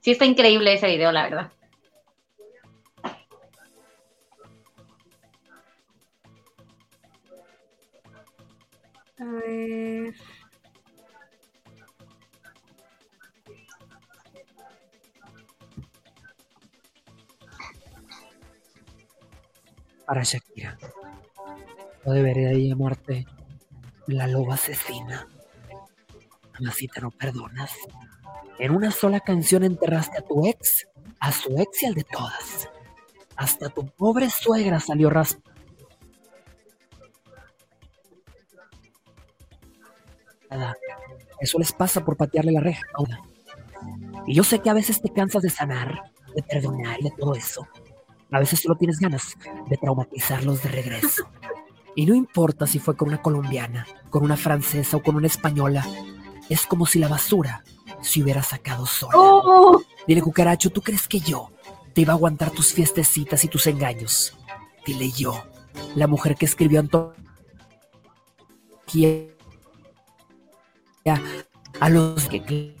Sí 0.00 0.12
está 0.12 0.24
increíble 0.24 0.72
ese 0.72 0.86
video, 0.86 1.12
la 1.12 1.24
verdad. 1.24 1.52
A 9.18 9.24
ver. 9.24 10.14
Para 20.10 20.24
Shakira. 20.24 20.76
No 22.04 22.12
debería 22.12 22.50
llamarte 22.52 23.28
la 24.08 24.26
loba 24.26 24.54
asesina. 24.54 25.28
Mamacita, 26.54 27.00
no 27.00 27.12
perdonas. 27.12 27.70
En 28.58 28.74
una 28.74 28.90
sola 28.90 29.20
canción 29.20 29.62
enterraste 29.62 30.18
a 30.18 30.22
tu 30.22 30.48
ex, 30.48 30.88
a 31.20 31.30
su 31.30 31.56
ex 31.58 31.84
y 31.84 31.86
al 31.86 31.94
de 31.94 32.02
todas. 32.02 32.68
Hasta 33.36 33.68
tu 33.68 33.86
pobre 33.86 34.28
suegra 34.30 34.80
salió 34.80 35.10
raspada. 35.10 35.44
Eso 41.38 41.56
les 41.60 41.72
pasa 41.72 42.04
por 42.04 42.16
patearle 42.16 42.50
la 42.50 42.60
reja. 42.60 42.82
Y 44.26 44.34
yo 44.34 44.42
sé 44.42 44.58
que 44.58 44.70
a 44.70 44.74
veces 44.74 45.00
te 45.00 45.12
cansas 45.12 45.42
de 45.42 45.50
sanar, 45.50 46.02
de 46.34 46.42
perdonar 46.42 46.98
de 46.98 47.12
todo 47.16 47.36
eso. 47.36 47.68
A 48.32 48.38
veces 48.38 48.60
solo 48.60 48.76
tienes 48.76 48.98
ganas 48.98 49.36
de 49.68 49.76
traumatizarlos 49.76 50.62
de 50.62 50.68
regreso. 50.68 51.24
Y 51.96 52.06
no 52.06 52.14
importa 52.14 52.66
si 52.66 52.78
fue 52.78 52.96
con 52.96 53.08
una 53.08 53.20
colombiana, 53.20 53.86
con 54.10 54.22
una 54.22 54.36
francesa 54.36 54.96
o 54.96 55.02
con 55.02 55.16
una 55.16 55.26
española, 55.26 55.84
es 56.48 56.66
como 56.66 56.86
si 56.86 56.98
la 56.98 57.08
basura 57.08 57.64
se 58.00 58.22
hubiera 58.22 58.42
sacado 58.42 58.86
sola. 58.86 59.12
Oh. 59.16 59.82
Dile, 60.06 60.22
cucaracho, 60.22 60.70
¿tú 60.70 60.80
crees 60.82 61.08
que 61.08 61.20
yo 61.20 61.50
te 61.92 62.02
iba 62.02 62.12
a 62.12 62.16
aguantar 62.16 62.50
tus 62.50 62.72
fiestecitas 62.72 63.44
y 63.44 63.48
tus 63.48 63.66
engaños? 63.66 64.36
Dile 64.86 65.10
yo, 65.10 65.44
la 65.94 66.06
mujer 66.06 66.36
que 66.36 66.46
escribió 66.46 66.80
a 71.80 71.88
los 71.88 72.28
que 72.28 72.76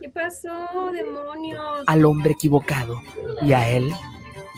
¿Qué 0.00 0.08
pasó, 0.10 0.92
demonios? 0.92 1.84
Al 1.86 2.04
hombre 2.04 2.32
equivocado 2.32 3.02
y 3.42 3.52
a 3.52 3.68
él 3.68 3.92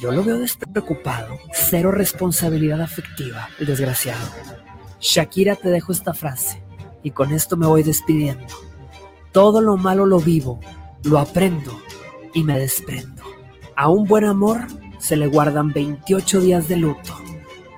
Yo 0.00 0.12
lo 0.12 0.22
veo 0.22 0.38
despreocupado, 0.38 1.38
cero 1.52 1.90
responsabilidad 1.92 2.80
afectiva, 2.80 3.48
el 3.58 3.66
desgraciado. 3.66 4.26
Shakira, 4.98 5.56
te 5.56 5.68
dejo 5.68 5.92
esta 5.92 6.14
frase 6.14 6.62
y 7.02 7.10
con 7.10 7.32
esto 7.32 7.56
me 7.56 7.66
voy 7.66 7.82
despidiendo. 7.82 8.46
Todo 9.32 9.60
lo 9.60 9.76
malo 9.76 10.06
lo 10.06 10.18
vivo, 10.18 10.60
lo 11.04 11.18
aprendo 11.18 11.80
y 12.34 12.44
me 12.44 12.58
desprendo. 12.58 13.22
A 13.76 13.88
un 13.88 14.06
buen 14.06 14.24
amor 14.24 14.66
se 14.98 15.16
le 15.16 15.26
guardan 15.26 15.72
28 15.72 16.40
días 16.40 16.68
de 16.68 16.76
luto, 16.76 17.14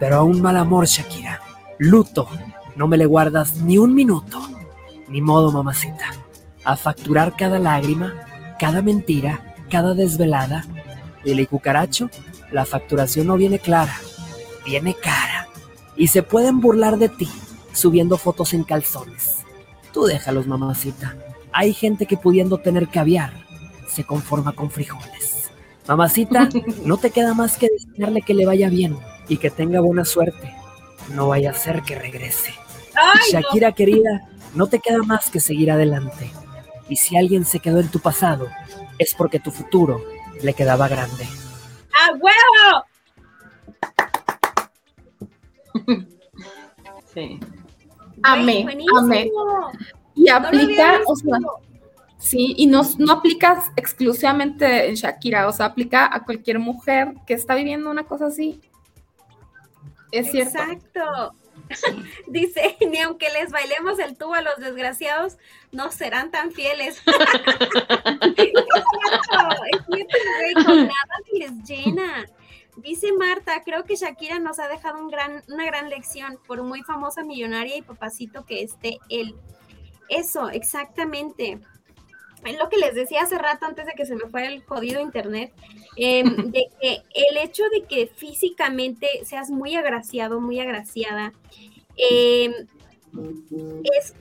pero 0.00 0.16
a 0.16 0.22
un 0.22 0.42
mal 0.42 0.56
amor, 0.56 0.86
Shakira, 0.86 1.40
luto, 1.78 2.28
no 2.76 2.88
me 2.88 2.96
le 2.96 3.06
guardas 3.06 3.56
ni 3.58 3.78
un 3.78 3.94
minuto. 3.94 4.40
Ni 5.08 5.20
modo, 5.20 5.52
mamacita. 5.52 6.12
A 6.64 6.76
facturar 6.76 7.36
cada 7.36 7.58
lágrima, 7.58 8.14
cada 8.58 8.82
mentira, 8.82 9.54
cada 9.70 9.94
desvelada. 9.94 10.64
Y 11.24 11.32
el 11.32 11.48
cucaracho, 11.48 12.10
la 12.50 12.64
facturación 12.64 13.26
no 13.26 13.36
viene 13.36 13.58
clara, 13.58 13.94
viene 14.64 14.94
cara. 14.94 15.48
Y 15.96 16.08
se 16.08 16.22
pueden 16.22 16.60
burlar 16.60 16.98
de 16.98 17.08
ti 17.08 17.28
subiendo 17.72 18.16
fotos 18.16 18.54
en 18.54 18.64
calzones. 18.64 19.38
Tú 19.92 20.04
déjalos, 20.04 20.46
mamacita. 20.46 21.14
Hay 21.52 21.74
gente 21.74 22.06
que 22.06 22.16
pudiendo 22.16 22.58
tener 22.58 22.88
caviar, 22.88 23.32
se 23.86 24.04
conforma 24.04 24.52
con 24.52 24.70
frijoles. 24.70 25.50
Mamacita, 25.86 26.48
no 26.84 26.96
te 26.96 27.10
queda 27.10 27.34
más 27.34 27.56
que 27.58 27.68
desearle 27.68 28.22
que 28.22 28.34
le 28.34 28.46
vaya 28.46 28.68
bien 28.68 28.96
y 29.28 29.36
que 29.36 29.50
tenga 29.50 29.80
buena 29.80 30.04
suerte. 30.04 30.54
No 31.14 31.28
vaya 31.28 31.50
a 31.50 31.54
ser 31.54 31.82
que 31.82 31.98
regrese. 31.98 32.54
Shakira 33.30 33.72
querida, 33.72 34.28
no 34.54 34.66
te 34.66 34.78
queda 34.78 34.98
más 34.98 35.30
que 35.30 35.40
seguir 35.40 35.70
adelante. 35.70 36.30
Y 36.88 36.96
si 36.96 37.16
alguien 37.16 37.44
se 37.44 37.60
quedó 37.60 37.80
en 37.80 37.88
tu 37.88 38.00
pasado, 38.00 38.48
es 38.98 39.14
porque 39.14 39.40
tu 39.40 39.50
futuro 39.50 40.02
le 40.42 40.54
quedaba 40.54 40.88
grande. 40.88 41.26
¡A 41.92 42.12
huevo! 42.12 42.84
Sí. 47.14 47.38
Amé, 48.22 48.66
amé. 48.96 49.30
Y 50.14 50.28
aplica, 50.28 51.00
o 51.06 51.16
sea, 51.16 51.38
sí, 52.18 52.54
y 52.56 52.66
no, 52.66 52.82
no 52.98 53.12
aplicas 53.12 53.70
exclusivamente 53.76 54.88
en 54.88 54.94
Shakira, 54.94 55.48
o 55.48 55.52
sea, 55.52 55.66
aplica 55.66 56.14
a 56.14 56.24
cualquier 56.24 56.58
mujer 56.58 57.14
que 57.26 57.34
está 57.34 57.54
viviendo 57.54 57.90
una 57.90 58.04
cosa 58.04 58.26
así. 58.26 58.60
Es 60.10 60.30
cierto. 60.30 60.58
Exacto. 60.58 61.34
Dice, 62.26 62.76
ni 62.90 62.98
aunque 63.00 63.30
les 63.30 63.50
bailemos 63.50 63.98
el 63.98 64.16
tubo 64.16 64.34
a 64.34 64.42
los 64.42 64.56
desgraciados, 64.58 65.38
no 65.70 65.90
serán 65.90 66.30
tan 66.30 66.52
fieles. 66.52 67.02
es 68.36 68.52
con 70.64 70.76
nada 70.76 70.92
les 71.32 71.52
llena. 71.64 72.26
Dice 72.76 73.12
Marta, 73.12 73.62
creo 73.64 73.84
que 73.84 73.96
Shakira 73.96 74.38
nos 74.38 74.58
ha 74.58 74.68
dejado 74.68 74.98
un 74.98 75.08
gran, 75.08 75.42
una 75.48 75.66
gran 75.66 75.90
lección, 75.90 76.38
por 76.46 76.62
muy 76.62 76.82
famosa 76.82 77.22
millonaria 77.22 77.76
y 77.76 77.82
papacito 77.82 78.46
que 78.46 78.62
esté 78.62 78.98
él. 79.10 79.34
Eso, 80.12 80.50
exactamente. 80.50 81.58
Es 82.44 82.58
lo 82.58 82.68
que 82.68 82.76
les 82.76 82.94
decía 82.94 83.22
hace 83.22 83.38
rato 83.38 83.66
antes 83.66 83.86
de 83.86 83.92
que 83.92 84.04
se 84.04 84.16
me 84.16 84.28
fuera 84.28 84.48
el 84.48 84.62
jodido 84.64 85.00
internet, 85.00 85.52
em, 85.96 86.24
de 86.52 86.66
que 86.80 87.02
el 87.14 87.36
hecho 87.38 87.64
de 87.70 87.84
que 87.84 88.08
físicamente 88.08 89.08
seas 89.24 89.50
muy 89.50 89.74
agraciado, 89.74 90.40
muy 90.40 90.60
agraciada, 90.60 91.32
em, 91.96 92.52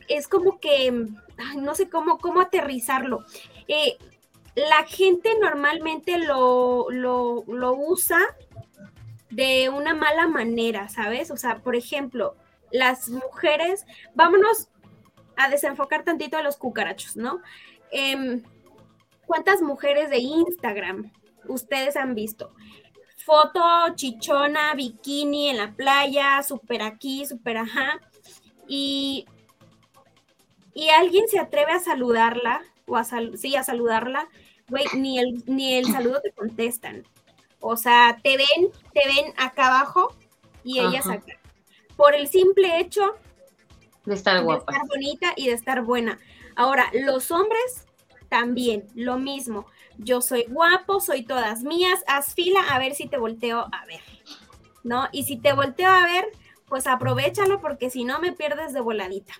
es, 0.07 0.27
como 0.27 0.59
que, 0.59 1.07
no 1.57 1.75
sé 1.75 1.89
cómo, 1.89 2.19
cómo 2.19 2.41
aterrizarlo. 2.41 3.25
Eh, 3.67 3.97
la 4.55 4.83
gente 4.85 5.29
normalmente 5.39 6.17
lo, 6.19 6.89
lo, 6.89 7.43
lo, 7.47 7.73
usa 7.73 8.19
de 9.29 9.69
una 9.69 9.95
mala 9.95 10.27
manera, 10.27 10.89
¿sabes? 10.89 11.31
O 11.31 11.37
sea, 11.37 11.59
por 11.59 11.75
ejemplo, 11.75 12.35
las 12.71 13.09
mujeres, 13.09 13.85
vámonos 14.13 14.67
a 15.35 15.49
desenfocar 15.49 16.03
tantito 16.03 16.37
a 16.37 16.43
los 16.43 16.57
cucarachos, 16.57 17.15
¿no? 17.15 17.41
Em, 17.91 18.43
¿Cuántas 19.25 19.61
mujeres 19.61 20.09
de 20.09 20.17
Instagram 20.19 21.11
ustedes 21.47 21.95
han 21.95 22.15
visto? 22.15 22.53
Foto 23.17 23.61
chichona, 23.95 24.73
bikini 24.75 25.49
en 25.49 25.57
la 25.57 25.71
playa, 25.71 26.43
súper 26.43 26.81
aquí, 26.81 27.25
súper 27.25 27.57
ajá. 27.57 27.99
Y, 28.67 29.25
y 30.73 30.89
alguien 30.89 31.27
se 31.27 31.39
atreve 31.39 31.71
a 31.73 31.79
saludarla, 31.79 32.61
o 32.87 32.97
a, 32.97 33.05
sí, 33.05 33.55
a 33.55 33.63
saludarla, 33.63 34.27
güey, 34.67 34.85
ni 34.95 35.19
el, 35.19 35.43
ni 35.45 35.75
el 35.75 35.85
saludo 35.93 36.19
te 36.21 36.31
contestan. 36.31 37.05
O 37.59 37.77
sea, 37.77 38.19
te 38.23 38.37
ven, 38.37 38.71
te 38.93 39.01
ven 39.07 39.33
acá 39.37 39.67
abajo 39.67 40.15
y 40.63 40.79
ellas 40.79 41.07
acá. 41.07 41.39
Por 41.95 42.15
el 42.15 42.27
simple 42.27 42.79
hecho 42.79 43.15
de 44.05 44.13
estar 44.13 44.43
guapa. 44.43 44.71
De 44.71 44.77
estar 44.77 44.87
bonita 44.87 45.33
y 45.35 45.47
de 45.47 45.53
estar 45.53 45.83
buena. 45.83 46.19
Ahora, 46.55 46.85
los 46.93 47.31
hombres 47.31 47.85
también, 48.29 48.87
lo 48.95 49.17
mismo. 49.17 49.65
Yo 49.97 50.21
soy 50.21 50.45
guapo, 50.47 50.99
soy 50.99 51.23
todas 51.23 51.63
mías, 51.63 52.03
haz 52.07 52.33
fila 52.33 52.61
a 52.69 52.79
ver 52.79 52.95
si 52.95 53.07
te 53.07 53.17
volteo 53.17 53.67
a 53.71 53.85
ver. 53.85 54.01
¿No? 54.83 55.07
Y 55.11 55.23
si 55.23 55.37
te 55.37 55.53
volteo 55.53 55.89
a 55.89 56.05
ver, 56.05 56.25
pues 56.67 56.87
aprovechalo 56.87 57.61
porque 57.61 57.89
si 57.89 58.03
no 58.03 58.19
me 58.19 58.31
pierdes 58.31 58.73
de 58.73 58.81
voladita. 58.81 59.33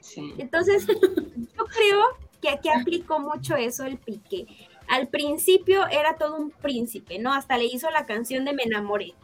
Sí. 0.00 0.34
Entonces, 0.38 0.86
yo 0.86 1.64
creo 1.66 2.04
que 2.40 2.50
aquí 2.50 2.68
aplicó 2.68 3.18
mucho 3.18 3.56
eso 3.56 3.84
el 3.84 3.98
pique. 3.98 4.46
Al 4.88 5.08
principio 5.08 5.86
era 5.88 6.16
todo 6.16 6.36
un 6.36 6.50
príncipe, 6.50 7.18
¿no? 7.18 7.32
Hasta 7.32 7.56
le 7.56 7.64
hizo 7.64 7.90
la 7.90 8.06
canción 8.06 8.44
de 8.44 8.52
Me 8.52 8.64
enamoré. 8.64 9.14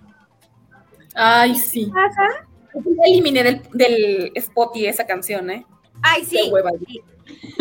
Ay, 1.15 1.55
sí. 1.55 1.87
¿Qué 1.87 1.93
pasa? 1.93 2.48
Eliminé 3.05 3.43
del, 3.43 3.63
del 3.73 4.33
y 4.75 4.87
esa 4.87 5.07
canción, 5.07 5.51
¿eh? 5.51 5.67
Ay, 6.03 6.25
sí. 6.25 6.51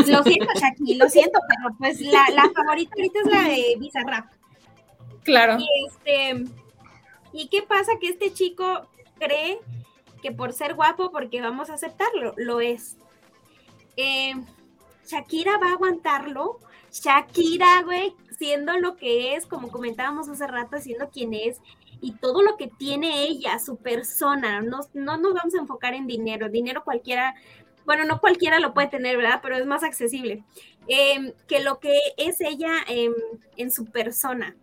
Lo 0.08 0.24
siento, 0.24 0.48
Shaki, 0.60 0.96
lo 0.96 1.10
siento, 1.10 1.40
pero 1.48 1.76
pues 1.78 2.00
la, 2.00 2.26
la, 2.34 2.50
favorita 2.56 2.94
ahorita 2.96 3.20
es 3.20 3.26
la 3.26 3.42
de 3.44 3.76
Bizarrap. 3.80 4.32
Claro. 5.24 5.58
Y 5.60 5.68
este, 5.88 6.46
¿y 7.34 7.48
qué 7.50 7.64
pasa? 7.64 7.94
Que 8.00 8.08
este 8.08 8.32
chico 8.32 8.88
cree 9.20 9.60
que 10.22 10.32
por 10.32 10.54
ser 10.54 10.76
guapo, 10.76 11.12
porque 11.12 11.42
vamos 11.42 11.70
a 11.70 11.74
aceptarlo, 11.74 12.34
lo 12.38 12.62
es. 12.62 12.98
Eh, 13.98 14.34
Shakira 15.06 15.58
va 15.58 15.70
a 15.70 15.74
aguantarlo. 15.74 16.60
Shakira, 16.92 17.82
güey, 17.84 18.16
siendo 18.38 18.78
lo 18.78 18.96
que 18.96 19.36
es, 19.36 19.46
como 19.46 19.70
comentábamos 19.70 20.30
hace 20.30 20.48
rato, 20.48 20.80
siendo 20.80 21.10
quien 21.10 21.34
es, 21.34 21.60
y 22.02 22.14
todo 22.14 22.42
lo 22.42 22.58
que 22.58 22.68
tiene 22.68 23.24
ella, 23.24 23.60
su 23.60 23.78
persona, 23.78 24.62
no, 24.62 24.82
no 24.94 25.18
nos 25.18 25.34
vamos 25.34 25.56
a 25.56 25.60
enfocar 25.60 25.94
en 25.94 26.08
dinero, 26.08 26.50
dinero 26.50 26.84
cualquiera, 26.84 27.36
bueno, 27.86 28.06
no 28.06 28.20
cualquiera 28.20 28.60
lo 28.60 28.74
puede 28.74 28.88
tener, 28.88 29.18
¿verdad? 29.18 29.40
Pero 29.42 29.58
es 29.58 29.66
más 29.66 29.84
accesible, 29.84 30.44
em, 30.88 31.34
que 31.48 31.62
lo 31.62 31.80
que 31.80 31.98
es 32.18 32.42
ella 32.42 32.72
en 32.88 33.72
su 33.72 33.86
persona. 33.86 34.56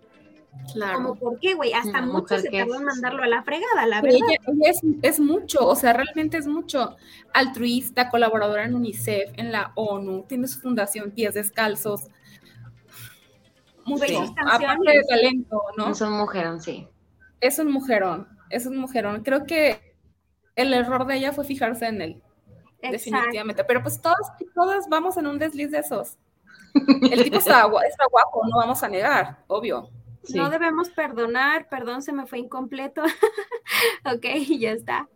Claro. 0.73 0.95
Como, 0.97 1.15
¿por 1.17 1.39
qué, 1.41 1.55
güey? 1.55 1.73
Hasta 1.73 2.01
mucho 2.01 2.39
se 2.39 2.49
tardó 2.49 2.77
en 2.77 2.85
mandarlo 2.85 3.23
a 3.23 3.27
la 3.27 3.43
fregada, 3.43 3.87
la 3.87 4.01
verdad. 4.01 4.19
Ella, 4.29 4.71
es, 4.71 4.81
es, 5.03 5.21
mucho, 5.21 5.67
o 5.67 5.77
sea, 5.77 5.93
realmente 5.93 6.39
es 6.39 6.47
mucho. 6.47 6.97
Altruista, 7.33 8.09
colaboradora 8.09 8.65
en 8.65 8.75
UNICEF, 8.75 9.33
en 9.37 9.53
la 9.53 9.73
ONU, 9.75 10.25
tiene 10.29 10.49
su 10.49 10.61
fundación 10.61 11.11
Pies 11.11 11.35
Descalzos. 11.35 12.09
Mucho, 13.85 14.05
aparte 14.47 14.91
de 14.91 15.05
talento, 15.07 15.61
¿no? 15.77 15.91
Es 15.91 16.01
un 16.01 16.13
mujerón, 16.13 16.61
sí 16.61 16.89
es 17.45 17.59
un 17.59 17.71
mujerón, 17.71 18.27
es 18.49 18.65
un 18.65 18.79
mujerón. 18.79 19.23
Creo 19.23 19.45
que 19.45 19.79
el 20.57 20.73
error 20.73 21.07
de 21.07 21.17
ella 21.17 21.33
fue 21.33 21.45
fijarse 21.45 21.87
en 21.87 22.01
él. 22.01 22.23
Definitivamente. 22.81 23.65
Pero 23.65 23.83
pues 23.83 24.01
todas, 24.01 24.33
todas 24.55 24.89
vamos 24.89 25.19
en 25.19 25.27
un 25.27 25.39
desliz 25.39 25.71
de 25.71 25.79
esos. 25.79 26.17
El 26.75 27.23
tipo 27.23 27.37
está, 27.37 27.65
guapo, 27.67 28.47
no 28.51 28.57
vamos 28.57 28.83
a 28.83 28.89
negar, 28.89 29.45
obvio. 29.47 29.91
No 30.35 30.49
debemos 30.49 30.89
perdonar, 30.89 31.69
perdón, 31.69 32.01
se 32.01 32.13
me 32.13 32.27
fue 32.27 32.39
incompleto. 32.39 33.03
ok, 34.07 34.25
ya 34.59 34.73
está. 34.73 35.09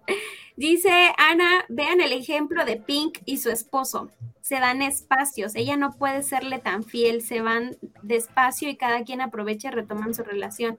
Dice 0.54 0.90
Ana, 1.16 1.64
vean 1.70 2.02
el 2.02 2.12
ejemplo 2.12 2.66
de 2.66 2.76
Pink 2.76 3.20
y 3.24 3.38
su 3.38 3.48
esposo. 3.48 4.10
Se 4.42 4.60
dan 4.60 4.82
espacios, 4.82 5.54
ella 5.54 5.78
no 5.78 5.92
puede 5.92 6.22
serle 6.22 6.58
tan 6.58 6.84
fiel, 6.84 7.22
se 7.22 7.40
van 7.40 7.78
despacio 8.02 8.68
y 8.68 8.76
cada 8.76 9.02
quien 9.04 9.22
aprovecha 9.22 9.68
y 9.68 9.72
retoman 9.72 10.12
su 10.14 10.24
relación 10.24 10.78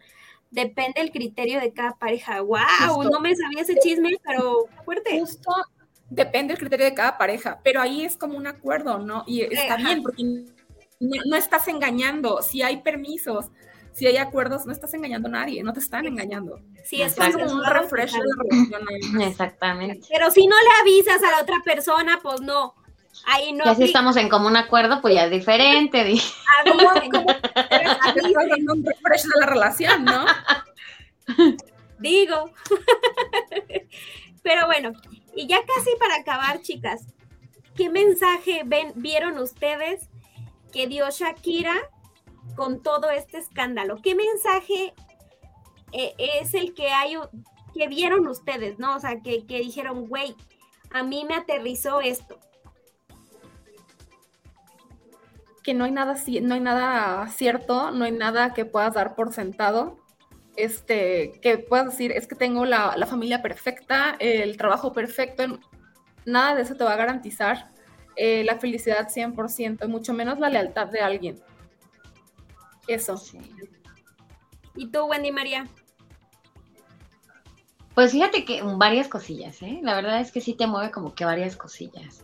depende 0.52 1.02
el 1.02 1.12
criterio 1.12 1.60
de 1.60 1.74
cada 1.74 1.98
pareja. 1.98 2.42
¡Wow! 2.42 3.04
no 3.12 3.20
me 3.20 3.36
sabía 3.36 3.62
ese 3.62 3.76
chisme, 3.76 4.18
pero 4.24 4.66
fuerte. 4.84 5.20
Justo 5.20 5.52
depende 6.10 6.54
el 6.54 6.60
criterio 6.60 6.86
de 6.86 6.94
cada 6.94 7.18
pareja, 7.18 7.60
pero 7.64 7.82
ahí 7.82 8.04
es 8.04 8.18
como 8.18 8.38
un 8.38 8.48
acuerdo, 8.48 8.98
¿no? 9.00 9.24
Y 9.28 9.42
está 9.42 9.78
bien, 9.78 10.02
porque 10.02 10.24
no, 11.00 11.36
estás 11.36 11.68
engañando. 11.68 12.42
Si 12.42 12.62
hay 12.62 12.82
permisos, 12.82 13.46
si 13.94 14.08
hay 14.08 14.18
acuerdos, 14.18 14.66
no 14.66 14.72
estás 14.72 14.94
engañando 14.94 15.28
a 15.28 15.32
nadie, 15.32 15.64
no 15.64 15.74
te 15.74 15.80
están 15.80 16.06
engañando. 16.06 16.60
Sí, 16.84 17.02
es 17.02 17.16
como 17.16 17.46
un 17.46 17.64
refresh 17.66 18.14
de 18.14 18.20
la 18.20 18.44
relación. 18.44 19.22
Exactamente. 19.22 20.08
Pero 20.10 20.32
si 20.32 20.48
no 20.48 20.56
le 20.56 20.82
avisas 20.82 21.22
a 21.24 21.32
la 21.32 21.42
otra 21.42 21.58
persona, 21.64 22.20
pues 22.22 22.42
no. 22.42 22.74
Ahí 23.26 23.54
no. 23.54 23.66
Ya 23.66 23.76
si 23.76 23.84
estamos 23.84 24.16
en 24.18 24.30
común 24.30 24.56
acuerdo, 24.56 25.02
pues 25.02 25.16
ya 25.16 25.26
es 25.26 25.32
diferente. 25.32 26.16
Ah, 26.48 26.64
un 26.72 26.80
refresh 28.86 29.24
de 29.24 29.40
la 29.40 29.46
relación, 29.46 30.06
¿no? 30.06 30.26
Digo. 32.00 32.52
Pero 34.42 34.66
bueno, 34.66 34.94
y 35.36 35.48
ya 35.48 35.60
casi 35.66 35.90
para 36.00 36.16
acabar, 36.16 36.62
chicas, 36.62 37.06
¿qué 37.76 37.90
mensaje 37.90 38.64
ven, 38.66 38.94
vieron 38.96 39.38
ustedes 39.38 40.10
que 40.72 40.88
dio 40.88 41.10
Shakira 41.10 41.76
con 42.56 42.82
todo 42.82 43.10
este 43.10 43.38
escándalo? 43.38 44.02
¿Qué 44.02 44.16
mensaje 44.16 44.94
eh, 45.92 46.14
es 46.18 46.54
el 46.54 46.74
que 46.74 46.90
hay 46.90 47.18
que 47.74 47.88
vieron 47.88 48.28
ustedes, 48.28 48.80
no? 48.80 48.96
O 48.96 49.00
sea, 49.00 49.22
que, 49.22 49.46
que 49.46 49.60
dijeron, 49.60 50.08
güey, 50.08 50.36
a 50.92 51.04
mí 51.04 51.26
me 51.26 51.36
aterrizó 51.36 52.02
esto. 52.02 52.40
Que 55.70 55.76
no 55.76 55.86
hay 55.86 55.92
nada, 55.92 56.16
no 56.42 56.56
hay 56.56 56.62
nada 56.62 57.28
cierto, 57.28 57.92
no 57.92 58.06
hay 58.06 58.12
nada 58.12 58.56
que 58.56 58.66
puedas 58.66 58.96
dar 58.96 59.14
por 59.14 59.32
sentado. 59.32 60.00
Este, 60.56 61.34
que 61.44 61.60
puedas 61.60 61.92
decir, 61.92 62.12
es 62.12 62.26
que 62.26 62.34
tengo 62.34 62.66
la, 62.66 63.06
familia 63.06 63.44
perfecta, 63.44 64.16
el 64.20 64.58
trabajo 64.58 64.94
perfecto, 64.94 65.60
nada 66.26 66.56
de 66.56 66.64
eso 66.64 66.74
te 66.74 66.84
va 66.84 66.94
a 66.94 66.96
garantizar 66.96 67.70
eh, 68.16 68.44
la 68.46 68.58
felicidad 68.58 69.10
100%, 69.10 69.86
y 69.86 69.88
mucho 69.88 70.12
menos 70.12 70.40
la 70.40 70.50
lealtad 70.50 70.88
de 70.88 71.02
alguien. 71.02 71.40
Eso. 72.88 73.22
¿Y 74.76 74.88
tú, 74.88 75.06
Wendy 75.06 75.32
María? 75.32 75.68
Pues 77.94 78.12
fíjate 78.12 78.44
que 78.44 78.64
varias 78.64 79.08
cosillas, 79.08 79.62
¿eh? 79.62 79.82
La 79.84 79.94
verdad 79.94 80.20
es 80.20 80.32
que 80.32 80.42
sí 80.42 80.56
te 80.56 80.66
mueve 80.66 80.90
como 80.90 81.14
que 81.14 81.26
varias 81.26 81.56
cosillas. 81.56 82.24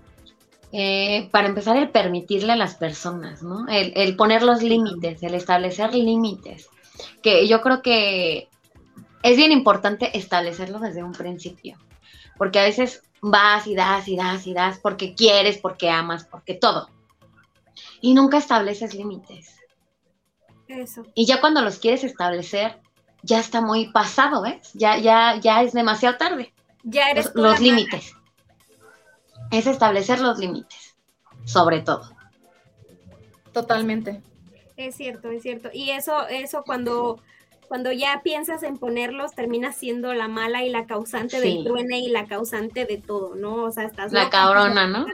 Eh, 0.77 1.29
para 1.31 1.47
empezar, 1.47 1.77
el 1.77 1.89
permitirle 1.89 2.51
a 2.51 2.57
las 2.57 2.75
personas, 2.75 3.41
¿no? 3.41 3.65
El, 3.69 4.17
poner 4.17 4.43
los 4.43 4.61
límites, 4.61 5.23
el 5.23 5.33
establecer 5.33 5.95
límites. 5.95 6.67
Que 7.23 7.47
yo 7.47 7.61
creo 7.61 7.81
que 7.81 8.49
es 9.23 9.37
bien 9.37 9.53
importante 9.53 10.17
establecerlos 10.17 10.81
desde 10.81 11.01
un 11.01 11.13
principio. 11.13 11.77
Porque 12.37 12.59
a 12.59 12.63
veces 12.63 13.03
vas 13.21 13.67
y 13.67 13.75
das 13.75 14.09
y 14.09 14.17
das 14.17 14.47
y 14.47 14.53
das 14.53 14.77
porque 14.79 15.15
quieres, 15.15 15.59
porque 15.59 15.89
amas, 15.89 16.25
porque 16.25 16.55
todo. 16.55 16.89
Y 18.01 18.13
nunca 18.13 18.37
estableces 18.37 18.93
límites. 18.93 19.55
Eso. 20.67 21.03
Y 21.13 21.25
ya 21.25 21.39
cuando 21.39 21.61
los 21.61 21.79
quieres 21.79 22.03
establecer, 22.03 22.81
ya 23.23 23.39
está 23.39 23.61
muy 23.61 23.93
pasado, 23.93 24.41
¿ves? 24.41 24.73
Ya, 24.73 24.97
ya, 24.97 25.39
ya 25.39 25.61
es 25.61 25.71
demasiado 25.71 26.17
tarde. 26.17 26.53
Ya 26.83 27.11
eres 27.11 27.31
los 27.33 27.61
límites. 27.61 28.13
Es 29.51 29.67
establecer 29.67 30.19
los 30.19 30.37
límites, 30.39 30.95
sobre 31.45 31.81
todo. 31.81 32.09
Totalmente. 33.53 34.21
Es 34.77 34.95
cierto, 34.95 35.29
es 35.29 35.41
cierto. 35.41 35.69
Y 35.73 35.91
eso, 35.91 36.27
eso 36.27 36.63
cuando, 36.65 37.19
cuando 37.67 37.91
ya 37.91 38.21
piensas 38.23 38.63
en 38.63 38.77
ponerlos, 38.77 39.33
termina 39.33 39.71
siendo 39.71 40.13
la 40.13 40.27
mala 40.27 40.63
y 40.63 40.69
la 40.69 40.85
causante 40.85 41.39
del 41.39 41.63
truene 41.63 41.99
y 41.99 42.09
la 42.09 42.25
causante 42.25 42.85
de 42.85 42.97
todo, 42.97 43.35
¿no? 43.35 43.63
O 43.63 43.71
sea, 43.71 43.85
estás 43.85 44.11
la 44.11 44.29
cabrona, 44.29 44.87
¿no? 44.87 45.05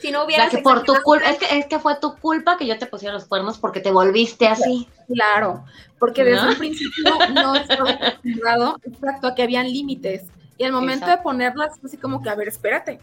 Si 0.00 0.10
no 0.10 0.24
hubieras. 0.24 0.50
que 0.50 0.58
por 0.58 0.82
tu 0.82 0.94
culpa, 1.02 1.30
es 1.30 1.38
que, 1.38 1.58
es 1.58 1.66
que 1.66 1.78
fue 1.78 1.94
tu 1.96 2.16
culpa 2.16 2.56
que 2.56 2.66
yo 2.66 2.76
te 2.76 2.86
pusiera 2.86 3.14
los 3.14 3.24
cuernos 3.24 3.58
porque 3.58 3.80
te 3.80 3.92
volviste 3.92 4.48
así. 4.48 4.88
Claro, 5.06 5.64
porque 5.98 6.24
desde 6.24 6.48
un 6.48 6.56
principio 6.56 7.04
no 7.32 7.54
estaba 7.54 7.90
acostumbrado, 7.90 8.76
exacto, 8.82 9.28
a 9.28 9.34
que 9.34 9.42
habían 9.44 9.72
límites. 9.72 10.24
Y 10.58 10.64
al 10.64 10.72
momento 10.72 11.06
de 11.06 11.18
ponerlas, 11.18 11.78
así 11.84 11.96
como 11.96 12.20
que, 12.22 12.28
a 12.28 12.34
ver, 12.34 12.48
espérate, 12.48 12.98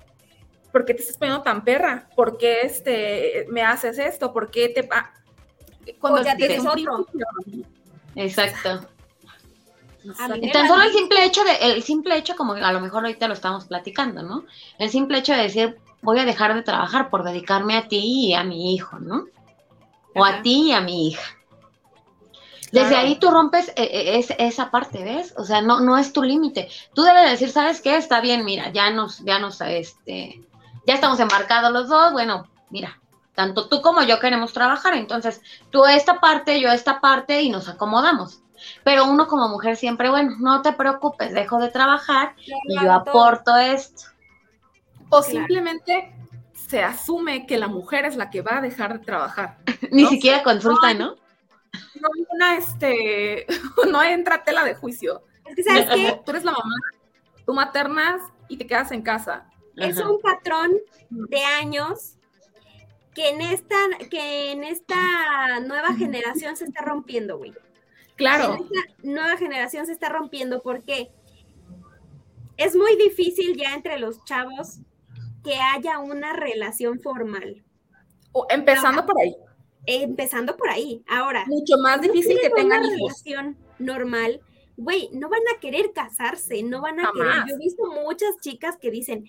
¿por 0.71 0.85
qué 0.85 0.93
te 0.93 1.01
estás 1.01 1.17
poniendo 1.17 1.43
tan 1.43 1.63
perra? 1.63 2.09
¿Por 2.15 2.37
qué 2.37 2.61
este, 2.61 3.45
me 3.49 3.61
haces 3.63 3.97
esto? 3.99 4.33
¿Por 4.33 4.51
qué 4.51 4.69
te... 4.69 4.87
Cuando 5.99 6.23
ya 6.23 6.35
tienes 6.35 6.65
otro. 6.65 7.07
Exacto. 8.15 8.87
Y 10.41 10.51
tan 10.51 10.67
solo 10.67 10.83
el 10.83 10.93
simple 10.93 11.25
hecho 11.25 11.43
de, 11.43 11.55
el 11.73 11.83
simple 11.83 12.17
hecho, 12.17 12.35
como 12.35 12.53
a 12.53 12.71
lo 12.71 12.79
mejor 12.79 13.05
ahorita 13.05 13.27
lo 13.27 13.33
estamos 13.33 13.65
platicando, 13.65 14.23
¿no? 14.23 14.45
El 14.77 14.89
simple 14.89 15.19
hecho 15.19 15.33
de 15.33 15.43
decir, 15.43 15.77
voy 16.01 16.19
a 16.19 16.25
dejar 16.25 16.55
de 16.55 16.63
trabajar 16.63 17.09
por 17.09 17.23
dedicarme 17.23 17.75
a 17.75 17.87
ti 17.87 18.27
y 18.27 18.33
a 18.33 18.43
mi 18.43 18.73
hijo, 18.73 18.99
¿no? 18.99 19.25
O 20.15 20.23
a 20.23 20.41
ti 20.41 20.69
y 20.69 20.71
a 20.71 20.81
mi 20.81 21.07
hija. 21.07 21.35
Desde 22.71 22.95
ahí 22.95 23.15
tú 23.15 23.31
rompes 23.31 23.69
eh, 23.69 24.19
eh, 24.19 24.25
esa 24.37 24.69
parte, 24.69 25.03
¿ves? 25.03 25.33
O 25.37 25.43
sea, 25.43 25.61
no, 25.61 25.79
no 25.79 25.97
es 25.97 26.13
tu 26.13 26.21
límite. 26.21 26.69
Tú 26.93 27.01
debes 27.01 27.31
decir, 27.31 27.49
¿sabes 27.49 27.81
qué? 27.81 27.97
Está 27.97 28.21
bien, 28.21 28.45
mira, 28.45 28.71
ya 28.71 28.91
nos, 28.91 29.19
ya 29.25 29.39
nos, 29.39 29.59
este, 29.61 30.39
ya 30.85 30.95
estamos 30.95 31.19
embarcados 31.19 31.71
los 31.71 31.87
dos, 31.87 32.11
bueno, 32.11 32.47
mira, 32.69 32.99
tanto 33.35 33.67
tú 33.69 33.81
como 33.81 34.03
yo 34.03 34.19
queremos 34.19 34.53
trabajar, 34.53 34.95
entonces 34.95 35.41
tú 35.69 35.85
esta 35.85 36.19
parte, 36.19 36.59
yo 36.59 36.71
esta 36.71 36.99
parte 36.99 37.41
y 37.41 37.49
nos 37.49 37.69
acomodamos. 37.69 38.41
Pero 38.83 39.05
uno 39.05 39.27
como 39.27 39.47
mujer 39.47 39.77
siempre, 39.77 40.09
bueno, 40.09 40.35
no 40.39 40.61
te 40.61 40.73
preocupes, 40.73 41.33
dejo 41.33 41.59
de 41.59 41.69
trabajar 41.69 42.35
y 42.67 42.75
yo 42.81 42.91
aporto 42.91 43.55
esto. 43.55 44.03
O 45.09 45.23
simplemente 45.23 46.13
se 46.53 46.83
asume 46.83 47.47
que 47.47 47.57
la 47.57 47.67
mujer 47.67 48.05
es 48.05 48.15
la 48.15 48.29
que 48.29 48.41
va 48.41 48.57
a 48.57 48.61
dejar 48.61 48.99
de 48.99 49.05
trabajar. 49.05 49.57
Ni 49.91 50.05
siquiera 50.05 50.43
consulta, 50.43 50.93
¿no? 50.93 51.15
No, 51.95 52.09
una, 52.29 52.57
este, 52.57 53.47
no 53.91 54.03
entra 54.03 54.43
tela 54.43 54.63
de 54.63 54.75
juicio. 54.75 55.23
Es 55.45 55.55
que, 55.55 55.63
¿sabes 55.63 55.85
qué? 55.93 56.21
Tú 56.23 56.31
eres 56.31 56.43
la 56.43 56.51
mamá, 56.51 56.75
tú 57.45 57.53
maternas 57.53 58.21
y 58.47 58.57
te 58.57 58.67
quedas 58.67 58.91
en 58.91 59.01
casa. 59.01 59.48
Es 59.79 59.97
un 59.97 60.19
patrón 60.19 60.71
de 61.09 61.43
años 61.43 62.15
que 63.13 63.29
en 63.29 63.41
esta, 63.41 63.77
que 64.09 64.51
en 64.51 64.63
esta 64.63 65.59
nueva 65.61 65.93
generación 65.95 66.55
se 66.55 66.65
está 66.65 66.83
rompiendo, 66.83 67.37
güey. 67.37 67.53
Claro. 68.15 68.55
En 68.55 68.63
esta 68.63 68.93
nueva 69.03 69.37
generación 69.37 69.85
se 69.85 69.93
está 69.93 70.09
rompiendo 70.09 70.61
porque 70.61 71.11
es 72.57 72.75
muy 72.75 72.95
difícil 72.97 73.55
ya 73.55 73.73
entre 73.73 73.99
los 73.99 74.23
chavos 74.25 74.79
que 75.43 75.55
haya 75.55 75.99
una 75.99 76.33
relación 76.33 76.99
formal. 76.99 77.63
O 78.31 78.45
empezando 78.49 79.05
por 79.05 79.19
ahí. 79.19 79.35
Empezando 79.85 80.55
por 80.57 80.69
ahí. 80.69 81.03
Ahora. 81.07 81.45
Mucho 81.47 81.77
más 81.81 82.01
difícil 82.01 82.37
que 82.41 82.49
tengan 82.49 82.81
una 82.81 82.95
relación 82.95 83.57
normal. 83.79 84.41
Güey, 84.79 85.09
no 85.11 85.27
van 85.27 85.41
a 85.53 85.59
querer 85.59 85.91
casarse, 85.91 86.63
no 86.63 86.79
van 86.79 87.01
a 87.01 87.11
querer. 87.11 87.33
Yo 87.49 87.55
he 87.55 87.57
visto 87.57 87.85
muchas 87.85 88.37
chicas 88.39 88.77
que 88.77 88.89
dicen, 88.89 89.25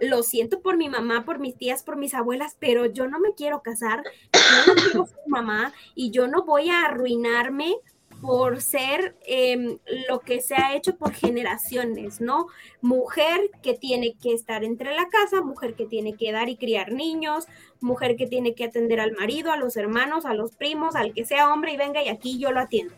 lo 0.00 0.22
siento 0.22 0.62
por 0.62 0.78
mi 0.78 0.88
mamá, 0.88 1.26
por 1.26 1.40
mis 1.40 1.56
tías, 1.56 1.82
por 1.82 1.98
mis 1.98 2.14
abuelas, 2.14 2.56
pero 2.58 2.86
yo 2.86 3.06
no 3.06 3.20
me 3.20 3.34
quiero 3.34 3.60
casar, 3.60 4.02
yo 4.32 4.74
no 4.74 4.80
quiero 4.80 5.06
ser 5.06 5.18
mamá 5.26 5.74
y 5.94 6.10
yo 6.10 6.26
no 6.26 6.44
voy 6.44 6.70
a 6.70 6.86
arruinarme 6.86 7.76
por 8.22 8.62
ser 8.62 9.14
em, 9.26 9.76
lo 10.08 10.20
que 10.20 10.40
se 10.40 10.54
ha 10.54 10.74
hecho 10.74 10.96
por 10.96 11.12
generaciones, 11.12 12.22
¿no? 12.22 12.46
Mujer 12.80 13.50
que 13.62 13.74
tiene 13.74 14.16
que 14.16 14.32
estar 14.32 14.64
entre 14.64 14.96
la 14.96 15.10
casa, 15.10 15.42
mujer 15.42 15.74
que 15.74 15.84
tiene 15.84 16.16
que 16.16 16.32
dar 16.32 16.48
y 16.48 16.56
criar 16.56 16.92
niños, 16.92 17.44
mujer 17.82 18.16
que 18.16 18.26
tiene 18.26 18.54
que 18.54 18.64
atender 18.64 19.00
al 19.00 19.12
marido, 19.12 19.52
a 19.52 19.58
los 19.58 19.76
hermanos, 19.76 20.24
a 20.24 20.32
los 20.32 20.56
primos, 20.56 20.96
al 20.96 21.12
que 21.12 21.26
sea 21.26 21.52
hombre 21.52 21.74
y 21.74 21.76
venga 21.76 22.02
y 22.02 22.08
aquí 22.08 22.38
yo 22.38 22.52
lo 22.52 22.60
atiendo. 22.60 22.94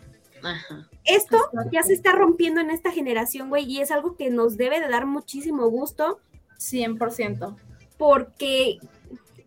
Esto 1.05 1.39
ya 1.71 1.83
se 1.83 1.93
está 1.93 2.13
rompiendo 2.13 2.61
en 2.61 2.71
esta 2.71 2.91
generación, 2.91 3.49
güey, 3.49 3.65
y 3.65 3.81
es 3.81 3.91
algo 3.91 4.17
que 4.17 4.31
nos 4.31 4.57
debe 4.57 4.81
de 4.81 4.89
dar 4.89 5.07
muchísimo 5.07 5.69
gusto. 5.69 6.21
100%. 6.59 7.57
Porque 7.99 8.79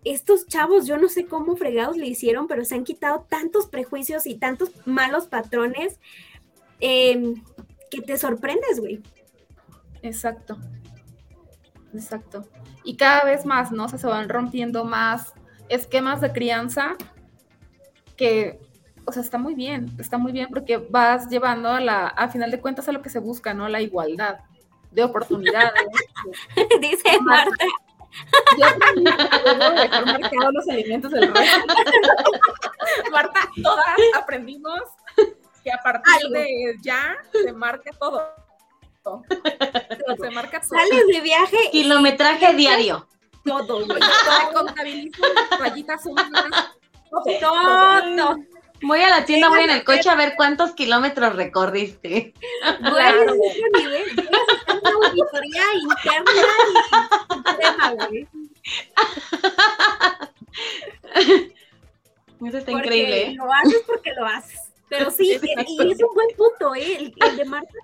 estos 0.04 0.48
chavos, 0.48 0.88
yo 0.88 0.98
no 0.98 1.10
sé 1.10 1.26
cómo 1.26 1.56
fregados 1.56 1.98
le 1.98 2.08
hicieron, 2.08 2.48
pero 2.48 2.66
se 2.66 2.76
han 2.76 2.84
quitado 2.84 3.26
tantos 3.30 3.68
prejuicios 3.68 4.26
y 4.26 4.36
tantos 4.36 4.72
malos 4.86 5.28
patrones 5.28 6.00
em, 6.80 7.44
que 7.92 8.02
te 8.02 8.18
sorprendes, 8.18 8.80
güey. 8.80 9.02
Exacto. 10.02 10.58
Exacto. 11.94 12.48
Y 12.84 12.96
cada 12.96 13.24
vez 13.24 13.46
más, 13.46 13.72
¿no? 13.72 13.86
O 13.86 13.90
sea, 13.90 14.00
se 14.00 14.08
van 14.08 14.30
rompiendo 14.30 14.86
más 14.86 15.34
esquemas 15.68 16.22
de 16.22 16.32
crianza 16.32 16.96
que, 18.16 18.60
o 19.10 19.12
sea, 19.12 19.24
está 19.24 19.40
muy 19.40 19.56
bien, 19.56 19.90
está 19.98 20.20
muy 20.20 20.32
bien 20.32 20.50
porque 20.50 20.78
vas 20.78 21.28
llevando 21.30 21.70
a 21.70 21.80
la, 21.80 22.08
a 22.10 22.30
final 22.30 22.52
de 22.52 22.62
cuentas 22.62 22.88
a 22.88 22.92
lo 22.92 23.02
que 23.02 23.10
se 23.10 23.18
busca, 23.18 23.56
¿no? 23.56 23.68
La 23.68 23.82
igualdad 23.82 24.42
de 24.92 25.04
oportunidades. 25.04 25.74
Dice 26.80 27.20
Marta, 27.22 27.66
yo 28.60 28.68
debo 29.46 29.82
dejar 29.82 30.06
marcados 30.06 30.54
los 30.54 30.70
alimentos 30.70 31.12
del 31.12 31.34
resto. 31.34 31.74
Marta, 33.12 33.40
todas 33.64 33.98
aprendimos 34.16 34.80
que 35.64 35.72
a 35.72 35.80
partir 35.80 36.30
de 36.30 36.76
ya 36.84 37.18
se 37.32 37.52
marca 37.52 37.90
todo. 38.00 38.32
Se 40.22 40.30
marca 40.30 40.62
todo. 40.62 40.80
Sales 40.80 41.08
de 41.08 41.22
viaje. 41.22 41.58
Kilometraje 41.72 42.54
diario. 42.54 43.08
Todo, 43.44 43.88
güey. 43.88 44.00
Todo. 44.00 44.54
Contabilizo 44.54 45.24
rayitas 45.58 46.06
humanas. 46.06 46.76
Todo. 47.10 48.38
Voy 48.82 49.02
a 49.02 49.10
la 49.10 49.26
tienda, 49.26 49.50
voy 49.50 49.62
en 49.62 49.70
el 49.72 49.84
coche 49.84 50.10
a 50.10 50.16
ver 50.16 50.34
cuántos 50.36 50.72
kilómetros 50.72 51.36
recorriste. 51.36 52.34
Bueno, 52.80 53.34
ese 53.34 53.62
nivel. 53.78 54.04
una 54.82 55.08
auditoría 55.08 55.64
interna 55.82 56.32
y. 58.12 58.28
Eso 62.48 62.58
está 62.58 62.72
increíble. 62.72 63.22
¿eh? 63.28 63.36
Lo 63.36 63.52
haces 63.52 63.84
porque 63.86 64.14
lo 64.18 64.26
haces. 64.26 64.60
Pero 64.88 65.12
sí, 65.12 65.40
y 65.68 65.92
es 65.92 66.02
un 66.02 66.14
buen 66.14 66.30
punto, 66.36 66.74
¿eh? 66.74 66.96
El, 66.98 67.14
el 67.22 67.38
de 67.38 67.46
Marta 67.46 67.78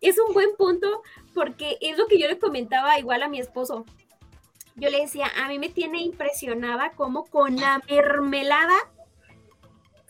es 0.00 0.18
un 0.18 0.32
buen 0.32 0.56
punto 0.56 1.02
porque 1.34 1.76
es 1.80 1.98
lo 1.98 2.06
que 2.06 2.18
yo 2.18 2.28
le 2.28 2.38
comentaba 2.38 2.98
igual 2.98 3.22
a 3.22 3.28
mi 3.28 3.40
esposo. 3.40 3.84
Yo 4.74 4.90
le 4.90 5.00
decía, 5.00 5.26
a 5.42 5.48
mí 5.48 5.58
me 5.58 5.70
tiene 5.70 6.00
impresionada 6.02 6.92
cómo 6.96 7.24
con 7.24 7.56
la 7.56 7.80
mermelada 7.88 8.74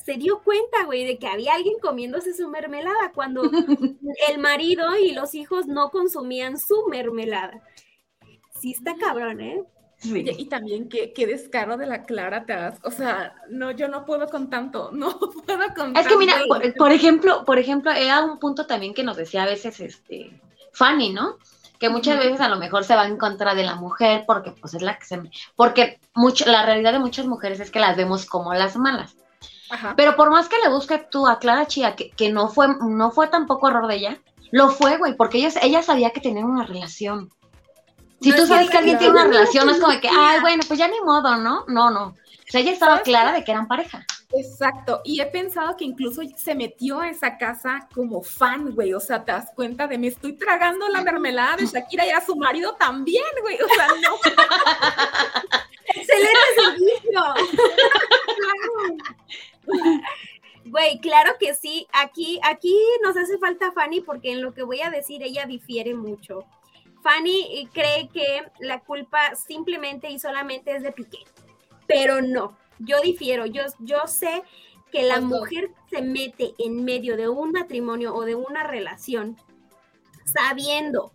se 0.06 0.14
dio 0.14 0.40
cuenta, 0.44 0.84
güey, 0.84 1.04
de 1.04 1.18
que 1.18 1.26
había 1.26 1.54
alguien 1.54 1.80
comiéndose 1.82 2.32
su 2.32 2.48
mermelada 2.48 3.10
cuando 3.12 3.42
el 4.28 4.38
marido 4.38 4.96
y 4.96 5.10
los 5.10 5.34
hijos 5.34 5.66
no 5.66 5.90
consumían 5.90 6.58
su 6.60 6.86
mermelada. 6.88 7.60
Sí 8.60 8.70
está 8.70 8.94
cabrón, 8.96 9.40
¿eh? 9.40 9.64
Y, 10.04 10.46
también 10.46 10.88
qué, 10.88 11.12
qué, 11.12 11.26
descaro 11.26 11.76
de 11.76 11.86
la 11.86 12.04
Clara 12.04 12.44
te 12.44 12.52
das. 12.52 12.78
O 12.84 12.90
sea, 12.92 13.34
no, 13.48 13.72
yo 13.72 13.88
no 13.88 14.04
puedo 14.04 14.28
con 14.28 14.48
tanto, 14.48 14.90
no 14.92 15.18
puedo 15.18 15.74
con 15.74 15.96
Es 15.96 16.06
que 16.06 16.16
mira, 16.16 16.36
por, 16.76 16.92
ejemplo, 16.92 17.44
por 17.44 17.58
ejemplo, 17.58 17.90
era 17.90 18.22
un 18.22 18.38
punto 18.38 18.66
también 18.66 18.94
que 18.94 19.02
nos 19.02 19.16
decía 19.16 19.42
a 19.42 19.46
veces 19.46 19.80
este 19.80 20.40
Fanny, 20.72 21.12
¿no? 21.12 21.38
Que 21.80 21.88
muchas 21.88 22.18
veces 22.18 22.40
a 22.40 22.48
lo 22.48 22.56
mejor 22.56 22.84
se 22.84 22.94
va 22.94 23.06
en 23.06 23.16
contra 23.16 23.56
de 23.56 23.64
la 23.64 23.74
mujer 23.74 24.22
porque 24.26 24.52
pues 24.52 24.74
es 24.74 24.82
la 24.82 24.98
que 24.98 25.04
se 25.04 25.20
porque 25.56 25.98
mucho, 26.14 26.44
la 26.46 26.64
realidad 26.64 26.92
de 26.92 27.00
muchas 27.00 27.26
mujeres 27.26 27.58
es 27.58 27.70
que 27.72 27.80
las 27.80 27.96
vemos 27.96 28.24
como 28.24 28.54
las 28.54 28.76
malas. 28.76 29.16
Pero 29.96 30.16
por 30.16 30.30
más 30.30 30.48
que 30.48 30.58
le 30.58 30.68
busque 30.68 30.98
tú 31.10 31.26
a 31.26 31.38
Clara 31.38 31.66
Chía, 31.66 31.96
que, 31.96 32.10
que 32.10 32.30
no 32.30 32.48
fue, 32.48 32.68
no 32.80 33.10
fue 33.10 33.28
tampoco 33.28 33.68
error 33.68 33.86
de 33.86 33.96
ella, 33.96 34.20
lo 34.50 34.70
fue, 34.70 34.96
güey, 34.96 35.16
porque 35.16 35.38
ella, 35.38 35.50
ella 35.62 35.82
sabía 35.82 36.10
que 36.10 36.20
tenían 36.20 36.46
una 36.46 36.64
relación. 36.64 37.30
Si 38.20 38.32
tú 38.32 38.46
sabes 38.46 38.70
que 38.70 38.78
alguien 38.78 38.98
tiene 38.98 39.12
una 39.12 39.24
relación, 39.24 39.66
no 39.66 39.72
es 39.72 39.80
como 39.80 40.00
que, 40.00 40.08
ay, 40.08 40.40
bueno, 40.40 40.62
pues 40.66 40.78
ya 40.78 40.88
ni 40.88 41.00
modo, 41.00 41.36
¿no? 41.36 41.64
No, 41.68 41.90
no. 41.90 42.06
O 42.06 42.48
sea, 42.48 42.60
ella 42.60 42.72
estaba 42.72 43.02
clara 43.02 43.32
de 43.32 43.44
que 43.44 43.50
eran 43.50 43.68
pareja. 43.68 44.06
Exacto, 44.32 45.02
y 45.04 45.20
he 45.20 45.26
pensado 45.26 45.76
que 45.76 45.84
incluso 45.84 46.20
se 46.36 46.54
metió 46.54 47.00
a 47.00 47.08
esa 47.08 47.38
casa 47.38 47.88
como 47.94 48.22
fan, 48.22 48.74
güey, 48.74 48.92
o 48.92 49.00
sea, 49.00 49.24
te 49.24 49.32
das 49.32 49.50
cuenta 49.54 49.86
de 49.86 49.98
me 49.98 50.08
estoy 50.08 50.32
tragando 50.32 50.88
la 50.88 51.02
mermelada 51.02 51.56
de 51.56 51.66
Shakira 51.66 52.06
y 52.06 52.10
a 52.10 52.20
su 52.24 52.34
marido 52.34 52.74
también, 52.74 53.24
güey, 53.40 53.56
o 53.60 53.68
sea, 53.68 53.86
no. 54.02 54.16
Excelente 55.94 56.38
servicio. 56.56 57.24
Güey, 60.68 60.98
claro 60.98 61.34
que 61.38 61.54
sí. 61.54 61.86
Aquí, 61.92 62.40
aquí 62.42 62.76
nos 63.04 63.16
hace 63.16 63.38
falta 63.38 63.70
Fanny 63.70 64.00
porque 64.00 64.32
en 64.32 64.42
lo 64.42 64.52
que 64.52 64.64
voy 64.64 64.80
a 64.80 64.90
decir 64.90 65.22
ella 65.22 65.46
difiere 65.46 65.94
mucho. 65.94 66.44
Fanny 67.02 67.46
eh, 67.52 67.68
cree 67.72 68.08
que 68.12 68.42
la 68.58 68.80
culpa 68.80 69.36
simplemente 69.36 70.10
y 70.10 70.18
solamente 70.18 70.74
es 70.74 70.82
de 70.82 70.90
Piqué, 70.90 71.18
pero 71.86 72.20
no, 72.20 72.56
yo 72.80 73.00
difiero, 73.00 73.46
yo, 73.46 73.62
yo 73.78 74.08
sé 74.08 74.42
que 74.90 75.04
la 75.04 75.20
mujer 75.20 75.70
se 75.88 76.02
mete 76.02 76.54
en 76.58 76.84
medio 76.84 77.16
de 77.16 77.28
un 77.28 77.52
matrimonio 77.52 78.12
o 78.12 78.24
de 78.24 78.34
una 78.34 78.64
relación 78.64 79.36
sabiendo 80.24 81.12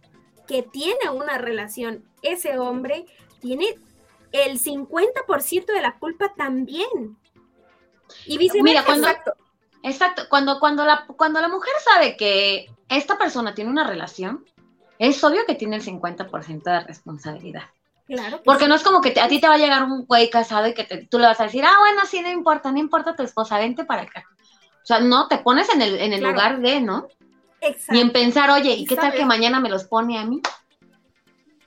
que 0.48 0.64
tiene 0.64 1.10
una 1.14 1.38
relación, 1.38 2.06
ese 2.22 2.58
hombre 2.58 3.06
tiene 3.42 3.76
el 4.32 4.60
50% 4.60 5.66
de 5.66 5.82
la 5.82 5.98
culpa 6.00 6.34
también. 6.36 7.18
Y 8.26 8.38
viceversa. 8.38 8.64
Mira, 8.64 8.86
cuando, 8.86 9.08
exacto. 9.08 9.34
Exacto, 9.84 10.24
cuando, 10.30 10.60
cuando, 10.60 10.86
la, 10.86 11.06
cuando 11.18 11.42
la 11.42 11.48
mujer 11.48 11.74
sabe 11.84 12.16
que 12.16 12.70
esta 12.90 13.18
persona 13.18 13.56
tiene 13.56 13.72
una 13.72 13.88
relación, 13.88 14.46
es 15.00 15.24
obvio 15.24 15.46
que 15.48 15.56
tiene 15.56 15.78
el 15.78 15.84
50% 15.84 16.64
de 16.64 16.80
responsabilidad. 16.82 17.64
Claro. 18.06 18.42
Porque 18.44 18.68
no 18.68 18.76
es 18.76 18.84
como 18.84 19.02
que 19.02 19.20
a 19.20 19.28
ti 19.28 19.40
te 19.40 19.48
va 19.48 19.56
a 19.56 19.60
llegar 19.60 19.84
un 19.84 20.06
güey 20.06 20.30
casado 20.30 20.68
y 20.68 20.74
que 20.74 21.08
tú 21.10 21.18
le 21.18 21.28
vas 21.28 21.40
a 21.40 21.46
decir, 21.46 21.64
ah, 21.66 21.76
bueno, 21.80 22.02
sí, 22.06 22.22
no 22.22 22.30
importa, 22.30 22.72
no 22.72 22.78
importa 22.78 23.16
tu 23.16 23.24
esposa, 23.24 23.58
vente 23.58 23.86
para 23.86 24.04
acá. 24.04 24.26
O 24.84 24.86
sea, 24.86 25.00
no, 25.00 25.28
te 25.28 25.40
pones 25.40 25.70
en 25.70 25.82
el, 25.82 26.00
en 26.00 26.14
el 26.14 26.24
lugar 26.24 26.60
de, 26.60 26.82
¿no? 26.82 27.08
Exacto. 27.62 27.96
Y 27.96 28.02
en 28.02 28.12
pensar, 28.12 28.50
oye, 28.52 28.72
¿y 28.74 28.86
qué 28.86 28.96
tal 28.96 29.14
que 29.14 29.26
mañana 29.26 29.60
me 29.60 29.70
los 29.70 29.86
pone 29.86 30.20
a 30.20 30.26
mí? 30.26 30.42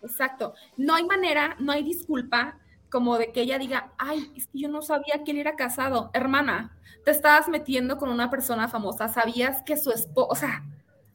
Exacto. 0.03 0.55
No 0.77 0.95
hay 0.95 1.05
manera, 1.05 1.57
no 1.59 1.73
hay 1.73 1.83
disculpa 1.83 2.59
como 2.95 3.19
de 3.19 3.33
que 3.33 3.41
ella 3.41 3.59
diga, 3.59 3.91
ay, 3.99 4.33
es 4.37 4.47
que 4.47 4.61
yo 4.61 4.69
no 4.69 4.81
sabía 4.81 5.25
que 5.25 5.33
él 5.33 5.39
era 5.39 5.57
casado. 5.57 6.13
Hermana, 6.13 6.79
te 7.05 7.11
estabas 7.11 7.49
metiendo 7.49 7.99
con 7.99 8.09
una 8.09 8.31
persona 8.31 8.69
famosa, 8.69 9.09
sabías 9.09 9.63
que 9.63 9.77
su 9.77 9.91
esposa, 9.91 10.29
o 10.31 10.37
sea, 10.37 10.63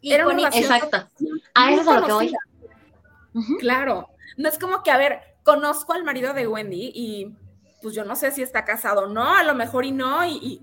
era 0.02 0.28
una 0.28 0.50
Exacto. 0.50 1.08
A 1.54 1.72
eso 1.72 1.80
es 1.80 2.02
lo 2.02 2.06
que 2.06 2.12
voy. 2.12 2.34
Claro. 3.60 4.10
No 4.36 4.50
es 4.50 4.60
como 4.60 4.84
que, 4.84 4.92
a 4.92 4.98
ver, 4.98 5.22
conozco 5.46 5.94
al 5.94 6.04
marido 6.04 6.34
de 6.34 6.50
Wendy 6.50 6.92
y 6.94 7.34
pues 7.82 7.96
yo 7.96 8.04
no 8.04 8.18
sé 8.18 8.32
si 8.32 8.42
está 8.42 8.66
casado 8.66 9.04
o 9.04 9.08
no, 9.08 9.34
a 9.34 9.44
lo 9.44 9.56
mejor 9.56 9.86
y 9.86 9.94
no, 9.94 10.26
y, 10.26 10.62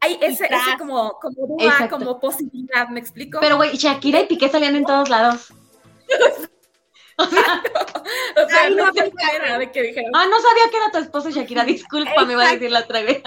hay 0.00 0.18
ese, 0.22 0.46
ese, 0.46 0.76
como, 0.76 1.20
como 1.20 1.46
duda, 1.46 1.88
como 1.88 2.18
posibilidad, 2.18 2.88
¿me 2.88 2.98
explico? 2.98 3.38
Pero 3.40 3.58
güey, 3.58 3.76
Shakira 3.76 4.22
y 4.22 4.26
Piqué 4.26 4.48
salían 4.48 4.74
en 4.74 4.86
todos 4.86 5.08
lados. 5.08 5.54
o 7.18 7.26
sea, 8.48 8.70
no, 8.70 8.90
de 9.58 9.70
que 9.70 9.82
dijeron. 9.82 10.10
Ah, 10.14 10.26
no 10.26 10.40
sabía 10.40 10.70
que 10.70 10.76
era 10.76 10.90
tu 10.90 10.98
esposo, 10.98 11.30
Shakira, 11.30 11.64
disculpa, 11.64 12.24
me 12.24 12.32
iba 12.34 12.48
a 12.48 12.52
decir 12.52 12.70
la 12.70 12.80
otra 12.80 13.02
vez. 13.02 13.22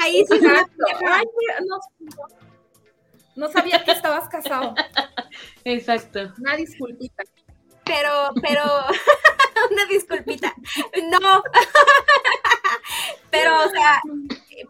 Ahí 0.00 0.24
sí, 0.28 0.40
no, 0.40 1.78
no 3.36 3.52
sabía 3.52 3.84
que 3.84 3.92
estabas 3.92 4.28
casado. 4.28 4.74
Exacto. 5.64 6.32
Una 6.38 6.56
disculpita. 6.56 7.22
Pero, 7.84 8.32
pero, 8.42 8.62
una 9.70 9.86
disculpita. 9.86 10.54
No. 11.10 11.42
pero, 13.30 13.64
o 13.64 13.70
sea, 13.70 14.00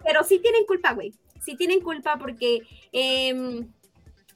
pero 0.04 0.22
sí 0.24 0.38
tienen 0.40 0.66
culpa, 0.66 0.92
güey. 0.92 1.14
Sí 1.42 1.56
tienen 1.56 1.80
culpa 1.80 2.18
porque 2.18 2.60
em, 2.92 3.72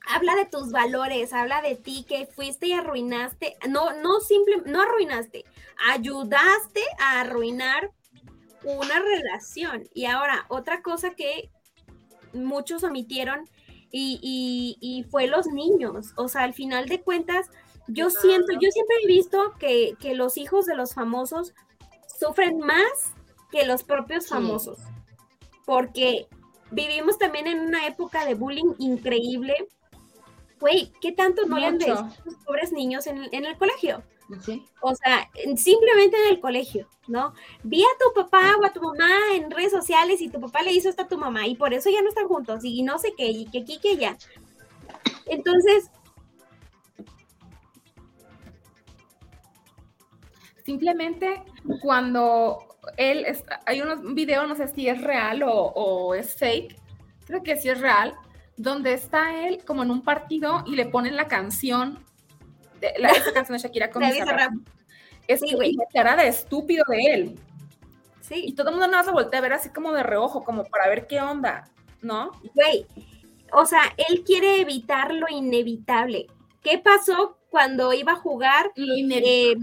habla 0.07 0.35
de 0.37 0.47
tus 0.47 0.71
valores, 0.71 1.33
habla 1.33 1.63
de 1.63 1.77
ti 1.77 2.05
que 2.09 2.27
fuiste 2.27 2.69
y 2.69 2.73
arruinaste. 2.73 3.57
No, 3.69 3.93
no 4.01 4.21
simple, 4.21 4.63
no 4.67 4.83
arruinaste, 4.83 5.45
ayudaste 5.89 6.83
a 6.99 7.21
arruinar 7.21 7.91
una 8.65 9.01
relación. 9.01 9.89
Y 9.95 10.07
ahora, 10.07 10.47
otra 10.49 10.83
cosa 10.83 11.15
que 11.15 11.51
muchos 12.33 12.85
omitieron 12.85 13.49
y, 13.93 15.07
fue 15.11 15.27
los 15.27 15.47
niños. 15.47 16.13
O 16.17 16.29
sea, 16.29 16.43
al 16.43 16.55
final 16.55 16.87
de 16.87 17.01
cuentas, 17.01 17.47
yo 17.87 18.11
siento, 18.11 18.53
yo 18.53 18.71
siempre 18.71 18.97
he 19.03 19.07
visto 19.07 19.55
que, 19.59 19.97
los 20.15 20.37
hijos 20.37 20.67
de 20.67 20.77
los 20.77 20.95
famosos 20.95 21.55
sufren 22.19 22.59
más 22.59 23.15
que 23.51 23.65
los 23.65 23.83
propios 23.83 24.29
famosos, 24.29 24.79
porque 25.67 26.29
vivimos 26.71 27.19
también 27.19 27.47
en 27.47 27.61
una 27.61 27.87
época 27.87 28.25
de 28.25 28.35
bullying 28.35 28.75
increíble. 28.79 29.55
Güey, 30.61 30.93
¿qué 31.01 31.13
tanto 31.13 31.47
no 31.47 31.59
le 31.59 31.67
han 31.67 31.79
los 31.79 32.35
pobres 32.45 32.71
niños 32.73 33.07
en, 33.07 33.29
en 33.33 33.47
el 33.47 33.57
colegio? 33.57 34.03
O 34.81 34.95
sea, 34.95 35.29
simplemente 35.57 36.17
en 36.17 36.35
el 36.35 36.41
colegio, 36.41 36.89
¿no? 37.09 37.35
Vi 37.65 37.83
a 37.83 37.99
tu 37.99 38.15
papá 38.15 38.55
o 38.61 38.65
a 38.65 38.73
tu 38.73 38.81
mamá 38.81 39.09
en 39.35 39.51
redes 39.51 39.73
sociales 39.73 40.21
y 40.21 40.29
tu 40.29 40.41
papá 40.41 40.63
le 40.63 40.73
hizo 40.73 40.89
esto 40.89 41.03
a 41.03 41.09
tu 41.09 41.19
mamá 41.19 41.47
y 41.47 41.57
por 41.57 41.75
eso 41.75 41.91
ya 41.91 42.01
no 42.01 42.09
están 42.09 42.29
juntos 42.29 42.65
y 42.65 42.83
no 42.83 42.99
sé 42.99 43.15
qué, 43.17 43.27
y 43.27 43.47
que 43.47 43.61
aquí, 43.61 43.79
que 43.79 43.91
allá. 43.91 44.17
Entonces... 45.27 45.91
Simplemente 50.65 51.43
cuando 51.83 52.59
él, 52.97 53.27
hay 53.67 53.81
un 53.81 54.15
video, 54.15 54.47
no 54.47 54.55
sé 54.55 54.69
si 54.69 54.89
es 54.89 55.03
real 55.03 55.43
o, 55.43 55.51
o 55.53 56.15
es 56.15 56.37
fake, 56.37 56.77
creo 57.27 57.43
que 57.43 57.57
sí 57.57 57.69
es 57.69 57.81
real, 57.81 58.15
donde 58.63 58.93
está 58.93 59.47
él 59.47 59.63
como 59.65 59.83
en 59.83 59.91
un 59.91 60.03
partido 60.03 60.63
y 60.67 60.77
le 60.77 60.87
ponen 60.87 61.17
la 61.17 61.29
canción 61.29 62.05
la, 62.99 63.09
esa 63.11 63.33
canción 63.35 63.57
de 63.57 63.63
Shakira 63.63 63.91
con 63.91 64.03
Es 64.03 65.41
sí, 65.41 65.55
güey. 65.55 65.77
cara 65.93 66.17
de 66.17 66.29
estúpido 66.29 66.85
de 66.89 67.15
él. 67.15 67.39
Sí. 68.21 68.45
Y 68.47 68.53
todo 68.55 68.69
el 68.69 68.77
mundo 68.77 68.89
nada 68.89 69.05
se 69.05 69.11
voltea 69.11 69.39
a 69.39 69.43
ver 69.43 69.53
así 69.53 69.71
como 69.71 69.93
de 69.93 70.03
reojo, 70.03 70.45
como 70.45 70.65
para 70.65 70.89
ver 70.89 71.07
qué 71.07 71.21
onda, 71.21 71.69
¿no? 72.01 72.31
Güey, 72.55 72.87
o 73.53 73.67
sea, 73.67 73.83
él 74.09 74.23
quiere 74.25 74.61
evitar 74.61 75.13
lo 75.13 75.27
inevitable. 75.29 76.27
¿Qué 76.63 76.79
pasó 76.79 77.39
cuando 77.49 77.93
iba 77.93 78.13
a 78.13 78.17
jugar? 78.17 78.71
Eh, 78.77 79.55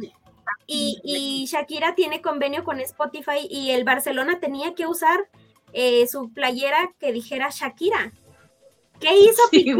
y, 0.65 0.99
y, 1.03 1.45
Shakira 1.45 1.95
tiene 1.95 2.22
convenio 2.22 2.64
con 2.64 2.82
Spotify 2.82 3.48
y 3.49 3.72
el 3.72 3.86
Barcelona 3.86 4.40
tenía 4.40 4.74
que 4.76 4.86
usar 4.86 5.30
eh, 5.72 6.07
su 6.07 6.34
playera 6.34 6.94
que 6.99 7.14
dijera 7.14 7.49
Shakira. 7.49 8.11
¿Qué 8.99 9.15
hizo 9.15 9.41
sí, 9.52 9.74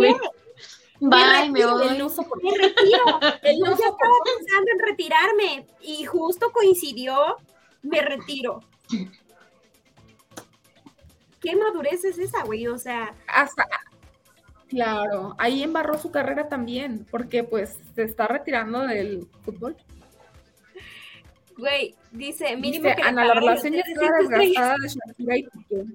Bye, 1.00 1.52
me, 1.52 1.64
voy. 1.66 1.90
me 1.90 2.58
retiro. 2.58 3.20
El 3.44 3.60
no 3.60 3.72
estaba 3.72 4.18
pensando 4.26 4.72
en 4.72 4.80
retirarme 4.80 5.68
y 5.82 6.06
justo 6.06 6.52
coincidió, 6.52 7.38
me 7.84 8.02
retiro. 8.02 8.62
¿Qué 11.40 11.56
madurez 11.56 12.04
es 12.04 12.18
esa, 12.18 12.44
güey? 12.44 12.68
O 12.68 12.80
sea. 12.80 13.14
Hasta. 13.28 13.68
Claro, 14.70 15.36
ahí 15.38 15.64
embarró 15.64 15.98
su 15.98 16.12
carrera 16.12 16.50
también, 16.50 17.06
porque 17.10 17.44
pues 17.44 17.80
se 17.96 18.04
está 18.04 18.28
retirando 18.28 18.82
del 18.82 19.28
fútbol. 19.46 19.78
Güey, 21.58 21.96
dice, 22.12 22.56
mínimo 22.58 22.84
Dice, 22.84 22.96
que 22.98 23.02
Ana, 23.04 23.26
la 23.26 23.34
relación 23.36 23.74
ya 23.74 23.82
está 23.82 24.12
desgastada 24.18 24.76
de 24.82 24.90
Shakira 24.90 25.38
y 25.38 25.44
Piqué. 25.44 25.86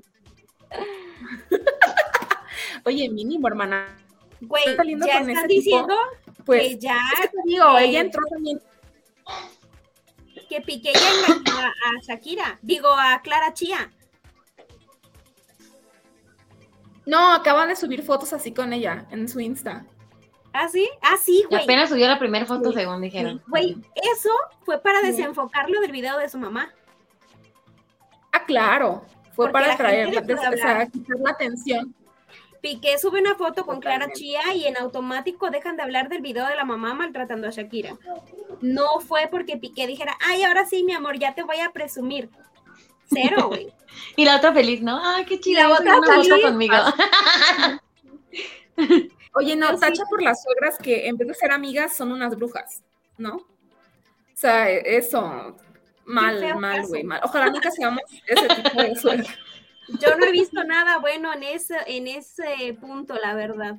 Oye, 2.84 3.08
mínimo, 3.08 3.48
hermana. 3.48 3.96
Güey, 4.40 4.62
Está 4.66 4.82
ya 4.84 4.90
con 4.98 5.02
estás 5.02 5.28
ese 5.28 5.46
tipo, 5.46 5.46
diciendo 5.48 5.94
Pues, 6.44 6.62
que 6.62 6.78
ya, 6.78 6.96
es 7.14 7.20
que 7.20 7.28
te 7.28 7.42
digo, 7.44 7.78
eh, 7.78 7.84
ella 7.84 8.00
entró 8.00 8.22
también. 8.28 8.60
que 10.48 10.60
Piqué 10.60 10.92
ya 10.92 11.54
a, 11.54 11.66
a 11.68 12.00
Shakira, 12.02 12.58
digo, 12.62 12.88
a 12.88 13.22
Clara 13.22 13.54
Chía. 13.54 13.90
No, 17.06 17.32
acaban 17.34 17.68
de 17.68 17.76
subir 17.76 18.02
fotos 18.02 18.32
así 18.32 18.52
con 18.52 18.72
ella 18.72 19.06
en 19.10 19.28
su 19.28 19.40
Insta. 19.40 19.86
¿Ah, 20.52 20.68
sí? 20.68 20.88
Ah, 21.00 21.16
sí, 21.20 21.40
Y 21.44 21.46
güey. 21.46 21.62
apenas 21.62 21.88
subió 21.88 22.06
la 22.06 22.18
primera 22.18 22.44
foto, 22.44 22.70
Sí, 22.70 22.78
según 22.78 23.00
dijeron. 23.00 23.42
Güey, 23.48 23.76
eso 24.14 24.30
fue 24.64 24.80
para 24.80 25.00
Sí. 25.00 25.06
desenfocarlo 25.08 25.80
del 25.80 25.92
video 25.92 26.18
de 26.18 26.28
su 26.28 26.38
mamá. 26.38 26.72
Ah, 28.32 28.44
claro. 28.44 29.02
Fue 29.34 29.46
Porque 29.46 29.52
para 29.52 29.76
traer, 29.76 30.10
quitar 30.10 31.18
la 31.20 31.30
atención. 31.30 31.94
Piqué 32.62 32.96
sube 32.96 33.20
una 33.20 33.34
foto 33.34 33.66
con 33.66 33.80
Clara. 33.80 34.12
Chía 34.12 34.54
y 34.54 34.66
en 34.66 34.76
automático 34.76 35.50
dejan 35.50 35.76
de 35.76 35.82
hablar 35.82 36.08
del 36.08 36.22
video 36.22 36.46
de 36.46 36.54
la 36.54 36.64
mamá 36.64 36.94
maltratando 36.94 37.48
a 37.48 37.50
Shakira. 37.50 37.96
No 38.60 39.00
fue 39.00 39.26
porque 39.28 39.56
Piqué 39.56 39.88
dijera, 39.88 40.16
ay, 40.26 40.44
ahora 40.44 40.64
sí, 40.64 40.84
mi 40.84 40.92
amor, 40.92 41.18
ya 41.18 41.34
te 41.34 41.42
voy 41.42 41.58
a 41.58 41.72
presumir. 41.72 42.30
Cero, 43.10 43.46
güey. 43.48 43.72
Y 44.16 44.24
la 44.24 44.36
otra 44.36 44.52
feliz, 44.52 44.80
¿no? 44.80 44.96
Ah, 44.96 45.22
qué 45.26 45.40
chida. 45.40 45.68
la 45.68 45.74
otra 45.74 45.98
feliz. 46.06 46.32
conmigo. 46.42 46.76
Oye, 49.34 49.56
no, 49.56 49.76
tacha 49.76 50.04
por 50.08 50.22
las 50.22 50.42
suegras 50.44 50.78
que 50.78 51.08
en 51.08 51.16
vez 51.16 51.26
de 51.28 51.34
ser 51.34 51.50
amigas 51.50 51.96
son 51.96 52.12
unas 52.12 52.36
brujas, 52.36 52.82
¿no? 53.18 53.36
O 53.36 53.44
sea, 54.34 54.70
e- 54.70 54.98
eso, 54.98 55.56
mal, 56.04 56.56
mal, 56.60 56.86
güey, 56.86 57.02
mal. 57.02 57.20
Ojalá 57.24 57.50
nunca 57.50 57.70
seamos 57.72 58.02
ese 58.26 58.46
tipo 58.48 58.82
de 58.82 58.94
suegra. 59.00 59.34
Yo 59.88 60.16
no 60.16 60.26
he 60.26 60.32
visto 60.32 60.64
nada 60.64 60.98
bueno 60.98 61.32
en 61.32 61.42
ese, 61.42 61.76
en 61.86 62.06
ese 62.06 62.76
punto, 62.80 63.14
la 63.14 63.34
verdad. 63.34 63.76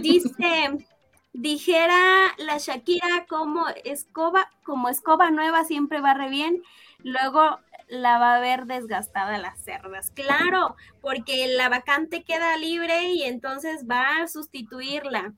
Dice, 0.00 0.86
dijera 1.32 2.34
la 2.38 2.58
Shakira 2.58 3.26
como 3.28 3.66
escoba, 3.84 4.50
como 4.64 4.88
escoba 4.88 5.30
nueva 5.30 5.64
siempre 5.64 6.00
barre 6.00 6.28
bien, 6.28 6.62
luego 6.98 7.58
la 7.88 8.18
va 8.18 8.36
a 8.36 8.40
ver 8.40 8.66
desgastada 8.66 9.38
las 9.38 9.62
cerdas. 9.62 10.10
Claro, 10.10 10.76
porque 11.00 11.48
la 11.48 11.68
vacante 11.68 12.22
queda 12.24 12.56
libre 12.56 13.12
y 13.12 13.22
entonces 13.22 13.86
va 13.88 14.22
a 14.22 14.28
sustituirla. 14.28 15.34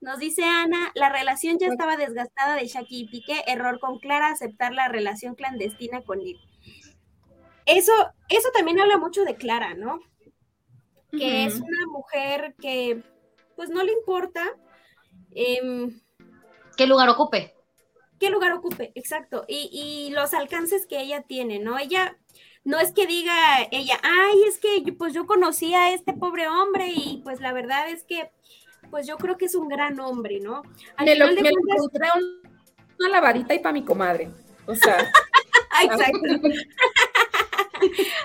Nos 0.00 0.18
dice 0.18 0.44
Ana, 0.44 0.90
la 0.94 1.10
relación 1.10 1.58
ya 1.58 1.68
estaba 1.68 1.96
desgastada 1.96 2.56
de 2.56 2.66
Shakira 2.66 3.04
y 3.04 3.08
Piqué, 3.08 3.44
error 3.46 3.78
con 3.78 4.00
Clara 4.00 4.28
aceptar 4.28 4.72
la 4.72 4.88
relación 4.88 5.36
clandestina 5.36 6.02
con 6.02 6.20
él. 6.20 6.40
Eso, 7.66 7.92
eso 8.28 8.48
también 8.54 8.80
habla 8.80 8.98
mucho 8.98 9.24
de 9.24 9.36
Clara, 9.36 9.74
¿no? 9.74 10.00
Que 11.10 11.44
es 11.44 11.56
una 11.56 11.86
mujer 11.90 12.54
que 12.60 13.02
pues 13.56 13.68
no 13.68 13.82
le 13.84 13.92
importa 13.92 14.42
em, 15.34 16.00
¿Qué 16.76 16.86
lugar 16.86 17.08
ocupe? 17.10 17.54
qué 18.18 18.30
lugar 18.30 18.52
ocupe, 18.52 18.92
exacto, 18.94 19.44
y, 19.48 19.68
y 19.72 20.12
los 20.14 20.32
alcances 20.32 20.86
que 20.86 21.00
ella 21.00 21.22
tiene, 21.22 21.58
¿no? 21.58 21.76
Ella 21.76 22.16
no 22.62 22.78
es 22.78 22.92
que 22.92 23.06
diga 23.08 23.34
ella, 23.72 23.98
ay, 24.04 24.44
es 24.46 24.58
que 24.58 24.80
yo- 24.82 24.96
pues 24.96 25.12
yo 25.12 25.26
conocí 25.26 25.74
a 25.74 25.92
este 25.92 26.12
pobre 26.12 26.46
hombre 26.46 26.86
y 26.94 27.20
pues 27.24 27.40
la 27.40 27.52
verdad 27.52 27.88
es 27.90 28.04
que 28.04 28.30
pues 28.90 29.06
yo 29.08 29.16
creo 29.16 29.36
que 29.38 29.46
es 29.46 29.54
un 29.56 29.68
gran 29.68 29.98
hombre, 30.00 30.38
¿no? 30.40 30.62
Al 30.96 31.06
Me 31.06 31.16
lo, 31.16 31.26
de 31.28 31.42
me 31.42 31.50
lo 31.50 31.56
cuentas- 31.56 31.76
encontré 31.76 32.08
un- 32.16 32.42
una 33.00 33.08
lavadita 33.08 33.54
y 33.54 33.58
para 33.58 33.72
mi 33.72 33.84
comadre. 33.84 34.30
O 34.66 34.74
sea, 34.74 34.96
Ah, 35.74 35.84
Exacto. 35.84 36.18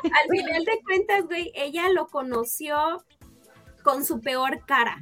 Al 0.04 0.30
final 0.30 0.66
de 0.66 0.80
cuentas, 0.84 1.26
güey, 1.26 1.52
ella 1.56 1.90
lo 1.90 2.08
conoció 2.08 3.04
con 3.84 4.06
su 4.06 4.22
peor 4.22 4.66
cara, 4.66 5.02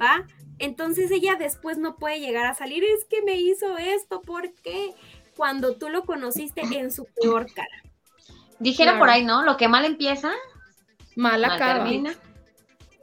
¿va? 0.00 0.26
Entonces 0.58 1.10
ella 1.10 1.36
después 1.36 1.78
no 1.78 1.96
puede 1.96 2.20
llegar 2.20 2.46
a 2.46 2.54
salir, 2.54 2.84
es 2.84 3.04
que 3.06 3.22
me 3.22 3.34
hizo 3.36 3.78
esto, 3.78 4.20
¿por 4.22 4.52
qué? 4.62 4.92
Cuando 5.36 5.76
tú 5.76 5.88
lo 5.88 6.04
conociste 6.04 6.60
en 6.60 6.92
su 6.92 7.06
peor 7.20 7.46
cara. 7.52 7.82
Dijera 8.58 8.92
Claro. 8.92 8.98
por 9.00 9.10
ahí, 9.10 9.24
¿no? 9.24 9.42
Lo 9.42 9.56
que 9.56 9.66
mal 9.66 9.84
empieza, 9.84 10.30
mala 11.16 11.48
mal 11.48 11.58
cara. 11.58 11.84
termina. 11.84 12.14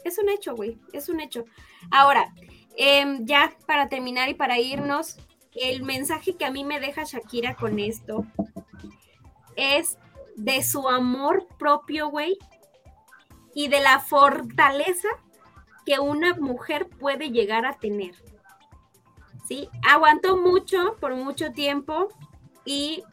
Es 0.05 0.17
un 0.19 0.29
hecho, 0.29 0.55
güey, 0.55 0.77
es 0.93 1.09
un 1.09 1.19
hecho. 1.19 1.43
Ahora, 1.91 2.33
em, 2.77 3.25
ya 3.25 3.53
para 3.67 3.89
terminar 3.89 4.29
y 4.29 4.35
para 4.35 4.59
irnos, 4.59 5.17
el 5.53 5.83
mensaje 5.83 6.35
que 6.37 6.45
a 6.45 6.51
mí 6.51 6.63
me 6.63 6.79
deja 6.79 7.03
Shakira 7.03 7.55
con 7.55 7.79
esto 7.79 8.25
es 9.57 9.97
de 10.39 10.63
su 10.63 10.87
amor 10.87 11.47
propio, 11.57 12.09
güey, 12.09 12.37
y 13.53 13.67
de 13.67 13.81
la 13.81 13.99
fortaleza 13.99 15.09
que 15.85 15.99
una 15.99 16.33
mujer 16.35 16.87
puede 16.87 17.29
llegar 17.29 17.65
a 17.65 17.77
tener. 17.77 18.15
¿Sí? 19.47 19.67
Aguantó 19.85 20.37
mucho 20.37 20.95
por 21.01 21.15
mucho 21.15 21.51
tiempo 21.51 22.07
y 22.63 23.03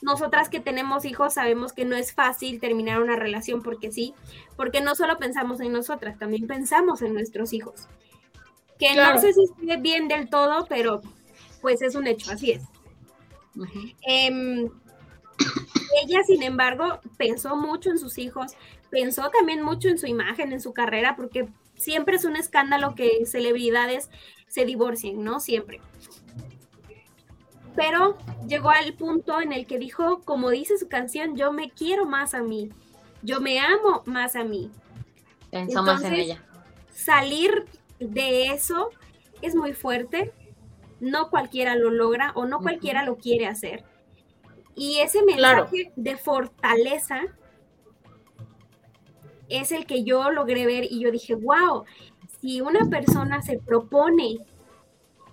nosotras 0.00 0.48
que 0.48 0.60
tenemos 0.60 1.04
hijos 1.04 1.34
sabemos 1.34 1.72
que 1.72 1.84
no 1.84 1.96
es 1.96 2.14
fácil 2.14 2.60
terminar 2.60 3.02
una 3.02 3.16
relación 3.16 3.62
porque 3.62 3.90
sí, 3.90 4.14
porque 4.56 4.80
no 4.80 4.94
solo 4.94 5.18
pensamos 5.18 5.60
en 5.60 5.72
nosotras, 5.72 6.18
también 6.18 6.46
pensamos 6.46 7.02
en 7.02 7.12
nuestros 7.12 7.52
hijos. 7.52 7.88
Que 8.78 8.92
Claro. 8.92 9.16
no 9.16 9.20
sé 9.20 9.32
si 9.34 9.42
esté 9.42 9.76
bien 9.76 10.08
del 10.08 10.30
todo, 10.30 10.66
pero 10.66 11.02
pues 11.60 11.82
es 11.82 11.94
un 11.94 12.06
hecho, 12.06 12.30
así 12.30 12.52
es. 12.52 12.62
Ella, 16.02 16.22
sin 16.26 16.42
embargo, 16.42 17.00
pensó 17.16 17.56
mucho 17.56 17.90
en 17.90 17.98
sus 17.98 18.18
hijos, 18.18 18.52
pensó 18.90 19.30
también 19.30 19.62
mucho 19.62 19.88
en 19.88 19.98
su 19.98 20.06
imagen, 20.06 20.52
en 20.52 20.60
su 20.60 20.72
carrera, 20.72 21.16
porque 21.16 21.48
siempre 21.76 22.16
es 22.16 22.24
un 22.24 22.36
escándalo 22.36 22.94
que 22.94 23.26
celebridades 23.26 24.10
se 24.48 24.64
divorcien, 24.64 25.22
¿no? 25.22 25.40
Siempre. 25.40 25.80
Pero 27.76 28.18
llegó 28.46 28.70
al 28.70 28.94
punto 28.94 29.40
en 29.40 29.52
el 29.52 29.66
que 29.66 29.78
dijo, 29.78 30.20
como 30.24 30.50
dice 30.50 30.78
su 30.78 30.88
canción, 30.88 31.36
yo 31.36 31.52
me 31.52 31.70
quiero 31.70 32.06
más 32.06 32.34
a 32.34 32.42
mí, 32.42 32.70
yo 33.22 33.40
me 33.40 33.60
amo 33.60 34.02
más 34.04 34.34
a 34.34 34.44
mí. 34.44 34.70
Pensó 35.50 35.82
más 35.82 36.02
en 36.02 36.14
ella. 36.14 36.44
Salir 36.92 37.66
de 38.00 38.46
eso 38.46 38.90
es 39.42 39.54
muy 39.54 39.72
fuerte, 39.72 40.32
no 41.00 41.30
cualquiera 41.30 41.76
lo 41.76 41.90
logra 41.90 42.32
o 42.34 42.46
no 42.46 42.58
cualquiera 42.60 43.04
lo 43.04 43.16
quiere 43.16 43.46
hacer. 43.46 43.84
Y 44.78 44.98
ese 45.00 45.22
mensaje 45.24 45.36
Claro. 45.84 45.92
de 45.96 46.16
fortaleza 46.16 47.20
es 49.48 49.72
el 49.72 49.86
que 49.86 50.04
yo 50.04 50.30
logré 50.30 50.66
ver 50.66 50.84
y 50.84 51.00
yo 51.00 51.10
dije, 51.10 51.34
wow, 51.34 51.84
si 52.40 52.60
una 52.60 52.88
persona 52.88 53.42
se 53.42 53.58
propone 53.58 54.38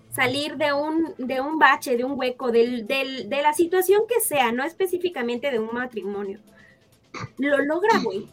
salir 0.09 0.55
de 0.55 0.71
un, 0.73 1.13
de 1.17 1.41
un 1.41 1.59
bache, 1.59 1.97
de 1.97 2.05
un 2.05 2.17
hueco, 2.17 2.51
del- 2.51 2.87
del- 2.87 3.29
de 3.29 3.41
la 3.41 3.53
situación 3.53 4.03
que 4.07 4.21
sea, 4.21 4.51
no 4.53 4.63
específicamente 4.63 5.51
de 5.51 5.59
un 5.59 5.73
matrimonio, 5.73 6.39
lo 7.37 7.57
logra, 7.59 7.99
güey. 8.03 8.27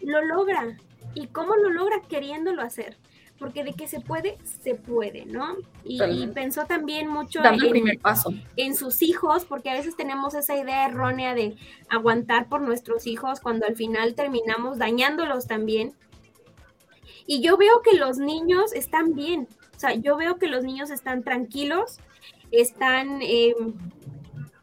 Lo 0.00 0.22
logra. 0.22 0.76
¿Y 1.14 1.26
cómo 1.28 1.56
lo 1.56 1.70
logra? 1.70 2.00
Queriéndolo 2.02 2.62
hacer. 2.62 2.96
Porque 3.38 3.62
de 3.62 3.72
que 3.72 3.86
se 3.86 4.00
puede, 4.00 4.36
se 4.62 4.74
puede, 4.74 5.24
¿no? 5.24 5.56
Y, 5.84 6.26
pensó 6.34 6.66
también 6.66 7.08
mucho 7.08 7.40
Dando 7.40 7.62
el 7.62 7.66
en, 7.66 7.72
primer 7.72 7.98
paso. 8.00 8.32
en 8.56 8.74
sus 8.74 9.00
hijos, 9.00 9.44
porque 9.44 9.70
a 9.70 9.74
veces 9.74 9.96
tenemos 9.96 10.34
esa 10.34 10.56
idea 10.56 10.86
errónea 10.86 11.34
de 11.34 11.56
aguantar 11.88 12.48
por 12.48 12.60
nuestros 12.60 13.06
hijos 13.06 13.38
cuando 13.40 13.66
al 13.66 13.76
final 13.76 14.14
terminamos 14.14 14.78
dañándolos 14.78 15.46
también. 15.46 15.94
Y 17.26 17.40
yo 17.40 17.56
veo 17.56 17.82
que 17.82 17.96
los 17.96 18.18
niños 18.18 18.72
están 18.72 19.14
bien, 19.14 19.46
o 19.78 19.80
sea, 19.80 19.94
yo 19.94 20.16
veo 20.16 20.38
que 20.38 20.48
los 20.48 20.64
niños 20.64 20.90
están 20.90 21.22
tranquilos, 21.22 22.00
están 22.50 23.22
eh, 23.22 23.54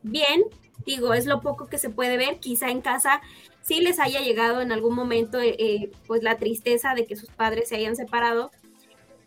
bien, 0.03 0.43
digo, 0.85 1.14
es 1.14 1.26
lo 1.26 1.39
poco 1.39 1.68
que 1.68 1.77
se 1.77 1.89
puede 1.89 2.18
ver, 2.18 2.41
quizá 2.41 2.69
en 2.69 2.81
casa 2.81 3.22
sí 3.61 3.80
les 3.80 3.99
haya 3.99 4.19
llegado 4.19 4.60
en 4.60 4.73
algún 4.73 4.93
momento 4.93 5.39
eh, 5.39 5.56
eh, 5.57 5.91
pues 6.06 6.22
la 6.22 6.38
tristeza 6.38 6.93
de 6.95 7.06
que 7.06 7.15
sus 7.15 7.30
padres 7.30 7.69
se 7.69 7.77
hayan 7.77 7.95
separado, 7.95 8.52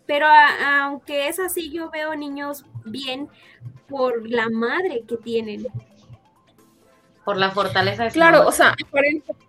pero 0.09 0.26
a- 0.26 0.85
aunque 0.85 1.28
es 1.28 1.39
así, 1.39 1.70
yo 1.70 1.90
veo 1.90 2.16
niños 2.16 2.64
bien 2.85 3.28
por 3.89 4.28
la 4.28 4.48
madre 4.51 5.02
que 5.06 5.16
tienen. 5.18 5.66
Por 7.24 7.36
la 7.36 7.51
fortaleza 7.51 8.05
de 8.05 8.10
Claro, 8.10 8.48
o 8.48 8.52
sea, 8.52 8.74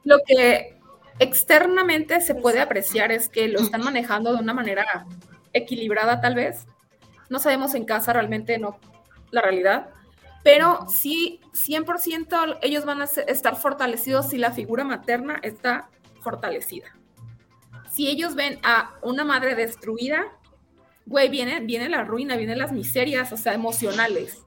lo 0.03 0.18
que 0.27 0.77
externamente 1.18 2.19
se 2.22 2.36
puede 2.36 2.60
apreciar 2.60 3.11
es 3.11 3.30
que 3.30 3.48
lo 3.48 3.60
están 3.60 3.81
manejando 3.84 4.34
de 4.34 4.41
una 4.41 4.53
manera 4.53 5.06
equilibrada, 5.53 6.19
tal 6.22 6.36
vez. 6.36 6.65
No 7.30 7.40
sabemos 7.40 7.73
en 7.76 7.86
casa 7.86 8.11
realmente 8.14 8.57
no 8.57 8.77
la 9.31 9.41
realidad, 9.41 9.90
pero 10.44 10.86
sí, 10.90 11.40
100% 11.53 12.57
ellos 12.61 12.84
van 12.84 13.02
a 13.02 13.06
estar 13.06 13.56
fortalecidos 13.56 14.30
si 14.30 14.38
la 14.38 14.52
figura 14.52 14.84
materna 14.84 15.40
está 15.41 15.90
fortalecida. 16.22 16.88
Si 17.90 18.07
ellos 18.10 18.36
ven 18.36 18.60
a 18.64 18.91
una 19.02 19.23
madre 19.23 19.56
destruida, 19.56 20.26
güey, 21.10 21.27
viene, 21.27 21.60
viene 21.61 21.90
la 21.90 22.03
ruina, 22.03 22.38
vienen 22.38 22.60
las 22.60 22.72
miserias, 22.72 23.34
o 23.34 23.38
sea, 23.38 23.53
emocionales. 23.53 24.45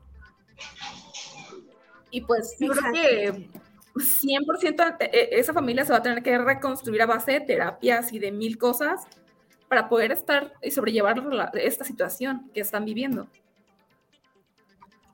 Y 2.11 2.21
pues 2.21 2.57
yo 2.61 2.71
creo 2.73 2.93
que 2.93 3.49
100% 3.95 4.97
e, 5.01 5.29
esa 5.33 5.53
familia 5.53 5.85
se 5.85 5.93
va 5.93 5.99
a 5.99 6.03
tener 6.03 6.23
que 6.23 6.39
reconstruir 6.39 7.03
a 7.03 7.07
base 7.07 7.33
de 7.33 7.41
terapias 7.41 8.13
y 8.13 8.21
de 8.21 8.31
mil 8.31 8.59
cosas 8.59 9.07
para 9.69 9.89
poder 9.89 10.13
estar 10.13 10.53
y 10.63 10.71
sobrellevar 10.71 11.21
esta 11.55 11.85
situación 11.85 12.49
que 12.55 12.61
están 12.61 12.85
viviendo. 12.85 13.27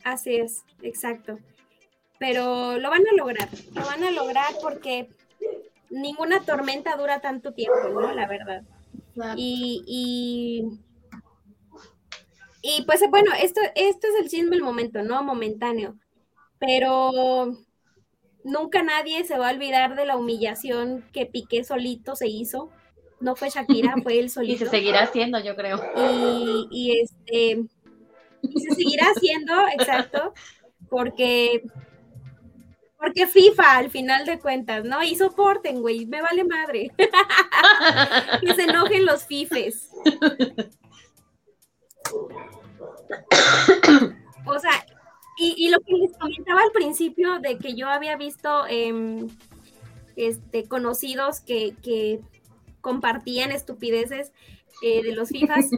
Así 0.05 0.37
es, 0.37 0.65
exacto. 0.83 1.39
Pero 2.19 2.79
lo 2.79 2.91
van 2.91 3.07
a 3.07 3.17
lograr, 3.17 3.49
lo 3.73 3.87
van 3.87 4.05
a 4.05 4.11
lograr 4.11 4.53
porque 4.61 5.09
ninguna 5.89 6.41
tormenta 6.45 6.97
dura 6.97 7.21
tanto 7.21 7.53
tiempo, 7.53 7.89
¿no? 7.89 8.13
La 8.13 8.27
verdad. 8.27 8.65
Y, 9.37 9.83
y, 9.87 10.79
y, 12.63 12.83
pues 12.83 13.03
bueno, 13.11 13.31
esto, 13.41 13.61
esto 13.75 14.07
es 14.09 14.23
el 14.23 14.29
chisme 14.29 14.51
del 14.51 14.63
momento, 14.63 15.03
¿no? 15.03 15.23
Momentáneo. 15.23 15.97
Pero 16.59 17.57
nunca 18.45 18.83
nadie 18.83 19.25
se 19.25 19.39
va 19.39 19.49
a 19.49 19.53
olvidar 19.53 19.95
de 19.95 20.07
la 20.07 20.17
humillación 20.17 21.05
que 21.13 21.27
Piqué 21.27 21.65
solito 21.65 22.17
se 22.17 22.29
hizo. 22.29 22.71
No 23.21 23.37
fue 23.37 23.51
Shakira, 23.51 23.95
fue 24.03 24.19
él 24.19 24.31
solito. 24.31 24.55
y 24.65 24.67
se 24.67 24.71
seguirá 24.71 25.03
haciendo, 25.03 25.39
yo 25.41 25.55
creo. 25.57 25.81
Y, 25.97 26.69
y 26.71 27.01
este 27.01 27.69
y 28.43 28.61
se 28.61 28.75
seguirá 28.75 29.07
haciendo, 29.07 29.53
exacto, 29.79 30.33
porque 30.89 31.63
porque 32.99 33.29
FIFA 33.29 33.77
al 33.77 33.91
final 33.91 34.27
de 34.27 34.41
cuentas, 34.41 34.85
¿no? 34.85 35.03
Y 35.05 35.15
soporten, 35.15 35.81
güey, 35.81 36.07
me 36.07 36.21
vale 36.21 36.43
madre. 36.45 36.91
que 38.41 38.55
se 38.55 38.65
enojen 38.65 39.07
los 39.07 39.25
fifes. 39.25 39.91
o 44.47 44.59
sea, 44.59 44.87
y, 45.41 45.71
lo 45.71 45.79
que 45.81 45.93
les 45.93 46.19
comentaba 46.19 46.63
al 46.63 46.73
principio 46.73 47.39
de 47.39 47.59
que 47.59 47.77
yo 47.77 47.89
había 47.89 48.17
visto 48.17 48.67
em, 48.67 49.29
este, 50.17 50.67
conocidos 50.67 51.41
que, 51.41 51.77
que 51.83 52.21
compartían 52.81 53.53
estupideces 53.53 54.33
eh, 54.83 55.03
de 55.03 55.15
los 55.15 55.29
FIFAs. 55.29 55.67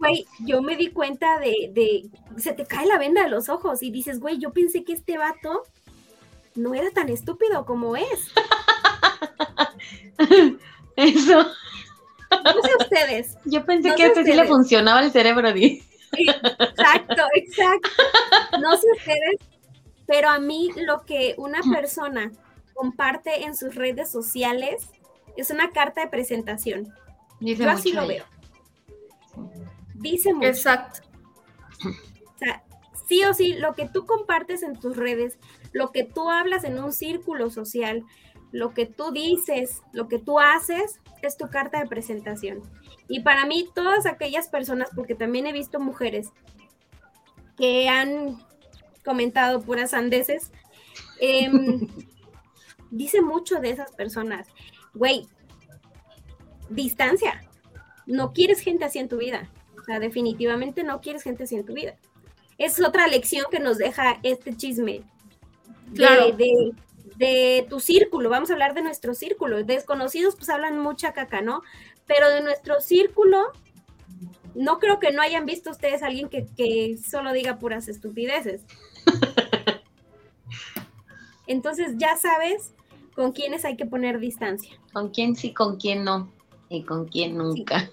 Güey, 0.00 0.26
yo 0.46 0.62
me 0.62 0.78
di 0.78 0.88
cuenta 0.88 1.38
de, 1.38 1.70
de, 1.74 2.08
se 2.40 2.54
te 2.54 2.64
cae 2.64 2.86
la 2.86 2.96
venda 2.96 3.22
de 3.22 3.28
los 3.28 3.50
ojos 3.50 3.82
y 3.82 3.90
dices, 3.90 4.18
güey, 4.18 4.38
yo 4.38 4.50
pensé 4.50 4.82
que 4.82 4.94
este 4.94 5.18
vato 5.18 5.64
no 6.54 6.74
era 6.74 6.90
tan 6.90 7.10
estúpido 7.10 7.66
como 7.66 7.96
es. 7.96 8.32
Eso. 10.96 11.46
No 12.30 12.62
sé 12.62 12.70
ustedes. 12.78 13.36
Yo 13.44 13.64
pensé 13.64 13.94
que 13.94 14.04
a 14.04 14.06
este 14.08 14.24
sí 14.24 14.32
le 14.32 14.44
funcionaba 14.46 15.02
el 15.02 15.10
cerebro, 15.10 15.52
Di. 15.52 15.82
Exacto, 16.12 17.22
exacto. 17.34 17.90
No 18.60 18.76
sé 18.76 18.86
ustedes, 18.96 19.40
pero 20.06 20.28
a 20.28 20.38
mí 20.38 20.70
lo 20.76 21.04
que 21.04 21.34
una 21.38 21.60
persona 21.72 22.32
comparte 22.74 23.44
en 23.44 23.56
sus 23.56 23.74
redes 23.74 24.10
sociales 24.10 24.88
es 25.36 25.50
una 25.50 25.70
carta 25.70 26.00
de 26.02 26.08
presentación. 26.08 26.92
Yo 27.40 27.70
así 27.70 27.92
lo 27.92 28.06
veo 28.06 28.24
dice 30.00 30.34
mucho. 30.34 30.48
Exacto. 30.48 31.00
O 31.84 32.38
sea, 32.38 32.64
sí 33.06 33.22
o 33.24 33.34
sí, 33.34 33.54
lo 33.54 33.74
que 33.74 33.88
tú 33.88 34.06
compartes 34.06 34.62
en 34.62 34.78
tus 34.78 34.96
redes, 34.96 35.38
lo 35.72 35.92
que 35.92 36.04
tú 36.04 36.30
hablas 36.30 36.64
en 36.64 36.82
un 36.82 36.92
círculo 36.92 37.50
social, 37.50 38.04
lo 38.50 38.74
que 38.74 38.86
tú 38.86 39.12
dices, 39.12 39.82
lo 39.92 40.08
que 40.08 40.18
tú 40.18 40.40
haces, 40.40 41.00
es 41.26 41.36
tu 41.36 41.48
carta 41.48 41.78
de 41.78 41.86
presentación. 41.86 42.62
Y 43.08 43.20
para 43.20 43.46
mí, 43.46 43.68
todas 43.74 44.06
aquellas 44.06 44.48
personas, 44.48 44.90
porque 44.94 45.14
también 45.14 45.46
he 45.46 45.52
visto 45.52 45.80
mujeres 45.80 46.28
que 47.56 47.88
han 47.88 48.38
comentado 49.04 49.60
puras 49.60 49.90
sandeces, 49.90 50.52
em, 51.20 51.88
dice 52.90 53.22
mucho 53.22 53.60
de 53.60 53.70
esas 53.70 53.92
personas. 53.92 54.48
Güey, 54.94 55.26
distancia. 56.68 57.42
No 58.06 58.32
quieres 58.32 58.60
gente 58.60 58.84
así 58.84 58.98
en 58.98 59.08
tu 59.08 59.18
vida 59.18 59.50
definitivamente 59.98 60.84
no 60.84 61.00
quieres 61.00 61.22
gente 61.22 61.44
así 61.44 61.56
en 61.56 61.66
tu 61.66 61.74
vida. 61.74 61.96
Es 62.58 62.80
otra 62.80 63.08
lección 63.08 63.46
que 63.50 63.58
nos 63.58 63.78
deja 63.78 64.20
este 64.22 64.54
chisme. 64.56 65.02
Claro. 65.94 66.26
De, 66.26 66.44
de, 66.44 66.72
tu 67.68 67.80
círculo, 67.80 68.30
vamos 68.30 68.50
a 68.50 68.54
hablar 68.54 68.74
de 68.74 68.82
nuestro 68.82 69.14
círculo. 69.14 69.62
Desconocidos 69.64 70.36
pues 70.36 70.48
hablan 70.48 70.78
mucha 70.78 71.12
caca, 71.12 71.42
¿no? 71.42 71.62
Pero 72.06 72.28
de 72.30 72.42
nuestro 72.42 72.80
círculo, 72.80 73.52
no 74.54 74.78
creo 74.78 74.98
que 74.98 75.12
no 75.12 75.22
hayan 75.22 75.46
visto 75.46 75.70
ustedes 75.70 76.02
a 76.02 76.06
alguien 76.06 76.28
que, 76.28 76.46
que 76.56 76.98
solo 76.98 77.32
diga 77.32 77.58
puras 77.58 77.88
estupideces. 77.88 78.62
Entonces 81.46 81.94
ya 81.96 82.16
sabes 82.16 82.72
con 83.14 83.32
quiénes 83.32 83.64
hay 83.64 83.76
que 83.76 83.86
poner 83.86 84.18
distancia. 84.18 84.78
Con 84.92 85.10
quién 85.10 85.36
sí, 85.36 85.52
con 85.52 85.78
quién 85.78 86.04
no. 86.04 86.32
Y 86.68 86.84
con 86.84 87.08
quién 87.08 87.36
nunca. 87.36 87.90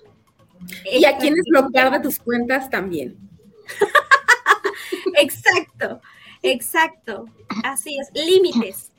Y 0.91 1.05
a 1.05 1.17
quienes 1.17 1.45
bloquear 1.49 1.91
de 1.91 1.99
tus 1.99 2.19
cuentas 2.19 2.69
también. 2.69 3.17
exacto, 5.15 5.99
exacto. 6.43 7.25
Así 7.63 7.97
es. 7.99 8.09
Límites. 8.13 8.91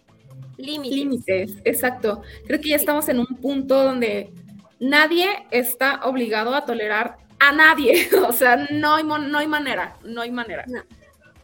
Límites. 0.59 0.97
Límites, 0.97 1.57
exacto. 1.65 2.23
Creo 2.47 2.61
que 2.61 2.71
ya 2.71 2.77
estamos 2.77 3.09
en 3.09 3.21
un 3.21 3.27
punto 3.27 3.83
donde 3.83 4.33
nadie 4.81 5.47
está 5.51 6.05
obligado 6.05 6.55
a 6.55 6.65
tolerar 6.65 7.17
a 7.39 7.53
nadie. 7.53 8.09
O 8.29 8.33
sea, 8.33 8.57
no 8.71 8.97
hay, 8.97 9.05
no 9.05 9.39
hay 9.39 9.47
manera, 9.47 9.97
no 10.05 10.21
hay 10.21 10.31
manera. 10.31 10.65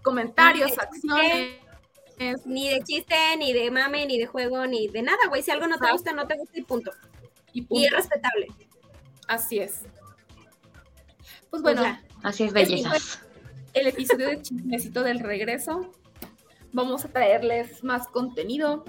Comentarios, 0.03 0.77
acciones. 0.79 1.61
Ni 2.45 2.69
de 2.69 2.81
chiste, 2.83 3.17
ni 3.39 3.53
de 3.53 3.71
mame, 3.71 4.07
ni 4.07 4.19
de 4.19 4.27
juego, 4.27 4.67
ni 4.67 4.89
de 4.89 5.03
nada, 5.03 5.27
güey. 5.29 5.43
Si 5.43 5.51
algo 5.51 5.67
no 5.67 5.79
te 5.79 5.91
gusta, 5.91 6.13
no 6.13 6.27
te 6.27 6.37
gusta 6.37 6.59
y 6.59 6.63
punto. 6.63 6.93
Y, 7.53 7.63
punto. 7.63 7.83
y 7.83 7.87
es 7.87 7.93
respetable. 7.93 8.49
Así 9.27 9.59
es. 9.59 9.83
Pues 11.51 11.63
bueno, 11.63 11.99
así 12.23 12.45
es 12.45 12.53
bellezas. 12.53 13.21
El 13.73 13.87
episodio 13.89 14.29
de 14.29 14.43
Chismecito 14.43 15.03
del 15.03 15.21
Regreso. 15.21 15.93
Vamos 16.73 17.05
a 17.05 17.09
traerles 17.09 17.83
más 17.83 18.07
contenido. 18.09 18.85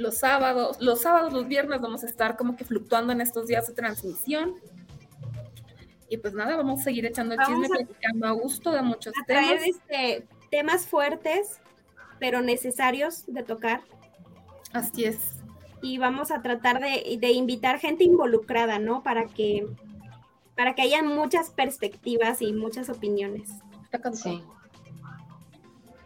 Los 0.00 0.18
sábados, 0.18 0.80
los 0.80 1.02
sábados, 1.02 1.32
los 1.32 1.46
viernes 1.46 1.80
vamos 1.80 2.02
a 2.04 2.06
estar 2.06 2.36
como 2.36 2.56
que 2.56 2.64
fluctuando 2.64 3.12
en 3.12 3.20
estos 3.20 3.46
días 3.46 3.66
de 3.66 3.74
transmisión. 3.74 4.54
Y 6.08 6.16
pues 6.16 6.34
nada, 6.34 6.56
vamos 6.56 6.80
a 6.80 6.84
seguir 6.84 7.04
echando 7.06 7.34
el 7.34 7.40
chisme, 7.40 7.68
platicando 7.68 8.26
a 8.26 8.30
gusto 8.30 8.72
de 8.72 8.82
muchos 8.82 9.12
temas. 9.26 9.62
Este, 9.64 10.26
temas 10.50 10.86
fuertes, 10.86 11.60
pero 12.18 12.40
necesarios 12.40 13.24
de 13.26 13.42
tocar. 13.42 13.82
Así 14.72 15.04
es. 15.04 15.18
Y 15.82 15.98
vamos 15.98 16.30
a 16.30 16.42
tratar 16.42 16.80
de, 16.80 17.18
de 17.20 17.30
invitar 17.32 17.78
gente 17.78 18.04
involucrada, 18.04 18.78
¿no? 18.78 19.02
Para 19.02 19.26
que 19.26 19.68
para 20.56 20.74
que 20.74 20.82
haya 20.82 21.02
muchas 21.02 21.48
perspectivas 21.50 22.42
y 22.42 22.52
muchas 22.52 22.90
opiniones. 22.90 23.48
Sí. 24.12 24.42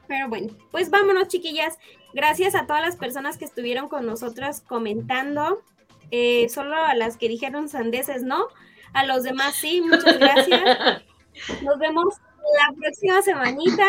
Pero 0.07 0.29
bueno, 0.29 0.55
pues 0.71 0.91
vámonos, 0.91 1.29
chiquillas. 1.29 1.79
Gracias 2.13 2.55
a 2.55 2.67
todas 2.67 2.83
las 2.83 2.97
personas 2.97 3.39
que 3.39 3.45
estuvieron 3.45 3.89
con 3.89 4.07
nosotras 4.07 4.61
comentando. 4.61 5.63
Eh, 6.11 6.49
solo 6.49 6.77
a 6.77 6.95
las 6.95 7.17
que 7.17 7.29
dijeron 7.29 7.69
sandeces, 7.69 8.23
¿no? 8.23 8.47
A 8.93 9.05
los 9.05 9.25
demás 9.25 9.57
sí, 9.57 9.81
muchas 9.81 10.19
gracias. 10.19 10.63
Nos 11.63 11.79
vemos 11.79 12.15
la 12.59 12.75
próxima 12.77 13.23
semanita. 13.23 13.87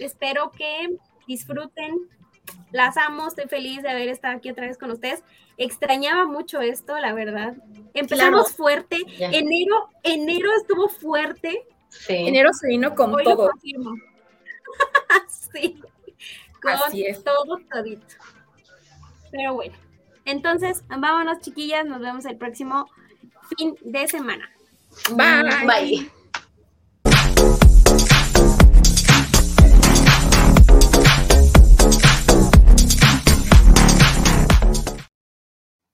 Espero 0.00 0.50
que 0.50 0.96
disfruten. 1.26 2.08
Las 2.72 2.96
amo, 2.96 3.28
estoy 3.28 3.46
feliz 3.46 3.82
de 3.82 3.88
haber 3.88 4.08
estado 4.08 4.36
aquí 4.36 4.50
otra 4.50 4.66
vez 4.66 4.76
con 4.76 4.90
ustedes. 4.90 5.22
Extrañaba 5.56 6.26
mucho 6.26 6.60
esto, 6.60 6.98
la 6.98 7.12
verdad. 7.14 7.54
Empezamos 7.94 8.52
fuerte. 8.52 8.98
Enero, 9.18 9.88
enero 10.02 10.50
estuvo 10.60 10.88
fuerte. 10.88 11.66
Enero 12.08 12.52
se 12.52 12.68
vino 12.68 12.94
con 12.94 13.16
todo. 13.22 13.50
sí. 15.52 15.80
Con 16.60 17.24
todo 17.24 17.58
todito. 17.70 18.14
Pero 19.30 19.54
bueno. 19.54 19.74
Entonces, 20.24 20.84
vámonos, 20.88 21.40
chiquillas. 21.40 21.84
Nos 21.84 22.00
vemos 22.00 22.24
el 22.24 22.36
próximo 22.36 22.88
fin 23.56 23.76
de 23.82 24.08
semana. 24.08 24.50
Bye. 25.10 25.66
Bye. 25.66 26.23